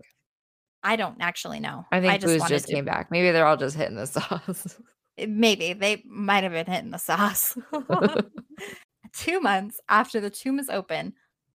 I 0.84 0.96
don't 0.96 1.18
actually 1.20 1.60
know. 1.60 1.86
I 1.92 2.00
think 2.00 2.14
I 2.14 2.18
just 2.18 2.40
booze 2.40 2.48
just 2.50 2.68
to- 2.68 2.74
came 2.74 2.86
back. 2.86 3.10
Maybe 3.12 3.32
they're 3.32 3.46
all 3.48 3.58
just 3.58 3.76
hitting 3.76 3.96
the 3.96 4.06
sauce. 4.08 4.80
Eh, 5.16 5.28
maybe 5.30 5.74
they 5.74 6.02
might 6.08 6.42
have 6.44 6.54
been 6.54 6.66
hitting 6.66 6.90
the 6.90 6.98
sauce. 6.98 7.56
Two 9.14 9.40
months 9.40 9.80
after 9.88 10.20
the 10.20 10.32
tomb 10.32 10.58
is 10.58 10.70
open, 10.70 11.14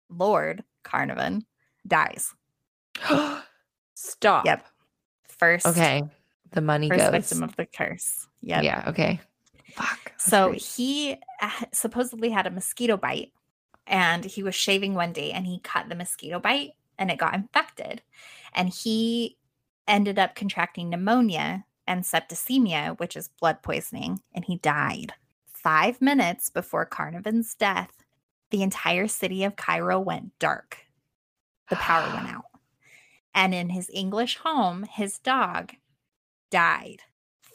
Lord 0.10 0.62
Carnarvon 0.84 1.46
dies. 1.88 2.34
Stop. 3.96 4.46
Yep. 4.46 4.66
First, 5.30 5.66
Okay. 5.68 6.04
The 6.52 6.60
money 6.60 6.90
first 6.90 7.00
goes. 7.00 7.12
victim 7.12 7.44
of 7.44 7.56
the 7.56 7.66
curse. 7.66 8.28
Yep. 8.46 8.64
Yeah. 8.64 8.84
Okay. 8.88 9.20
Fuck. 9.74 10.14
So 10.18 10.50
great. 10.50 10.62
he 10.62 11.18
uh, 11.42 11.66
supposedly 11.74 12.30
had 12.30 12.48
a 12.48 12.52
mosquito 12.52 12.96
bite 12.96 13.34
and 13.88 14.24
he 14.24 14.44
was 14.44 14.56
shaving 14.56 14.94
one 14.94 15.12
day 15.14 15.32
and 15.32 15.46
he 15.46 15.60
cut 15.60 15.90
the 15.90 15.96
mosquito 15.96 16.40
bite 16.40 16.72
and 16.98 17.12
it 17.12 17.18
got 17.18 17.34
infected. 17.34 18.02
And 18.54 18.70
he 18.70 19.38
ended 19.88 20.20
up 20.20 20.36
contracting 20.36 20.90
pneumonia 20.90 21.66
and 21.88 22.04
septicemia, 22.04 22.98
which 23.00 23.16
is 23.16 23.30
blood 23.40 23.62
poisoning, 23.62 24.22
and 24.34 24.46
he 24.46 24.58
died. 24.58 25.14
Five 25.48 26.02
minutes 26.02 26.50
before 26.50 26.86
Carnarvon's 26.86 27.54
death, 27.56 27.92
the 28.52 28.62
entire 28.62 29.08
city 29.08 29.44
of 29.44 29.56
Cairo 29.56 30.00
went 30.00 30.38
dark. 30.40 30.78
The 31.70 31.76
power 31.76 32.14
went 32.14 32.30
out. 32.34 32.46
And 33.34 33.54
in 33.54 33.70
his 33.70 33.90
English 33.94 34.38
home, 34.38 34.84
his 34.84 35.20
dog 35.20 35.74
died. 36.50 37.02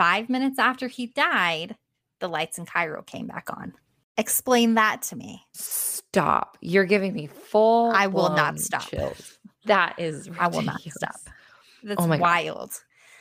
Five 0.00 0.30
minutes 0.30 0.58
after 0.58 0.88
he 0.88 1.08
died, 1.08 1.76
the 2.20 2.28
lights 2.28 2.56
in 2.56 2.64
Cairo 2.64 3.02
came 3.02 3.26
back 3.26 3.48
on. 3.50 3.74
Explain 4.16 4.72
that 4.76 5.02
to 5.02 5.16
me. 5.16 5.42
Stop. 5.52 6.56
You're 6.62 6.86
giving 6.86 7.12
me 7.12 7.26
full. 7.26 7.90
I 7.90 8.06
will 8.06 8.30
not 8.30 8.58
stop. 8.58 8.88
Chills. 8.88 9.36
That 9.66 9.96
is. 9.98 10.26
I 10.38 10.48
will 10.48 10.62
not 10.62 10.80
stop. 10.80 11.20
That's 11.82 12.00
Oh 12.02 12.06
my 12.06 12.16
God. 12.16 12.22
wild. 12.22 12.72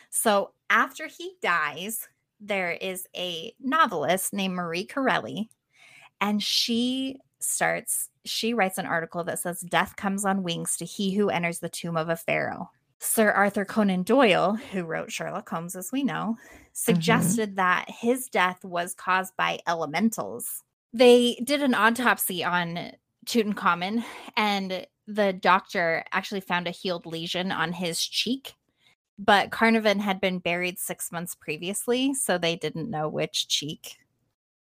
So 0.09 0.51
after 0.69 1.07
he 1.07 1.33
dies, 1.41 2.07
there 2.39 2.71
is 2.71 3.09
a 3.13 3.53
novelist 3.59 4.31
named 4.31 4.55
Marie 4.55 4.85
Corelli, 4.85 5.49
and 6.21 6.41
she 6.41 7.17
starts, 7.41 8.07
she 8.23 8.53
writes 8.53 8.77
an 8.77 8.85
article 8.85 9.25
that 9.25 9.39
says, 9.39 9.59
Death 9.59 9.97
comes 9.97 10.23
on 10.23 10.43
wings 10.43 10.77
to 10.77 10.85
he 10.85 11.13
who 11.13 11.29
enters 11.29 11.59
the 11.59 11.67
tomb 11.67 11.97
of 11.97 12.07
a 12.07 12.15
pharaoh. 12.15 12.71
Sir 12.99 13.31
Arthur 13.31 13.65
Conan 13.65 14.03
Doyle, 14.03 14.55
who 14.71 14.83
wrote 14.83 15.11
Sherlock 15.11 15.49
Holmes, 15.49 15.75
as 15.75 15.91
we 15.91 16.03
know, 16.03 16.35
mm-hmm. 16.35 16.55
suggested 16.73 17.55
that 17.55 17.89
his 17.89 18.27
death 18.27 18.63
was 18.63 18.93
caused 18.93 19.35
by 19.37 19.59
elementals. 19.67 20.63
They 20.93 21.41
did 21.43 21.63
an 21.63 21.73
autopsy 21.73 22.43
on 22.43 22.91
Tutankhamun, 23.25 24.03
and 24.35 24.85
the 25.07 25.33
doctor 25.33 26.03
actually 26.11 26.41
found 26.41 26.67
a 26.67 26.71
healed 26.71 27.05
lesion 27.05 27.51
on 27.51 27.71
his 27.71 28.03
cheek. 28.05 28.53
But 29.17 29.51
Carnarvon 29.51 29.99
had 29.99 30.21
been 30.21 30.39
buried 30.39 30.79
six 30.79 31.11
months 31.11 31.35
previously, 31.35 32.13
so 32.13 32.37
they 32.37 32.55
didn't 32.55 32.89
know 32.89 33.09
which 33.09 33.47
cheek 33.47 33.97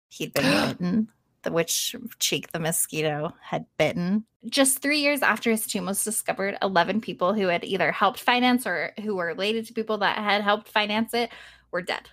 he'd 0.08 0.32
been 0.32 0.68
bitten, 0.78 1.08
which 1.52 1.94
cheek 2.18 2.52
the 2.52 2.58
mosquito 2.58 3.32
had 3.40 3.66
bitten. 3.78 4.24
Just 4.48 4.78
three 4.78 5.00
years 5.00 5.22
after 5.22 5.50
his 5.50 5.66
tomb 5.66 5.86
was 5.86 6.04
discovered, 6.04 6.56
11 6.62 7.00
people 7.00 7.34
who 7.34 7.48
had 7.48 7.64
either 7.64 7.92
helped 7.92 8.20
finance 8.20 8.66
or 8.66 8.92
who 9.02 9.16
were 9.16 9.26
related 9.26 9.66
to 9.66 9.74
people 9.74 9.98
that 9.98 10.18
had 10.18 10.42
helped 10.42 10.68
finance 10.68 11.14
it 11.14 11.30
were 11.70 11.82
dead. 11.82 12.08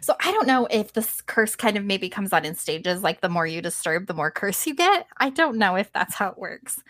So 0.00 0.14
I 0.20 0.30
don't 0.30 0.46
know 0.46 0.66
if 0.70 0.92
this 0.92 1.20
curse 1.20 1.56
kind 1.56 1.76
of 1.76 1.84
maybe 1.84 2.08
comes 2.08 2.32
on 2.32 2.44
in 2.44 2.54
stages, 2.54 3.02
like 3.02 3.20
the 3.20 3.28
more 3.28 3.46
you 3.46 3.60
disturb, 3.60 4.06
the 4.06 4.14
more 4.14 4.30
curse 4.30 4.66
you 4.66 4.74
get. 4.74 5.06
I 5.16 5.30
don't 5.30 5.58
know 5.58 5.74
if 5.74 5.92
that's 5.92 6.14
how 6.14 6.28
it 6.28 6.38
works. 6.38 6.80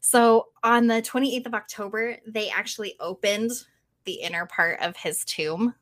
So 0.00 0.46
on 0.62 0.86
the 0.86 1.02
28th 1.02 1.46
of 1.46 1.54
October, 1.54 2.16
they 2.26 2.48
actually 2.48 2.94
opened 2.98 3.50
the 4.04 4.14
inner 4.14 4.46
part 4.46 4.80
of 4.80 4.96
his 4.96 5.24
tomb, 5.24 5.74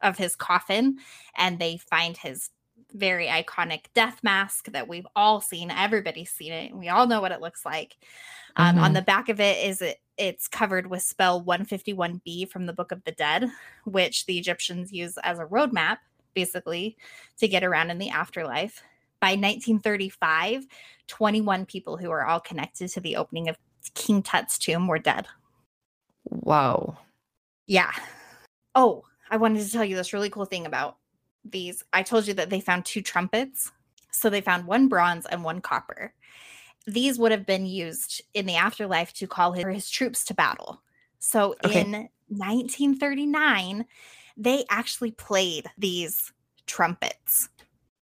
of 0.00 0.18
his 0.18 0.34
coffin, 0.34 0.98
and 1.36 1.58
they 1.58 1.76
find 1.76 2.16
his 2.16 2.50
very 2.92 3.26
iconic 3.26 3.86
death 3.94 4.20
mask 4.22 4.70
that 4.72 4.88
we've 4.88 5.06
all 5.16 5.40
seen. 5.40 5.70
Everybody's 5.70 6.30
seen 6.30 6.52
it. 6.52 6.70
And 6.70 6.78
we 6.80 6.88
all 6.88 7.06
know 7.06 7.20
what 7.20 7.32
it 7.32 7.40
looks 7.40 7.64
like. 7.64 7.96
Um, 8.56 8.78
On 8.78 8.92
Mhm. 8.92 8.94
the 8.94 9.02
back 9.02 9.28
of 9.28 9.40
it 9.40 9.64
is 9.64 9.82
it 9.82 10.00
it's 10.16 10.48
covered 10.48 10.86
with 10.86 11.02
spell 11.02 11.42
151b 11.42 12.46
from 12.46 12.64
the 12.64 12.72
Book 12.72 12.90
of 12.90 13.04
the 13.04 13.12
Dead, 13.12 13.50
which 13.84 14.24
the 14.24 14.38
Egyptians 14.38 14.90
use 14.90 15.18
as 15.18 15.38
a 15.38 15.44
roadmap, 15.44 15.98
basically, 16.32 16.96
to 17.36 17.46
get 17.46 17.62
around 17.62 17.90
in 17.90 17.98
the 17.98 18.08
afterlife. 18.08 18.82
By 19.20 19.34
1935, 19.34 20.66
21 21.06 21.66
people 21.66 21.98
who 21.98 22.10
are 22.10 22.24
all 22.24 22.40
connected 22.40 22.88
to 22.90 23.00
the 23.00 23.16
opening 23.16 23.48
of 23.50 23.58
King 23.94 24.22
Tut's 24.22 24.56
tomb 24.58 24.86
were 24.88 24.98
dead. 24.98 25.26
Whoa. 26.24 26.96
Yeah. 27.66 27.92
Oh, 28.74 29.04
I 29.30 29.36
wanted 29.36 29.64
to 29.64 29.70
tell 29.72 29.84
you 29.84 29.96
this 29.96 30.12
really 30.12 30.30
cool 30.30 30.44
thing 30.44 30.66
about 30.66 30.96
these. 31.50 31.82
I 31.92 32.02
told 32.02 32.26
you 32.26 32.34
that 32.34 32.50
they 32.50 32.60
found 32.60 32.84
two 32.84 33.02
trumpets. 33.02 33.72
So 34.10 34.30
they 34.30 34.40
found 34.40 34.66
one 34.66 34.88
bronze 34.88 35.26
and 35.26 35.44
one 35.44 35.60
copper. 35.60 36.14
These 36.86 37.18
would 37.18 37.32
have 37.32 37.44
been 37.46 37.66
used 37.66 38.22
in 38.32 38.46
the 38.46 38.56
afterlife 38.56 39.12
to 39.14 39.26
call 39.26 39.52
his, 39.52 39.64
his 39.66 39.90
troops 39.90 40.24
to 40.26 40.34
battle. 40.34 40.82
So 41.18 41.54
Okay. 41.64 41.80
in 41.82 42.08
1939, 42.28 43.84
they 44.36 44.64
actually 44.70 45.10
played 45.10 45.66
these 45.76 46.32
trumpets. 46.66 47.48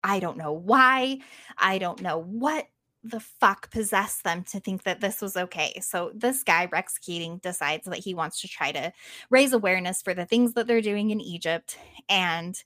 I 0.02 0.20
don't 0.20 0.36
know 0.36 0.52
why. 0.52 1.18
I 1.58 1.78
don't 1.78 2.00
know 2.00 2.18
what 2.18 2.68
the 3.02 3.20
fuck 3.20 3.70
possessed 3.70 4.24
them 4.24 4.44
to 4.44 4.60
think 4.60 4.82
that 4.82 5.00
this 5.00 5.22
was 5.22 5.36
okay. 5.36 5.78
So 5.80 6.12
this 6.14 6.42
guy, 6.42 6.68
Rex 6.70 6.98
Keating, 6.98 7.38
decides 7.38 7.86
that 7.86 7.98
he 7.98 8.14
wants 8.14 8.40
to 8.42 8.48
try 8.48 8.72
to 8.72 8.92
raise 9.30 9.52
awareness 9.52 10.02
for 10.02 10.12
the 10.12 10.26
things 10.26 10.54
that 10.54 10.66
they're 10.66 10.82
doing 10.82 11.10
in 11.10 11.20
Egypt. 11.20 11.78
And 12.08 12.62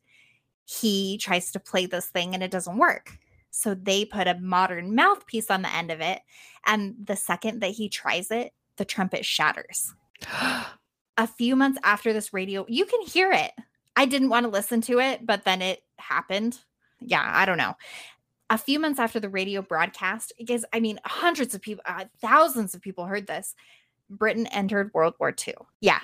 he 0.65 1.19
tries 1.19 1.51
to 1.53 1.61
play 1.61 1.87
this 1.87 2.07
thing 2.07 2.35
and 2.35 2.43
it 2.43 2.51
doesn't 2.51 2.79
work. 2.79 3.19
So 3.51 3.75
they 3.75 4.05
put 4.05 4.27
a 4.27 4.39
modern 4.41 4.95
mouthpiece 4.95 5.51
on 5.51 5.63
the 5.63 5.73
end 5.73 5.91
of 5.91 6.01
it. 6.01 6.21
And 6.67 6.95
the 7.03 7.17
second 7.17 7.61
that 7.61 7.71
he 7.71 7.89
tries 7.89 8.31
it, 8.31 8.53
the 8.77 8.85
trumpet 8.85 9.25
shatters. 9.25 9.95
A 11.17 11.29
few 11.29 11.55
months 11.55 11.79
after 11.85 12.13
this 12.13 12.33
radio, 12.33 12.67
you 12.69 12.85
can 12.85 13.01
hear 13.03 13.31
it. 13.31 13.53
I 13.95 14.07
didn't 14.07 14.31
want 14.31 14.45
to 14.45 14.51
listen 14.51 14.81
to 14.83 14.99
it, 14.99 15.25
but 15.25 15.45
then 15.45 15.63
it 15.63 15.85
happened. 15.99 16.59
Yeah, 17.01 17.23
I 17.25 17.45
don't 17.45 17.59
know. 17.59 17.75
A 18.51 18.59
few 18.59 18.81
months 18.81 18.99
after 18.99 19.21
the 19.21 19.29
radio 19.29 19.63
broadcast, 19.63 20.33
because 20.37 20.65
I 20.73 20.81
mean, 20.81 20.99
hundreds 21.05 21.55
of 21.55 21.63
people, 21.63 21.85
uh, 21.87 22.07
thousands 22.21 22.75
of 22.75 22.83
people 22.83 23.05
heard 23.05 23.29
this. 23.29 23.55
Britain 24.11 24.49
entered 24.49 24.91
World 24.93 25.15
War 25.21 25.33
II. 25.47 25.55
Yeah. 25.81 26.01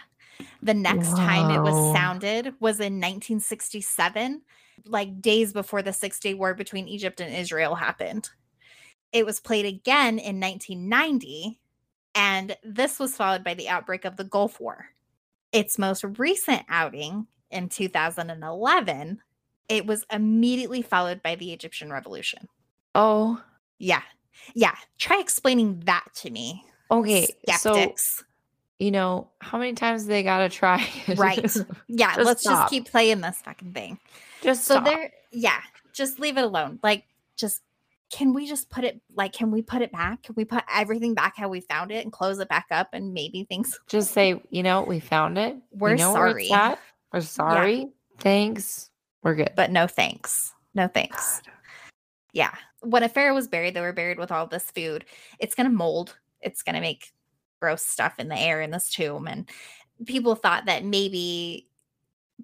The 0.62 0.74
next 0.74 1.16
time 1.16 1.50
it 1.50 1.60
was 1.60 1.94
sounded 1.94 2.54
was 2.60 2.80
in 2.80 2.94
1967, 2.94 4.42
like 4.86 5.20
days 5.20 5.52
before 5.52 5.82
the 5.82 5.92
Six 5.92 6.20
Day 6.20 6.34
War 6.34 6.54
between 6.54 6.88
Egypt 6.88 7.20
and 7.20 7.34
Israel 7.34 7.74
happened. 7.74 8.30
It 9.12 9.26
was 9.26 9.40
played 9.40 9.66
again 9.66 10.18
in 10.18 10.40
1990, 10.40 11.60
and 12.14 12.56
this 12.62 12.98
was 12.98 13.16
followed 13.16 13.42
by 13.42 13.54
the 13.54 13.68
outbreak 13.68 14.04
of 14.04 14.16
the 14.16 14.24
Gulf 14.24 14.60
War. 14.60 14.86
Its 15.52 15.78
most 15.78 16.04
recent 16.18 16.62
outing 16.68 17.26
in 17.50 17.68
2011, 17.68 19.20
it 19.68 19.86
was 19.86 20.04
immediately 20.12 20.82
followed 20.82 21.22
by 21.22 21.34
the 21.34 21.52
Egyptian 21.52 21.92
Revolution. 21.92 22.48
oh. 22.94 23.42
Yeah. 23.82 24.02
Yeah. 24.54 24.74
Try 24.98 25.20
explaining 25.20 25.80
that 25.86 26.04
to 26.16 26.30
me. 26.30 26.64
Okay. 26.90 27.26
So 27.56 27.72
Skeptics. 27.72 28.24
You 28.80 28.90
know 28.90 29.28
how 29.40 29.58
many 29.58 29.74
times 29.74 30.06
they 30.06 30.22
gotta 30.22 30.48
try? 30.48 30.88
Right. 31.16 31.38
yeah. 31.86 32.14
just 32.16 32.26
let's 32.26 32.40
stop. 32.40 32.62
just 32.62 32.70
keep 32.70 32.90
playing 32.90 33.20
this 33.20 33.40
fucking 33.42 33.72
thing. 33.72 33.98
just 34.42 34.64
So 34.64 34.74
stop. 34.74 34.86
there, 34.86 35.12
yeah, 35.30 35.60
just 35.92 36.18
leave 36.18 36.38
it 36.38 36.44
alone. 36.44 36.80
Like, 36.82 37.04
just 37.36 37.60
can 38.10 38.32
we 38.32 38.46
just 38.46 38.70
put 38.70 38.82
it 38.82 39.00
like 39.14 39.32
can 39.32 39.50
we 39.50 39.62
put 39.62 39.82
it 39.82 39.92
back? 39.92 40.22
Can 40.24 40.34
we 40.34 40.44
put 40.44 40.64
everything 40.72 41.14
back 41.14 41.36
how 41.36 41.48
we 41.48 41.60
found 41.60 41.92
it 41.92 42.02
and 42.04 42.12
close 42.12 42.38
it 42.40 42.48
back 42.48 42.66
up 42.70 42.88
and 42.92 43.12
maybe 43.14 43.44
things 43.44 43.78
Just 43.86 44.12
say, 44.12 44.40
you 44.50 44.62
know, 44.62 44.82
we 44.82 44.98
found 44.98 45.38
it. 45.38 45.56
We're 45.70 45.92
we 45.92 45.98
sorry. 45.98 46.50
We're 47.12 47.20
sorry. 47.20 47.88
Thanks. 48.18 48.90
We're 49.22 49.34
good. 49.34 49.52
but 49.54 49.70
no 49.70 49.86
thanks. 49.86 50.52
No 50.74 50.88
thanks. 50.88 51.42
Yeah. 52.32 52.54
When 52.80 53.02
a 53.02 53.08
pharaoh 53.08 53.34
was 53.34 53.48
buried, 53.48 53.74
they 53.74 53.80
were 53.82 53.92
buried 53.92 54.18
with 54.18 54.32
all 54.32 54.46
this 54.46 54.70
food. 54.70 55.04
It's 55.38 55.54
gonna 55.54 55.68
mold. 55.70 56.16
It's 56.40 56.62
gonna 56.62 56.80
make 56.80 57.12
gross 57.60 57.82
stuff 57.84 58.18
in 58.18 58.28
the 58.28 58.38
air 58.38 58.60
in 58.60 58.70
this 58.70 58.90
tomb. 58.90 59.26
And 59.28 59.48
people 60.06 60.34
thought 60.34 60.66
that 60.66 60.84
maybe 60.84 61.68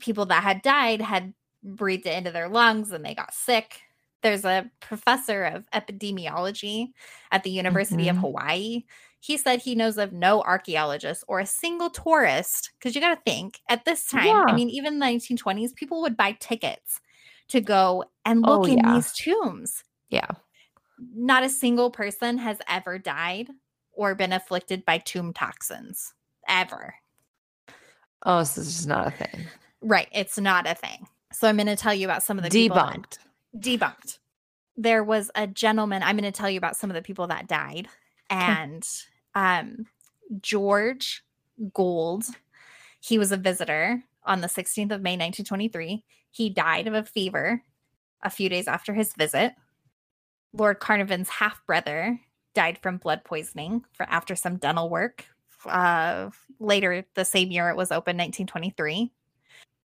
people 0.00 0.26
that 0.26 0.42
had 0.42 0.62
died 0.62 1.00
had 1.00 1.34
breathed 1.64 2.06
it 2.06 2.16
into 2.18 2.30
their 2.30 2.48
lungs 2.48 2.92
and 2.92 3.04
they 3.04 3.14
got 3.14 3.34
sick. 3.34 3.80
There's 4.22 4.44
a 4.44 4.70
professor 4.80 5.44
of 5.44 5.70
epidemiology 5.72 6.88
at 7.32 7.42
the 7.44 7.50
University 7.50 8.08
of 8.08 8.16
Mhm. 8.16 8.20
Hawaii. 8.20 8.84
He 9.20 9.36
said 9.36 9.60
he 9.62 9.74
knows 9.74 9.98
of 9.98 10.12
no 10.12 10.42
archaeologist 10.42 11.24
or 11.28 11.40
a 11.40 11.46
single 11.46 11.90
tourist. 11.90 12.72
Because 12.78 12.94
you 12.94 13.00
got 13.00 13.14
to 13.14 13.22
think 13.30 13.60
at 13.68 13.84
this 13.84 14.06
time, 14.08 14.44
I 14.46 14.52
mean, 14.52 14.70
even 14.70 14.94
in 14.94 14.98
the 15.00 15.04
1920s, 15.06 15.72
people 15.72 16.00
would 16.02 16.16
buy 16.16 16.32
tickets 16.40 17.00
to 17.48 17.60
go 17.60 18.04
and 18.24 18.46
look 18.46 18.62
Oh, 18.62 18.64
in 18.68 18.78
yeah. 18.78 18.94
these 18.94 19.12
tombs. 19.12 19.82
Yeah. 20.10 20.28
Not 20.98 21.42
a 21.44 21.48
single 21.48 21.90
person 21.90 22.38
has 22.38 22.58
ever 22.68 22.98
died 22.98 23.50
or 23.96 24.14
been 24.14 24.32
afflicted 24.32 24.84
by 24.84 24.98
tomb 24.98 25.32
toxins 25.32 26.14
ever. 26.48 26.94
Oh, 28.24 28.44
so 28.44 28.60
this 28.60 28.78
is 28.80 28.86
not 28.86 29.08
a 29.08 29.10
thing. 29.10 29.46
Right. 29.80 30.08
It's 30.12 30.38
not 30.38 30.66
a 30.66 30.74
thing. 30.74 31.06
So 31.32 31.48
I'm 31.48 31.56
going 31.56 31.66
to 31.66 31.76
tell 31.76 31.94
you 31.94 32.06
about 32.06 32.22
some 32.22 32.38
of 32.38 32.44
the 32.44 32.50
people 32.50 32.76
that- 32.76 33.18
Debunked. 33.56 33.78
debunked. 33.78 34.18
There 34.76 35.02
was 35.02 35.30
a 35.34 35.46
gentleman. 35.46 36.02
I'm 36.02 36.16
going 36.16 36.30
to 36.30 36.36
tell 36.36 36.50
you 36.50 36.58
about 36.58 36.76
some 36.76 36.90
of 36.90 36.94
the 36.94 37.02
people 37.02 37.26
that 37.28 37.48
died, 37.48 37.88
and 38.28 38.86
um, 39.34 39.86
George 40.42 41.24
Gould. 41.72 42.24
He 43.00 43.16
was 43.16 43.32
a 43.32 43.36
visitor 43.38 44.02
on 44.24 44.42
the 44.42 44.48
16th 44.48 44.90
of 44.92 45.00
May, 45.00 45.12
1923. 45.12 46.04
He 46.30 46.50
died 46.50 46.86
of 46.88 46.92
a 46.94 47.04
fever 47.04 47.62
a 48.22 48.28
few 48.28 48.48
days 48.50 48.68
after 48.68 48.92
his 48.92 49.14
visit. 49.14 49.54
Lord 50.52 50.78
Carnarvon's 50.80 51.28
half 51.30 51.64
brother 51.66 52.20
died 52.56 52.78
from 52.78 52.96
blood 52.96 53.22
poisoning 53.22 53.84
for 53.92 54.04
after 54.08 54.34
some 54.34 54.56
dental 54.56 54.90
work. 54.90 55.26
Uh, 55.64 56.30
later 56.58 57.04
the 57.14 57.24
same 57.24 57.50
year, 57.50 57.68
it 57.68 57.76
was 57.76 57.92
open, 57.92 58.16
1923. 58.16 59.12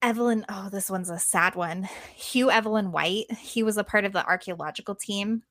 Evelyn, 0.03 0.45
oh, 0.49 0.69
this 0.71 0.91
one's 0.91 1.11
a 1.11 1.19
sad 1.19 1.55
one. 1.55 1.89
Hugh 2.15 2.51
Evelyn 2.51 2.93
White, 2.93 3.33
he 3.33 3.63
was 3.63 3.79
a 3.79 3.85
part 3.85 4.05
of 4.05 4.13
the 4.13 4.27
archaeological 4.27 4.95
team 4.95 5.43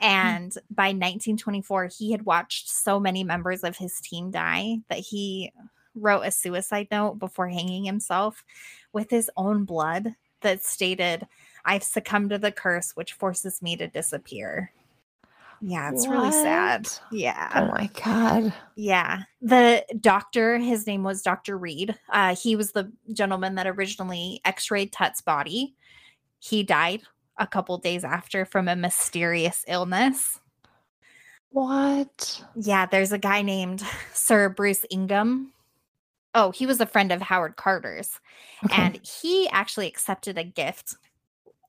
And 0.00 0.52
by 0.70 0.88
1924, 0.88 1.90
he 1.98 2.12
had 2.12 2.24
watched 2.24 2.70
so 2.70 3.00
many 3.00 3.24
members 3.24 3.64
of 3.64 3.76
his 3.76 4.00
team 4.00 4.30
die 4.30 4.78
that 4.88 4.98
he 4.98 5.52
wrote 5.94 6.22
a 6.22 6.30
suicide 6.30 6.88
note 6.90 7.18
before 7.18 7.48
hanging 7.48 7.84
himself 7.84 8.44
with 8.92 9.10
his 9.10 9.30
own 9.36 9.64
blood 9.64 10.14
that 10.42 10.64
stated, 10.64 11.26
I've 11.64 11.82
succumbed 11.82 12.30
to 12.30 12.38
the 12.38 12.52
curse 12.52 12.92
which 12.92 13.14
forces 13.14 13.60
me 13.60 13.76
to 13.76 13.88
disappear. 13.88 14.72
Yeah, 15.62 15.90
it's 15.92 16.06
really 16.06 16.32
sad. 16.32 16.88
Yeah. 17.12 17.50
Oh 17.54 17.66
my 17.66 17.90
god. 18.02 18.52
Yeah. 18.76 19.22
The 19.42 19.84
doctor, 20.00 20.58
his 20.58 20.86
name 20.86 21.02
was 21.02 21.22
Dr. 21.22 21.58
Reed. 21.58 21.98
Uh, 22.10 22.34
he 22.34 22.56
was 22.56 22.72
the 22.72 22.90
gentleman 23.12 23.56
that 23.56 23.66
originally 23.66 24.40
x 24.44 24.70
rayed 24.70 24.92
Tut's 24.92 25.20
body. 25.20 25.74
He 26.38 26.62
died 26.62 27.02
a 27.38 27.46
couple 27.46 27.76
days 27.78 28.04
after 28.04 28.44
from 28.46 28.68
a 28.68 28.76
mysterious 28.76 29.64
illness. 29.68 30.38
What? 31.50 32.42
Yeah, 32.56 32.86
there's 32.86 33.12
a 33.12 33.18
guy 33.18 33.42
named 33.42 33.82
Sir 34.14 34.48
Bruce 34.48 34.84
Ingham. 34.90 35.52
Oh, 36.34 36.52
he 36.52 36.64
was 36.64 36.80
a 36.80 36.86
friend 36.86 37.10
of 37.12 37.20
Howard 37.20 37.56
Carter's. 37.56 38.20
Okay. 38.64 38.80
And 38.80 39.00
he 39.04 39.48
actually 39.48 39.88
accepted 39.88 40.38
a 40.38 40.44
gift 40.44 40.94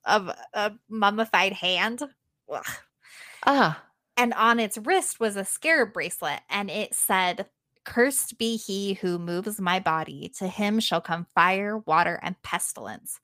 of 0.05 0.31
a 0.53 0.71
mummified 0.87 1.53
hand. 1.53 2.03
Ugh. 2.51 2.65
Ah, 3.45 3.83
And 4.17 4.33
on 4.33 4.59
its 4.59 4.77
wrist 4.77 5.19
was 5.19 5.35
a 5.35 5.45
scarab 5.45 5.93
bracelet, 5.93 6.41
and 6.49 6.69
it 6.69 6.93
said, 6.93 7.47
Cursed 7.83 8.37
be 8.37 8.57
he 8.57 8.93
who 8.93 9.17
moves 9.17 9.59
my 9.59 9.79
body. 9.79 10.31
To 10.37 10.47
him 10.47 10.79
shall 10.79 11.01
come 11.01 11.25
fire, 11.33 11.79
water, 11.79 12.19
and 12.21 12.39
pestilence. 12.43 13.19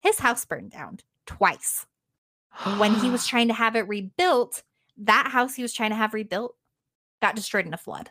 His 0.00 0.18
house 0.20 0.44
burned 0.44 0.70
down 0.70 1.00
twice. 1.26 1.86
When 2.78 2.94
he 2.94 3.10
was 3.10 3.26
trying 3.28 3.48
to 3.48 3.54
have 3.54 3.74
it 3.74 3.88
rebuilt, 3.88 4.62
that 4.98 5.28
house 5.32 5.54
he 5.56 5.62
was 5.62 5.72
trying 5.72 5.90
to 5.90 5.96
have 5.96 6.14
rebuilt 6.14 6.54
got 7.20 7.34
destroyed 7.34 7.66
in 7.66 7.74
a 7.74 7.78
flood. 7.78 8.10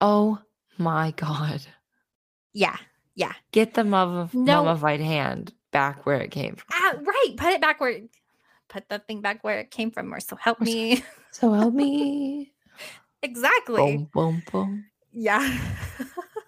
oh 0.00 0.38
my 0.78 1.10
god. 1.12 1.60
Yeah. 2.54 2.76
Yeah. 3.14 3.34
Get 3.52 3.74
the 3.74 3.84
mum- 3.84 4.30
No. 4.32 4.64
mummified 4.64 5.00
hand 5.00 5.52
back 5.72 6.06
where 6.06 6.20
it 6.20 6.30
came 6.30 6.56
from. 6.56 6.66
Ah, 6.72 6.94
right. 7.02 7.34
Put 7.36 7.50
it 7.52 7.60
back 7.60 7.80
where, 7.80 8.00
put 8.70 8.88
the 8.88 9.00
thing 9.00 9.20
back 9.20 9.44
where 9.44 9.58
it 9.58 9.70
came 9.70 9.90
from, 9.90 10.14
or 10.14 10.20
so 10.20 10.36
help 10.36 10.60
me. 10.60 11.04
So 11.32 11.52
help 11.52 11.74
me. 11.74 12.52
exactly. 13.22 13.80
boom, 13.80 14.08
boom, 14.12 14.42
boom. 14.50 14.84
Yeah. 15.12 15.58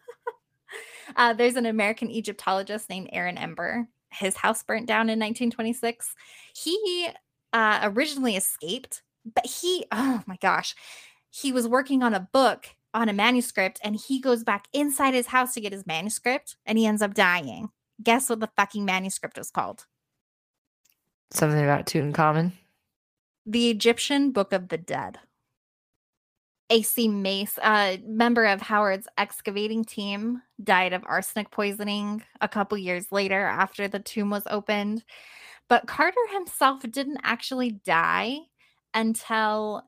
uh, 1.17 1.35
there's 1.35 1.55
an 1.55 1.67
American 1.67 2.11
Egyptologist 2.11 2.91
named 2.91 3.09
Aaron 3.13 3.39
Ember. 3.39 3.87
His 4.11 4.37
house 4.37 4.65
burnt 4.65 4.87
down 4.87 5.03
in 5.03 5.21
1926. 5.21 6.17
He 6.57 7.09
uh, 7.53 7.79
originally 7.85 8.35
escaped, 8.37 9.03
but 9.25 9.47
he, 9.47 9.87
oh 9.93 10.25
my 10.27 10.37
gosh, 10.43 10.75
he 11.31 11.53
was 11.53 11.69
working 11.69 12.03
on 12.03 12.13
a 12.13 12.29
book 12.33 12.67
on 12.93 13.09
a 13.09 13.13
manuscript 13.13 13.81
and 13.83 13.97
he 13.97 14.21
goes 14.21 14.45
back 14.45 14.67
inside 14.73 15.15
his 15.15 15.29
house 15.29 15.55
to 15.55 15.61
get 15.61 15.73
his 15.73 15.87
manuscript 15.87 16.57
and 16.67 16.77
he 16.77 16.87
ends 16.87 17.03
up 17.03 17.15
dying. 17.15 17.69
Guess 18.03 18.29
what 18.29 18.41
the 18.41 18.51
fucking 18.57 18.85
manuscript 18.85 19.39
was 19.39 19.51
called? 19.51 19.87
Something 21.33 21.65
about 21.65 21.87
Tutankhamun. 21.87 22.53
The 23.47 23.71
Egyptian 23.71 24.33
Book 24.33 24.53
of 24.53 24.69
the 24.69 24.77
Dead. 24.77 25.19
AC 26.69 27.09
Mace, 27.09 27.59
a 27.65 28.01
member 28.07 28.45
of 28.45 28.61
Howard's 28.61 29.09
excavating 29.17 29.85
team, 29.85 30.43
died 30.63 30.93
of 30.93 31.05
arsenic 31.07 31.51
poisoning 31.51 32.23
a 32.41 32.49
couple 32.49 32.77
years 32.79 33.11
later 33.11 33.45
after 33.45 33.89
the 33.89 33.99
tomb 33.99 34.31
was 34.31 34.45
opened. 34.47 35.05
But 35.69 35.87
Carter 35.87 36.21
himself 36.33 36.83
didn't 36.83 37.21
actually 37.23 37.73
die 37.73 38.39
until 38.93 39.85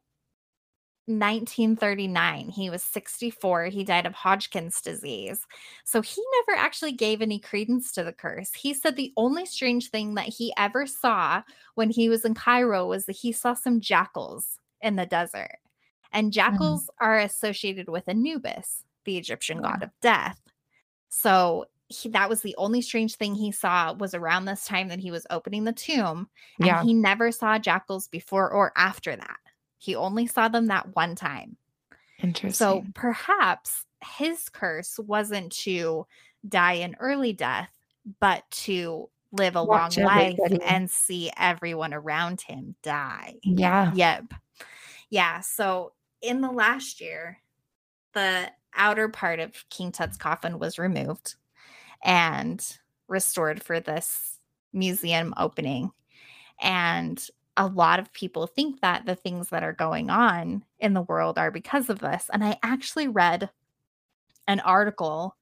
1939. 1.06 2.48
He 2.48 2.70
was 2.70 2.82
64. 2.82 3.66
He 3.66 3.84
died 3.84 4.06
of 4.06 4.14
Hodgkin's 4.14 4.80
disease. 4.80 5.46
So 5.84 6.00
he 6.00 6.22
never 6.40 6.58
actually 6.58 6.92
gave 6.92 7.20
any 7.20 7.38
credence 7.38 7.92
to 7.92 8.04
the 8.04 8.12
curse. 8.12 8.52
He 8.54 8.72
said 8.72 8.96
the 8.96 9.12
only 9.16 9.44
strange 9.44 9.90
thing 9.90 10.14
that 10.14 10.26
he 10.26 10.52
ever 10.56 10.86
saw 10.86 11.42
when 11.74 11.90
he 11.90 12.08
was 12.08 12.24
in 12.24 12.34
Cairo 12.34 12.86
was 12.86 13.04
that 13.04 13.16
he 13.16 13.32
saw 13.32 13.54
some 13.54 13.80
jackals 13.80 14.58
in 14.80 14.96
the 14.96 15.06
desert. 15.06 15.58
And 16.12 16.28
mm. 16.28 16.34
jackals 16.34 16.88
are 17.00 17.18
associated 17.18 17.88
with 17.88 18.08
Anubis, 18.08 18.84
the 19.04 19.18
Egyptian 19.18 19.60
god 19.60 19.82
of 19.82 19.90
death. 20.00 20.40
So 21.10 21.66
he, 21.88 22.08
that 22.10 22.30
was 22.30 22.40
the 22.40 22.54
only 22.56 22.80
strange 22.80 23.16
thing 23.16 23.34
he 23.34 23.52
saw 23.52 23.92
was 23.92 24.14
around 24.14 24.46
this 24.46 24.64
time 24.64 24.88
that 24.88 25.00
he 25.00 25.10
was 25.10 25.26
opening 25.28 25.64
the 25.64 25.72
tomb. 25.72 26.28
And 26.58 26.66
Yeah. 26.66 26.82
he 26.82 26.94
never 26.94 27.30
saw 27.30 27.58
jackals 27.58 28.08
before 28.08 28.50
or 28.50 28.72
after 28.76 29.14
that. 29.14 29.36
He 29.84 29.94
only 29.94 30.26
saw 30.26 30.48
them 30.48 30.68
that 30.68 30.96
one 30.96 31.14
time. 31.14 31.58
Interesting. 32.22 32.52
So 32.52 32.84
perhaps 32.94 33.84
his 34.16 34.48
curse 34.48 34.98
wasn't 34.98 35.52
to 35.52 36.06
die 36.48 36.74
an 36.74 36.96
early 37.00 37.34
death, 37.34 37.70
but 38.18 38.50
to 38.50 39.10
live 39.30 39.56
a 39.56 39.64
Watch 39.64 39.98
long 39.98 40.06
life 40.06 40.38
and 40.62 40.90
see 40.90 41.30
everyone 41.36 41.92
around 41.92 42.40
him 42.40 42.76
die. 42.82 43.34
yeah. 43.42 43.92
Yep. 43.94 44.32
Yeah. 45.10 45.40
So 45.40 45.92
in 46.22 46.40
the 46.40 46.50
last 46.50 47.02
year, 47.02 47.40
the 48.14 48.50
outer 48.74 49.10
part 49.10 49.38
of 49.38 49.68
King 49.68 49.92
Tut's 49.92 50.16
coffin 50.16 50.58
was 50.58 50.78
removed 50.78 51.34
and 52.02 52.66
restored 53.06 53.62
for 53.62 53.80
this 53.80 54.38
museum 54.72 55.34
opening. 55.36 55.90
And 56.62 57.22
a 57.56 57.66
lot 57.66 58.00
of 58.00 58.12
people 58.12 58.46
think 58.46 58.80
that 58.80 59.06
the 59.06 59.14
things 59.14 59.48
that 59.50 59.62
are 59.62 59.72
going 59.72 60.10
on 60.10 60.64
in 60.80 60.94
the 60.94 61.02
world 61.02 61.38
are 61.38 61.50
because 61.50 61.88
of 61.88 62.00
this. 62.00 62.28
And 62.32 62.44
I 62.44 62.58
actually 62.62 63.08
read 63.08 63.50
an 64.46 64.60
article 64.60 65.36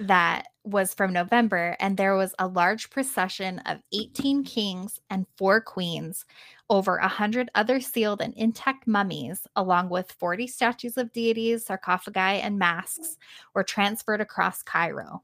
that 0.00 0.46
was 0.64 0.94
from 0.94 1.12
November, 1.12 1.76
and 1.80 1.96
there 1.96 2.16
was 2.16 2.34
a 2.38 2.46
large 2.46 2.90
procession 2.90 3.58
of 3.60 3.78
18 3.92 4.44
kings 4.44 5.00
and 5.10 5.26
four 5.36 5.60
queens 5.60 6.24
over 6.68 6.96
a 6.96 7.08
hundred 7.08 7.50
other 7.54 7.80
sealed 7.80 8.20
and 8.20 8.34
intact 8.34 8.86
mummies, 8.86 9.46
along 9.56 9.88
with 9.88 10.12
40 10.12 10.46
statues 10.46 10.96
of 10.96 11.12
deities, 11.12 11.66
sarcophagi, 11.66 12.40
and 12.40 12.58
masks, 12.58 13.16
were 13.54 13.64
transferred 13.64 14.20
across 14.20 14.62
Cairo. 14.62 15.22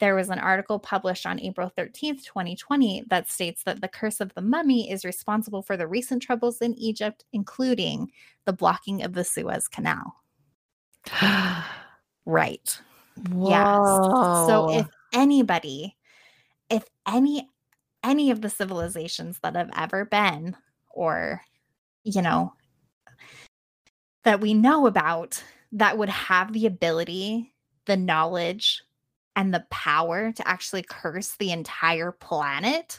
There 0.00 0.14
was 0.14 0.30
an 0.30 0.38
article 0.38 0.78
published 0.78 1.26
on 1.26 1.40
April 1.40 1.72
13th, 1.76 2.24
2020, 2.24 3.04
that 3.08 3.28
states 3.28 3.64
that 3.64 3.80
the 3.80 3.88
curse 3.88 4.20
of 4.20 4.32
the 4.34 4.42
mummy 4.42 4.90
is 4.90 5.04
responsible 5.04 5.62
for 5.62 5.76
the 5.76 5.88
recent 5.88 6.22
troubles 6.22 6.60
in 6.60 6.78
Egypt, 6.78 7.24
including 7.32 8.10
the 8.44 8.52
blocking 8.52 9.02
of 9.02 9.12
the 9.12 9.24
Suez 9.24 9.68
Canal. 9.68 10.16
Right. 12.26 12.78
Yes. 13.34 13.86
So 14.46 14.68
if 14.70 14.86
anybody, 15.14 15.96
if 16.68 16.84
any 17.10 17.48
any 18.04 18.30
of 18.30 18.42
the 18.42 18.50
civilizations 18.50 19.38
that 19.42 19.56
have 19.56 19.70
ever 19.74 20.04
been 20.04 20.54
or 20.90 21.40
you 22.04 22.20
know 22.20 22.52
that 24.24 24.40
we 24.40 24.52
know 24.52 24.86
about 24.86 25.42
that 25.72 25.96
would 25.96 26.10
have 26.10 26.52
the 26.52 26.66
ability, 26.66 27.54
the 27.86 27.96
knowledge 27.96 28.82
and 29.38 29.54
the 29.54 29.64
power 29.70 30.32
to 30.32 30.48
actually 30.48 30.82
curse 30.82 31.36
the 31.36 31.52
entire 31.52 32.10
planet, 32.10 32.98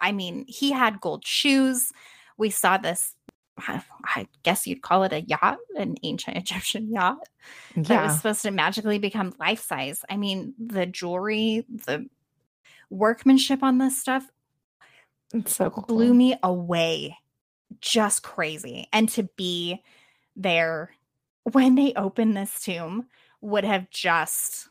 I 0.00 0.12
mean, 0.12 0.46
he 0.48 0.72
had 0.72 1.00
gold 1.00 1.26
shoes. 1.26 1.92
We 2.38 2.50
saw 2.50 2.78
this. 2.78 3.14
I 3.58 4.28
guess 4.42 4.66
you'd 4.66 4.82
call 4.82 5.04
it 5.04 5.14
a 5.14 5.22
yacht, 5.22 5.56
an 5.76 5.94
ancient 6.02 6.36
Egyptian 6.42 6.90
yacht 6.92 7.26
that 7.74 8.02
was 8.02 8.16
supposed 8.16 8.42
to 8.42 8.50
magically 8.50 8.98
become 8.98 9.34
life 9.40 9.62
size. 9.64 10.04
I 10.10 10.16
mean, 10.18 10.52
the 10.58 10.84
jewelry, 10.86 11.64
the 11.68 12.06
workmanship 12.90 13.62
on 13.62 13.78
this 13.78 13.98
stuff 13.98 14.30
It's 15.32 15.54
so 15.56 15.70
cool. 15.70 15.84
blew 15.86 16.14
me 16.14 16.36
away. 16.42 17.16
Just 17.80 18.22
crazy. 18.22 18.88
And 18.92 19.08
to 19.10 19.24
be 19.36 19.82
there 20.36 20.90
when 21.44 21.74
they 21.74 21.92
opened 21.94 22.36
this 22.36 22.60
tomb 22.60 23.06
would 23.40 23.64
have 23.64 23.90
just 23.90 24.68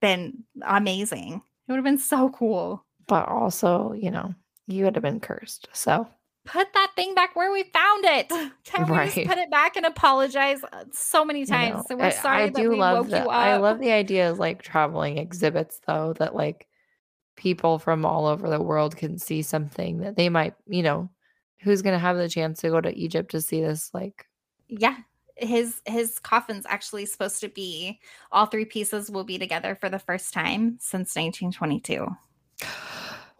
been 0.00 0.44
amazing. 0.62 1.34
It 1.66 1.72
would 1.72 1.76
have 1.76 1.84
been 1.84 1.98
so 1.98 2.30
cool. 2.30 2.84
But 3.06 3.28
also, 3.28 3.92
you 3.92 4.10
know, 4.10 4.34
you 4.66 4.84
would 4.84 4.94
have 4.96 5.02
been 5.02 5.20
cursed. 5.20 5.68
So 5.72 6.08
Put 6.44 6.72
that 6.72 6.92
thing 6.96 7.14
back 7.14 7.36
where 7.36 7.52
we 7.52 7.62
found 7.64 8.04
it. 8.06 8.28
Can 8.64 8.86
we 8.90 8.94
Right. 8.94 9.10
just 9.10 9.24
put 9.24 9.38
it 9.38 9.50
back 9.50 9.76
and 9.76 9.84
apologize 9.84 10.62
uh, 10.72 10.84
so 10.92 11.24
many 11.24 11.44
you 11.46 11.46
times? 11.46 11.58
know, 11.58 11.86
So 11.86 11.96
we're 11.96 12.10
I, 12.10 12.10
sorry 12.10 12.44
I 12.44 12.50
that 12.50 12.54
do 12.54 12.68
we 12.68 12.76
love 12.76 12.84
woke 12.84 13.10
the 13.10 13.16
you 13.16 13.28
up. 13.28 13.32
I 13.38 13.54
love 13.56 13.78
the 13.80 13.92
idea 13.92 14.30
of 14.30 14.38
like 14.38 14.62
traveling 14.62 15.18
exhibits 15.18 15.80
though, 15.86 16.12
that 16.14 16.34
like 16.34 16.68
people 17.38 17.78
from 17.78 18.04
all 18.04 18.26
over 18.26 18.50
the 18.50 18.60
world 18.60 18.96
can 18.96 19.16
see 19.16 19.42
something 19.42 19.98
that 20.00 20.16
they 20.16 20.28
might, 20.28 20.54
you 20.66 20.82
know, 20.82 21.08
who's 21.60 21.82
gonna 21.82 21.98
have 21.98 22.16
the 22.16 22.28
chance 22.28 22.60
to 22.60 22.68
go 22.68 22.80
to 22.80 22.96
Egypt 22.96 23.30
to 23.30 23.40
see 23.40 23.60
this 23.60 23.90
like 23.94 24.26
yeah 24.68 24.96
his 25.36 25.80
his 25.86 26.18
coffin's 26.18 26.66
actually 26.68 27.06
supposed 27.06 27.40
to 27.40 27.48
be 27.48 28.00
all 28.32 28.46
three 28.46 28.64
pieces 28.64 29.10
will 29.10 29.24
be 29.24 29.38
together 29.38 29.74
for 29.74 29.88
the 29.88 29.98
first 29.98 30.34
time 30.34 30.76
since 30.80 31.14
1922 31.14 32.06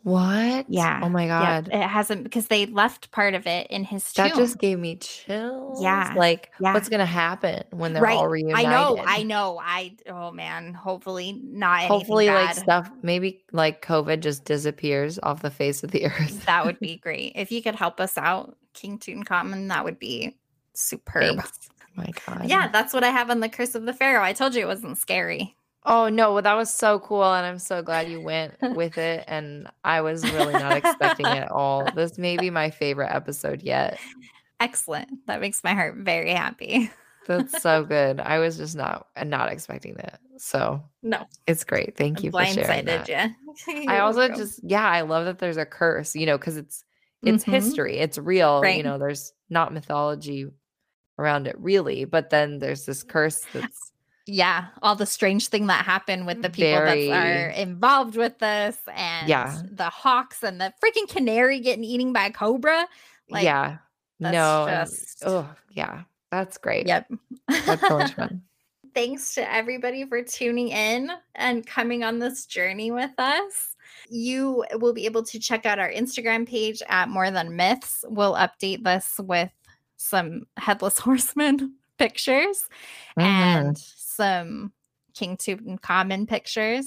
what? 0.09 0.67
Yeah, 0.69 1.01
Oh 1.03 1.09
my 1.09 1.27
yeah 1.27 1.61
god. 1.63 1.69
it 1.73 1.83
hasn't 1.87 2.25
because 2.25 2.49
they 2.49 2.67
left 2.67 3.11
part 3.11 3.35
of 3.35 3.47
it 3.47 3.67
in 3.69 3.85
his 3.85 4.13
tomb 4.13 4.29
That 4.29 4.37
just 4.37 4.59
gave 4.59 4.79
me 4.79 4.97
chills. 4.97 5.83
Yeah, 5.83 6.15
Like 6.17 6.51
yeah. 6.61 6.73
what's 6.75 6.89
gonna 6.89 7.07
happen 7.07 7.63
when 7.71 7.93
they're 7.93 8.03
right 8.03 8.17
all 8.17 8.29
i 8.55 8.63
know 8.63 9.03
i 9.07 9.23
know 9.23 9.61
i 9.63 9.95
oh 10.09 10.31
man 10.31 10.75
hopefully 10.75 11.41
not 11.43 11.81
anything 11.81 11.99
Hopefully 11.99 12.27
like 12.29 12.55
stuff 12.57 12.91
maybe 13.03 13.45
like 13.53 13.85
COVID 13.85 14.21
just 14.21 14.45
disappears 14.45 15.19
off 15.23 15.43
the 15.43 15.51
face 15.51 15.83
of 15.85 15.91
the 15.91 16.07
earth. 16.11 16.45
that 16.47 16.65
would 16.65 16.79
be 16.81 16.97
great 16.97 17.33
if 17.37 17.53
you 17.53 17.63
could 17.63 17.75
help 17.77 18.01
us 18.01 18.17
out 18.19 18.57
king 18.75 18.99
tutankhamun 18.99 19.69
that 19.69 19.85
would 19.85 19.99
be 19.99 20.37
superb 20.75 21.37
Thanks. 21.37 21.69
Oh 21.83 21.91
my 21.97 22.11
god. 22.27 22.49
yeah 22.49 22.69
that's 22.69 22.93
what 22.95 23.03
i 23.05 23.09
have 23.09 23.29
on 23.31 23.41
the 23.41 23.49
curse 23.49 23.75
of 23.75 23.85
the 23.85 23.93
pharaoh 23.93 24.23
i 24.23 24.33
told 24.33 24.55
you 24.55 24.63
it 24.63 24.67
wasn't 24.69 24.97
scary 24.99 25.57
Oh 25.91 26.09
no, 26.11 26.35
well, 26.35 26.43
that 26.43 26.55
was 26.55 26.73
so 26.73 26.99
cool, 27.01 27.25
and 27.25 27.47
I'm 27.47 27.59
so 27.59 27.83
glad 27.83 28.11
you 28.11 28.21
went 28.21 28.55
with 28.75 28.99
it. 28.99 29.25
And 29.27 29.69
I 29.85 30.03
was 30.03 30.27
really 30.31 30.53
not 30.55 30.77
expecting 30.77 31.27
it 31.33 31.45
at 31.45 31.51
all. 31.51 31.91
This 31.91 32.19
may 32.19 32.37
be 32.37 32.51
my 32.51 32.71
favorite 32.71 33.11
episode 33.11 33.63
yet. 33.63 33.99
excellent 34.61 35.09
that 35.27 35.41
makes 35.41 35.63
my 35.63 35.73
heart 35.73 35.95
very 35.97 36.31
happy 36.31 36.91
That's 37.27 37.61
so 37.63 37.85
good. 37.89 38.21
I 38.21 38.39
was 38.39 38.57
just 38.57 38.77
not 38.77 39.07
uh, 39.17 39.25
not 39.25 39.51
expecting 39.51 39.95
that. 39.95 40.21
So 40.37 40.83
no 41.03 41.27
it's 41.47 41.65
great. 41.65 41.97
Thank 41.97 42.23
you 42.23 42.31
for 42.33 42.45
sharing 42.45 42.85
that. 42.85 43.09
you 43.09 43.31
I 43.89 44.01
also 44.01 44.29
just 44.29 44.61
yeah, 44.63 44.87
I 44.87 45.01
love 45.03 45.25
that 45.25 45.39
there's 45.39 45.57
a 45.57 45.65
curse, 45.67 46.15
you 46.15 46.27
know, 46.27 46.37
because 46.39 46.57
it's 46.59 46.85
it's 47.25 47.45
Mhm. 47.45 47.51
history, 47.53 47.99
it's 47.99 48.19
real. 48.19 48.63
You 48.69 48.83
know, 48.83 48.99
there's 48.99 49.33
not 49.49 49.73
mythology 49.73 50.47
around 51.19 51.47
it 51.47 51.59
really, 51.59 52.05
but 52.05 52.31
then 52.31 52.59
there's 52.59 52.85
this 52.87 53.03
curse 53.03 53.47
that's 53.53 53.93
yeah 54.31 54.67
all 54.83 54.95
the 54.95 55.07
strange 55.07 55.49
thing 55.49 55.67
that 55.69 55.85
happened 55.87 56.27
with 56.27 56.43
the 56.43 56.51
people 56.51 56.71
that 56.85 56.97
are 57.11 57.49
involved 57.51 58.15
with 58.15 58.39
this 58.39 58.77
and 58.95 59.27
Yeah. 59.29 59.57
the 59.73 59.89
hawks 59.89 60.43
and 60.43 60.61
the 60.61 60.73
freaking 60.85 61.09
canary 61.09 61.61
getting 61.61 61.83
eaten 61.83 62.13
by 62.13 62.27
a 62.27 62.31
cobra 62.31 62.87
like 63.31 63.43
yeah. 63.45 63.79
that's 64.21 64.33
No, 64.35 64.67
just- 64.69 65.23
oh 65.25 65.49
yeah, 65.71 66.03
that's 66.31 66.59
great. 66.59 66.87
yep 66.87 67.11
That's 67.49 67.81
so 67.89 67.99
much 67.99 68.13
fun. 68.15 68.43
thanks 68.95 69.35
to 69.37 69.53
everybody 69.53 70.05
for 70.05 70.23
tuning 70.23 70.69
in 70.69 71.11
and 71.35 71.67
coming 71.67 72.03
on 72.05 72.19
this 72.19 72.47
journey 72.47 72.91
with 72.91 73.13
us. 73.19 73.77
You 74.11 74.65
will 74.75 74.93
be 74.93 75.07
able 75.07 75.23
to 75.25 75.39
check 75.39 75.65
out 75.67 75.79
our 75.79 75.91
Instagram 75.93 76.49
page 76.49 76.83
at 76.89 77.09
More 77.09 77.31
Than 77.31 77.55
Myths. 77.55 78.05
We'll 78.09 78.35
update 78.35 78.83
this 78.85 79.17
with 79.19 79.51
some 79.97 80.47
headless 80.57 80.99
horseman 81.07 81.75
pictures 81.99 82.67
Mhm. 83.19 83.23
and 83.23 83.77
some 84.19 84.73
King 85.15 85.37
Tutankhamun 85.37 86.29
pictures. 86.29 86.87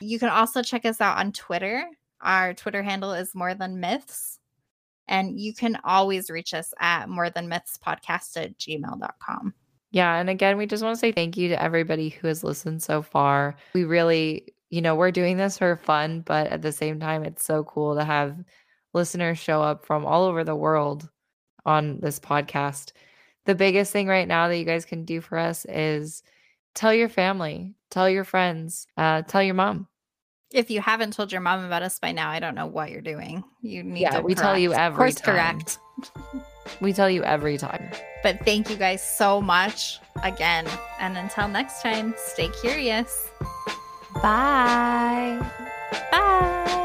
You 0.00 0.18
can 0.18 0.28
also 0.28 0.62
check 0.62 0.84
us 0.84 1.00
out 1.00 1.18
on 1.18 1.32
Twitter. 1.32 1.86
Our 2.20 2.54
Twitter 2.54 2.82
handle 2.82 3.12
is 3.12 3.34
More 3.34 3.54
Than 3.54 3.80
Myths. 3.80 4.40
And 5.08 5.38
you 5.38 5.54
can 5.54 5.78
always 5.84 6.28
reach 6.28 6.54
us 6.54 6.74
at 6.80 7.08
more 7.08 7.30
than 7.30 7.48
myths 7.48 7.78
podcast 7.84 8.36
at 8.36 8.58
gmail.com. 8.58 9.54
Yeah. 9.90 10.16
And 10.16 10.30
again, 10.30 10.56
we 10.56 10.66
just 10.66 10.82
want 10.82 10.96
to 10.96 11.00
say 11.00 11.12
thank 11.12 11.36
you 11.36 11.48
to 11.48 11.62
everybody 11.62 12.08
who 12.08 12.28
has 12.28 12.42
listened 12.42 12.82
so 12.82 13.02
far. 13.02 13.56
We 13.74 13.84
really, 13.84 14.54
you 14.70 14.80
know, 14.80 14.94
we're 14.94 15.10
doing 15.10 15.36
this 15.36 15.58
for 15.58 15.76
fun, 15.76 16.20
but 16.20 16.46
at 16.48 16.62
the 16.62 16.72
same 16.72 16.98
time, 16.98 17.24
it's 17.24 17.44
so 17.44 17.62
cool 17.64 17.94
to 17.96 18.04
have 18.04 18.36
listeners 18.94 19.38
show 19.38 19.62
up 19.62 19.84
from 19.84 20.06
all 20.06 20.24
over 20.24 20.44
the 20.44 20.56
world 20.56 21.08
on 21.66 22.00
this 22.00 22.18
podcast. 22.18 22.92
The 23.44 23.54
biggest 23.54 23.92
thing 23.92 24.06
right 24.06 24.28
now 24.28 24.48
that 24.48 24.56
you 24.56 24.64
guys 24.64 24.84
can 24.84 25.04
do 25.04 25.20
for 25.20 25.36
us 25.36 25.66
is 25.68 26.22
tell 26.74 26.92
your 26.94 27.08
family, 27.08 27.74
tell 27.90 28.08
your 28.08 28.24
friends, 28.24 28.86
uh, 28.96 29.22
tell 29.22 29.42
your 29.42 29.54
mom. 29.54 29.88
If 30.52 30.70
you 30.70 30.80
haven't 30.82 31.14
told 31.14 31.32
your 31.32 31.40
mom 31.40 31.64
about 31.64 31.82
us 31.82 31.98
by 31.98 32.12
now, 32.12 32.28
I 32.30 32.38
don't 32.38 32.54
know 32.54 32.66
what 32.66 32.90
you're 32.90 33.00
doing. 33.00 33.42
You 33.62 33.82
need 33.82 34.02
Yeah, 34.02 34.16
to 34.20 34.22
we 34.22 34.34
tell 34.34 34.58
you 34.58 34.70
correct. 34.70 34.80
every 34.80 34.96
course 34.98 35.14
time. 35.14 35.34
correct. 35.60 35.78
We 36.80 36.92
tell 36.92 37.08
you 37.08 37.22
every 37.22 37.56
time. 37.58 37.90
But 38.22 38.44
thank 38.44 38.68
you 38.68 38.76
guys 38.76 39.02
so 39.02 39.40
much 39.40 39.98
again. 40.22 40.66
And 41.00 41.16
until 41.16 41.48
next 41.48 41.80
time, 41.82 42.14
stay 42.18 42.48
curious. 42.60 43.28
Bye. 44.22 45.38
Bye. 46.10 46.78